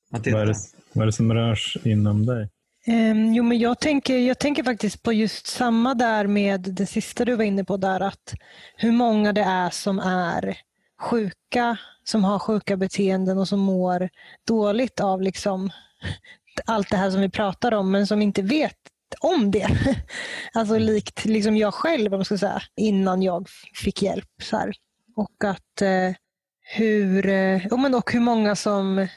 Vad 0.10 0.28
är, 0.28 0.46
det, 0.46 0.56
vad 0.94 1.02
är 1.02 1.06
det 1.06 1.12
som 1.12 1.34
rörs 1.34 1.78
inom 1.84 2.26
dig? 2.26 2.50
Um, 2.88 3.34
jo, 3.34 3.44
men 3.44 3.60
jag 3.60 3.80
tänker, 3.80 4.18
jag 4.18 4.40
tänker 4.40 4.64
faktiskt 4.64 5.04
på 5.04 5.14
just 5.14 5.48
samma 5.48 5.94
där 5.94 6.28
med 6.28 6.62
det 6.62 6.86
sista 6.86 7.26
du 7.26 7.36
var 7.36 7.44
inne 7.44 7.64
på 7.64 7.78
där, 7.78 8.00
att 8.00 8.34
hur 8.76 8.92
många 8.92 9.34
det 9.34 9.42
är 9.42 9.70
som 9.70 10.00
är 10.00 10.58
sjuka, 11.02 11.78
som 12.04 12.24
har 12.24 12.40
sjuka 12.40 12.78
beteenden 12.78 13.38
och 13.38 13.48
som 13.48 13.60
mår 13.60 14.10
dåligt 14.48 15.00
av 15.00 15.22
liksom 15.22 15.70
allt 16.66 16.90
det 16.90 16.98
här 16.98 17.12
som 17.12 17.22
vi 17.22 17.30
pratar 17.30 17.72
om, 17.72 17.92
men 17.92 18.08
som 18.08 18.22
inte 18.22 18.42
vet 18.42 18.78
om 19.20 19.52
det. 19.52 19.68
Alltså 20.54 20.78
likt 20.78 21.26
liksom 21.26 21.58
jag 21.58 21.74
själv, 21.74 22.14
om 22.14 22.26
ska 22.26 22.38
säga, 22.38 22.62
innan 22.76 23.22
jag 23.22 23.48
fick 23.74 24.02
hjälp. 24.02 24.30
Så 24.42 24.58
här. 24.58 24.74
Och 25.16 25.44
att 25.44 25.82
eh, 25.82 26.16
hur, 26.62 27.28
eh, 27.30 27.66
och 27.94 28.12
hur 28.12 28.20
många 28.20 28.56
som 28.56 29.08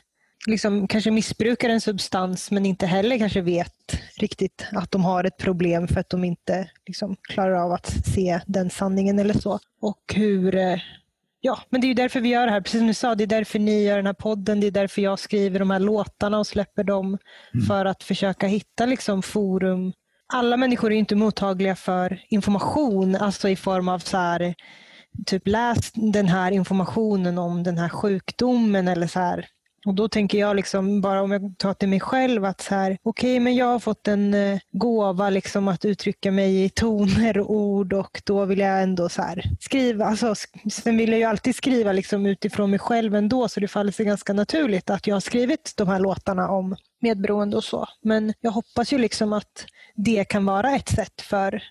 liksom 0.46 0.88
kanske 0.88 1.10
missbrukar 1.10 1.68
en 1.68 1.80
substans 1.80 2.50
men 2.50 2.66
inte 2.66 2.86
heller 2.86 3.18
kanske 3.18 3.40
vet 3.40 4.00
riktigt 4.16 4.66
att 4.72 4.90
de 4.90 5.04
har 5.04 5.24
ett 5.24 5.38
problem 5.38 5.88
för 5.88 6.00
att 6.00 6.10
de 6.10 6.24
inte 6.24 6.70
liksom 6.86 7.16
klarar 7.22 7.54
av 7.54 7.72
att 7.72 7.92
se 8.14 8.40
den 8.46 8.70
sanningen 8.70 9.18
eller 9.18 9.34
så. 9.34 9.58
Och 9.80 10.14
hur 10.14 10.56
eh, 10.56 10.78
Ja, 11.46 11.60
men 11.70 11.80
det 11.80 11.90
är 11.90 11.94
därför 11.94 12.20
vi 12.20 12.28
gör 12.28 12.46
det 12.46 12.52
här. 12.52 12.60
Precis 12.60 12.80
som 12.80 12.86
du 12.86 12.94
sa, 12.94 13.14
det 13.14 13.24
är 13.24 13.26
därför 13.26 13.58
ni 13.58 13.84
gör 13.84 13.96
den 13.96 14.06
här 14.06 14.12
podden. 14.12 14.60
Det 14.60 14.66
är 14.66 14.70
därför 14.70 15.02
jag 15.02 15.18
skriver 15.18 15.58
de 15.58 15.70
här 15.70 15.78
låtarna 15.78 16.38
och 16.38 16.46
släpper 16.46 16.84
dem. 16.84 17.18
Mm. 17.54 17.66
För 17.66 17.84
att 17.84 18.02
försöka 18.02 18.46
hitta 18.46 18.86
liksom 18.86 19.22
forum. 19.22 19.92
Alla 20.32 20.56
människor 20.56 20.92
är 20.92 20.96
inte 20.96 21.14
mottagliga 21.14 21.76
för 21.76 22.20
information, 22.28 23.16
alltså 23.16 23.48
i 23.48 23.56
form 23.56 23.88
av 23.88 23.98
så 23.98 24.16
här, 24.16 24.54
typ 25.26 25.46
läs 25.46 25.92
den 25.92 26.28
här 26.28 26.52
informationen 26.52 27.38
om 27.38 27.62
den 27.62 27.78
här 27.78 27.88
sjukdomen 27.88 28.88
eller 28.88 29.06
så 29.06 29.20
här, 29.20 29.46
och 29.86 29.94
Då 29.94 30.08
tänker 30.08 30.38
jag, 30.38 30.56
liksom, 30.56 31.00
bara 31.00 31.22
om 31.22 31.32
jag 31.32 31.54
tar 31.58 31.74
till 31.74 31.88
mig 31.88 32.00
själv, 32.00 32.44
att 32.44 32.60
så 32.60 32.74
här, 32.74 32.98
okay, 33.02 33.40
men 33.40 33.54
jag 33.54 33.66
har 33.66 33.78
fått 33.78 34.08
en 34.08 34.34
eh, 34.34 34.58
gåva 34.72 35.30
liksom, 35.30 35.68
att 35.68 35.84
uttrycka 35.84 36.30
mig 36.30 36.64
i 36.64 36.68
toner 36.68 37.38
och 37.38 37.50
ord 37.50 37.92
och 37.92 38.22
då 38.24 38.44
vill 38.44 38.58
jag 38.58 38.82
ändå 38.82 39.08
så 39.08 39.22
här, 39.22 39.42
skriva. 39.60 40.04
Alltså, 40.04 40.34
sen 40.70 40.96
vill 40.96 41.10
jag 41.10 41.18
ju 41.18 41.24
alltid 41.24 41.56
skriva 41.56 41.92
liksom, 41.92 42.26
utifrån 42.26 42.70
mig 42.70 42.78
själv 42.78 43.14
ändå, 43.14 43.48
så 43.48 43.60
det 43.60 43.68
faller 43.68 43.92
sig 43.92 44.06
ganska 44.06 44.32
naturligt 44.32 44.90
att 44.90 45.06
jag 45.06 45.14
har 45.14 45.20
skrivit 45.20 45.72
de 45.76 45.88
här 45.88 46.00
låtarna 46.00 46.48
om 46.48 46.76
medberoende 47.00 47.56
och 47.56 47.64
så. 47.64 47.86
Men 48.02 48.34
jag 48.40 48.50
hoppas 48.50 48.92
ju 48.92 48.98
liksom 48.98 49.32
att 49.32 49.66
det 49.94 50.24
kan 50.24 50.44
vara 50.44 50.76
ett 50.76 50.88
sätt 50.88 51.20
för 51.20 51.62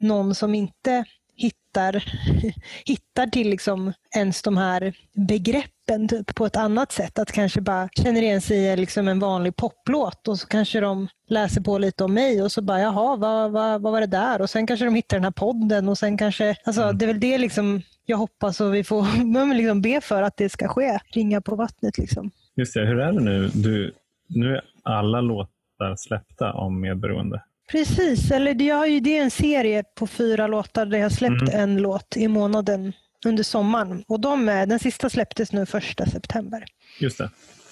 någon 0.00 0.34
som 0.34 0.54
inte 0.54 1.04
hittar, 1.38 2.04
hittar 2.84 3.26
till 3.26 3.50
liksom 3.50 3.92
ens 4.16 4.42
de 4.42 4.56
här 4.56 4.96
begreppen 5.28 6.08
typ, 6.08 6.34
på 6.34 6.46
ett 6.46 6.56
annat 6.56 6.92
sätt. 6.92 7.18
Att 7.18 7.32
kanske 7.32 7.60
bara 7.60 7.88
känner 7.88 8.22
igen 8.22 8.40
sig 8.40 8.58
i 8.58 8.76
liksom 8.76 9.08
en 9.08 9.18
vanlig 9.18 9.56
poplåt 9.56 10.28
och 10.28 10.38
så 10.38 10.46
kanske 10.46 10.80
de 10.80 11.08
läser 11.28 11.60
på 11.60 11.78
lite 11.78 12.04
om 12.04 12.14
mig 12.14 12.42
och 12.42 12.52
så 12.52 12.62
bara 12.62 12.80
jaha, 12.80 13.16
vad, 13.16 13.52
vad, 13.52 13.82
vad 13.82 13.92
var 13.92 14.00
det 14.00 14.06
där? 14.06 14.40
Och 14.40 14.50
sen 14.50 14.66
kanske 14.66 14.84
de 14.84 14.94
hittar 14.94 15.16
den 15.16 15.24
här 15.24 15.30
podden 15.30 15.88
och 15.88 15.98
sen 15.98 16.18
kanske, 16.18 16.56
alltså 16.64 16.82
mm. 16.82 16.98
det 16.98 17.04
är 17.04 17.06
väl 17.06 17.20
det 17.20 17.38
liksom 17.38 17.82
jag 18.06 18.16
hoppas 18.16 18.60
och 18.60 18.74
vi 18.74 18.84
får 18.84 19.54
liksom 19.54 19.82
be 19.82 20.00
för 20.00 20.22
att 20.22 20.36
det 20.36 20.48
ska 20.48 20.68
ske. 20.68 20.98
Ringa 21.14 21.40
på 21.40 21.56
vattnet 21.56 21.98
liksom. 21.98 22.30
Just 22.56 22.74
det, 22.74 22.86
hur 22.86 22.98
är 22.98 23.12
det 23.12 23.20
nu? 23.20 23.48
Du, 23.48 23.92
nu 24.28 24.54
är 24.56 24.62
alla 24.82 25.20
låtar 25.20 25.96
släppta 25.96 26.52
om 26.52 26.80
medberoende. 26.80 27.42
Precis, 27.70 28.30
eller 28.30 28.54
det, 28.54 28.68
har 28.68 28.86
ju, 28.86 29.00
det 29.00 29.18
är 29.18 29.22
en 29.22 29.30
serie 29.30 29.84
på 29.94 30.06
fyra 30.06 30.46
låtar 30.46 30.86
där 30.86 30.98
jag 30.98 31.12
släppt 31.12 31.42
mm. 31.42 31.60
en 31.60 31.76
låt 31.76 32.16
i 32.16 32.28
månaden 32.28 32.92
under 33.26 33.42
sommaren. 33.42 34.04
Och 34.08 34.20
de, 34.20 34.46
den 34.46 34.78
sista 34.78 35.10
släpptes 35.10 35.52
nu 35.52 35.66
första 35.66 36.06
september. 36.06 36.64
Just 37.00 37.18
det. 37.18 37.30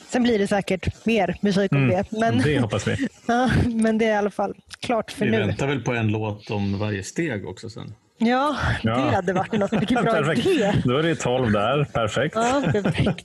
Sen 0.08 0.22
blir 0.22 0.38
det 0.38 0.46
säkert 0.46 1.06
mer 1.06 1.38
musik 1.40 1.72
om 1.72 1.78
mm. 1.78 1.90
det. 1.90 2.18
Men, 2.18 2.38
det 2.38 2.60
hoppas 2.60 2.86
vi. 2.88 3.08
ja, 3.26 3.50
men 3.66 3.98
det 3.98 4.04
är 4.04 4.12
i 4.12 4.16
alla 4.16 4.30
fall 4.30 4.54
klart 4.80 5.10
för 5.12 5.24
vi 5.24 5.30
nu. 5.30 5.40
Vi 5.40 5.46
väntar 5.46 5.66
väl 5.66 5.80
på 5.80 5.92
en 5.92 6.08
låt 6.08 6.50
om 6.50 6.78
varje 6.78 7.02
steg 7.02 7.48
också 7.48 7.70
sen. 7.70 7.94
Ja, 8.18 8.56
det 8.82 8.88
ja. 8.88 9.10
hade 9.10 9.32
varit 9.32 9.52
något. 9.52 9.72
Vilken 9.72 10.04
bra 10.04 10.32
idé. 10.32 10.82
Då 10.84 10.98
är 10.98 11.02
det 11.02 11.16
tolv 11.16 11.52
där. 11.52 11.84
Perfekt. 11.84 12.34
Ja, 12.34 12.62
perfekt. 12.72 13.22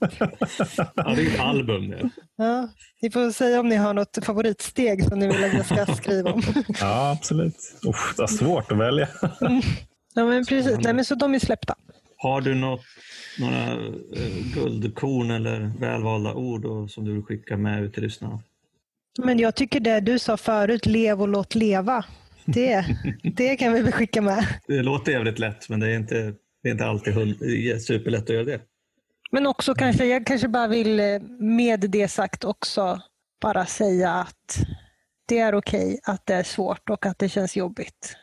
ja, 0.96 1.14
det 1.16 1.22
är 1.22 1.34
ett 1.34 1.40
album 1.40 1.90
det. 1.90 2.10
Ja, 2.36 2.70
ni 3.02 3.12
får 3.12 3.32
säga 3.32 3.60
om 3.60 3.70
ni 3.70 3.76
har 3.76 3.94
något 3.94 4.18
favoritsteg 4.26 5.04
som 5.04 5.20
ni 5.20 5.28
vill 5.28 5.44
att 5.44 5.54
jag 5.54 5.66
ska 5.66 5.96
skriva 5.96 6.32
om. 6.32 6.42
ja, 6.80 7.12
absolut. 7.12 7.56
Usch, 7.88 8.14
det 8.18 8.24
är 8.24 8.28
svårt 8.28 8.72
att 8.72 8.78
välja. 8.78 9.08
Mm. 9.42 9.62
Ja, 10.14 10.26
men 10.26 10.46
precis. 10.46 10.78
Nej, 10.84 10.94
men 10.94 11.06
så 11.06 11.16
de 11.16 11.36
är 11.36 11.40
släppta. 11.40 11.76
Har 12.18 12.42
du 12.42 12.56
något, 12.56 12.82
några 13.40 13.76
uh, 13.76 13.94
guldkorn 14.54 15.32
eller 15.32 15.72
välvalda 15.80 16.34
ord 16.34 16.62
då, 16.62 16.88
som 16.88 17.06
du 17.06 17.14
vill 17.14 17.24
skicka 17.24 17.58
med 17.58 17.84
ut 17.84 17.94
till 17.94 18.04
lyssnarna? 18.04 18.40
Men 19.24 19.40
jag 19.40 19.56
tycker 19.56 19.80
det 19.80 20.00
du 20.00 20.20
sa 20.20 20.38
förut, 20.38 20.86
lev 20.86 21.22
och 21.22 21.28
låt 21.28 21.56
leva. 21.56 22.06
Det, 22.46 22.86
det 23.36 23.56
kan 23.56 23.74
vi 23.74 23.92
skicka 23.92 24.22
med. 24.22 24.48
Det 24.68 24.82
låter 24.82 25.12
jävligt 25.12 25.40
lätt, 25.40 25.70
men 25.70 25.80
det 25.80 25.88
är 25.88 25.96
inte, 25.96 26.34
det 26.64 26.70
är 26.70 26.72
inte 26.72 26.86
alltid 26.86 27.14
superlätt 27.82 28.24
att 28.24 28.30
göra 28.30 28.44
det. 28.44 28.62
Men 29.32 29.48
också 29.48 29.74
kanske, 29.74 30.06
jag 30.06 30.26
kanske 30.26 30.48
bara 30.48 30.68
vill 30.68 31.00
eh, 31.00 31.22
med 31.40 31.80
det 31.80 32.08
sagt 32.08 32.44
också 32.44 33.02
bara 33.42 33.66
säga 33.66 34.12
att 34.12 34.66
det 35.26 35.40
är 35.40 35.56
okej 35.56 35.86
okay 35.86 36.00
att 36.04 36.26
det 36.26 36.34
är 36.34 36.44
svårt 36.44 36.90
och 36.90 37.06
att 37.06 37.20
det 37.20 37.30
känns 37.30 37.58
jobbigt. 37.58 38.16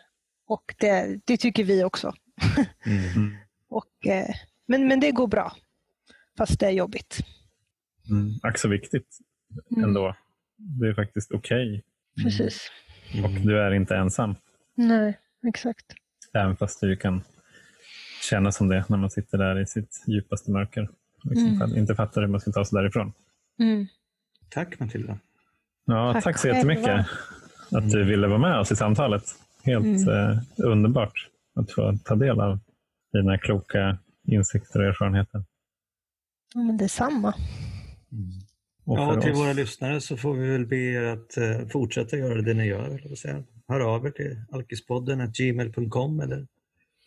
Och 0.46 0.74
det, 0.78 1.20
det 1.24 1.36
tycker 1.36 1.64
vi 1.64 1.84
också. 1.84 2.14
Mm. 2.86 3.36
och, 3.68 4.06
eh, 4.06 4.34
men, 4.66 4.88
men 4.88 5.00
det 5.00 5.10
går 5.10 5.26
bra, 5.26 5.52
fast 6.38 6.60
det 6.60 6.66
är 6.66 6.70
jobbigt. 6.70 7.18
Mm. 8.10 8.34
Ack 8.42 8.58
så 8.58 8.68
viktigt 8.68 9.18
mm. 9.76 9.84
ändå. 9.84 10.16
Det 10.56 10.88
är 10.88 10.94
faktiskt 10.94 11.32
okej. 11.32 11.68
Okay. 11.68 12.24
Precis. 12.24 12.70
Mm. 13.12 13.24
Och 13.24 13.30
du 13.40 13.60
är 13.60 13.74
inte 13.74 13.96
ensam. 13.96 14.34
Nej, 14.74 15.18
exakt. 15.46 15.86
Även 16.32 16.56
fast 16.56 16.80
du 16.80 16.96
kan 16.96 17.22
känna 18.30 18.52
som 18.52 18.68
det 18.68 18.84
när 18.88 18.96
man 18.96 19.10
sitter 19.10 19.38
där 19.38 19.60
i 19.60 19.66
sitt 19.66 20.04
djupaste 20.06 20.50
mörker. 20.50 20.88
Liksom 21.22 21.62
mm. 21.62 21.76
Inte 21.76 21.94
fattar 21.94 22.20
hur 22.20 22.28
man 22.28 22.40
ska 22.40 22.50
ta 22.50 22.64
sig 22.64 22.82
därifrån. 22.82 23.12
Mm. 23.58 23.86
Tack 24.48 24.80
Matilda. 24.80 25.18
Ja, 25.84 26.12
tack, 26.12 26.24
tack 26.24 26.38
så 26.38 26.48
jättemycket 26.48 27.06
att 27.70 27.90
du 27.90 28.04
ville 28.04 28.26
vara 28.26 28.38
med 28.38 28.58
oss 28.58 28.72
i 28.72 28.76
samtalet. 28.76 29.24
Helt 29.62 30.08
mm. 30.08 30.08
eh, 30.08 30.38
underbart 30.56 31.28
att 31.54 31.72
få 31.72 31.98
ta 32.04 32.14
del 32.14 32.40
av 32.40 32.58
dina 33.12 33.38
kloka 33.38 33.98
insikter 34.24 34.80
och 34.80 34.86
erfarenheter. 34.86 35.44
Ja, 36.54 36.60
men 36.60 36.76
detsamma. 36.76 37.34
Mm. 38.88 39.00
Ja, 39.00 39.16
och 39.16 39.22
till 39.22 39.32
oss. 39.32 39.38
våra 39.38 39.52
lyssnare 39.52 40.00
så 40.00 40.16
får 40.16 40.34
vi 40.34 40.50
väl 40.50 40.66
be 40.66 40.76
er 40.76 41.02
att 41.02 41.38
uh, 41.38 41.68
fortsätta 41.68 42.16
göra 42.16 42.42
det 42.42 42.54
ni 42.54 42.66
gör. 42.66 43.00
Hör 43.68 43.80
av 43.80 44.06
er 44.06 44.10
till 44.10 44.42
alkispodden 44.52 45.32
gmail.com 45.32 46.20
eller 46.20 46.46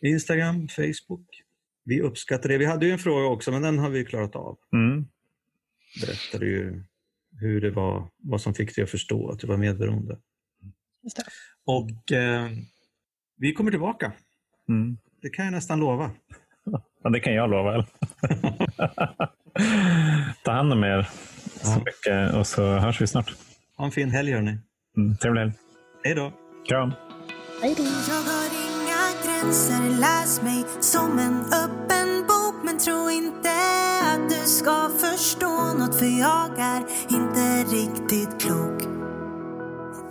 Instagram, 0.00 0.68
Facebook. 0.68 1.42
Vi 1.84 2.00
uppskattar 2.00 2.48
det. 2.48 2.58
Vi 2.58 2.64
hade 2.64 2.86
ju 2.86 2.92
en 2.92 2.98
fråga 2.98 3.26
också, 3.26 3.52
men 3.52 3.62
den 3.62 3.78
har 3.78 3.90
vi 3.90 4.04
klarat 4.04 4.36
av. 4.36 4.58
Mm. 4.72 5.06
Berättade 6.00 6.46
ju 6.46 6.82
hur 7.40 7.60
det 7.60 7.70
var, 7.70 8.08
vad 8.16 8.40
som 8.40 8.54
fick 8.54 8.76
dig 8.76 8.84
att 8.84 8.90
förstå 8.90 9.30
att 9.30 9.38
du 9.38 9.46
var 9.46 9.56
medberoende. 9.56 10.18
Och 11.64 12.12
eh, 12.12 12.50
vi 13.36 13.52
kommer 13.52 13.70
tillbaka. 13.70 14.12
Mm. 14.68 14.98
Det 15.22 15.30
kan 15.30 15.44
jag 15.44 15.52
nästan 15.52 15.80
lova. 15.80 16.10
Ja, 17.04 17.10
det 17.10 17.20
kan 17.20 17.34
jag 17.34 17.50
lova. 17.50 17.86
Ta 20.44 20.52
hand 20.52 20.72
om 20.72 20.84
er 20.84 21.08
så 21.64 21.78
mycket 21.78 22.34
och 22.34 22.46
så 22.46 22.62
hörs 22.62 23.00
vi 23.00 23.06
snart. 23.06 23.32
Ha 23.76 23.84
en 23.84 23.90
fin 23.90 24.10
helg 24.10 24.32
hörni. 24.32 24.58
Mm, 24.96 25.16
trevlig 25.16 25.40
helg. 25.40 25.52
Hej 26.04 26.14
då. 26.14 26.32
Kram. 26.68 26.92
Hej 27.62 27.74
då. 27.76 27.82
Jag 27.82 28.22
har 28.32 28.46
inga 28.66 29.02
gränser, 29.24 30.00
läs 30.00 30.42
mig 30.42 30.64
som 30.80 31.18
en 31.18 31.40
öppen 31.40 32.26
bok 32.28 32.54
men 32.64 32.78
tro 32.78 33.10
inte 33.10 33.50
att 34.12 34.30
du 34.30 34.48
ska 34.48 34.90
förstå 35.00 35.74
något 35.78 35.98
för 35.98 36.20
jag 36.20 36.58
är 36.58 36.82
inte 37.10 37.64
riktigt 37.76 38.40
klok. 38.42 38.82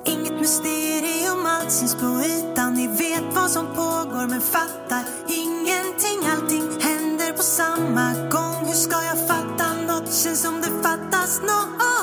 Inget 0.06 0.40
mysterium, 0.40 1.46
allt 1.46 1.72
syns 1.72 1.96
på 1.96 2.06
ytan. 2.06 2.74
Ni 2.74 2.88
vet 2.88 3.36
vad 3.36 3.50
som 3.52 3.66
pågår 3.66 4.28
men 4.28 4.42
fattar 4.42 5.04
ingenting. 5.28 6.20
Allting 6.34 6.82
händer 6.82 7.32
på 7.38 7.44
samma 7.44 8.14
gång. 8.30 8.66
Hur 8.66 8.74
ska 8.74 9.04
jag 9.04 9.28
fatta? 9.28 9.41
Känns 10.12 10.42
som 10.42 10.62
det 10.62 10.84
fattas 10.84 11.42
något. 11.42 12.01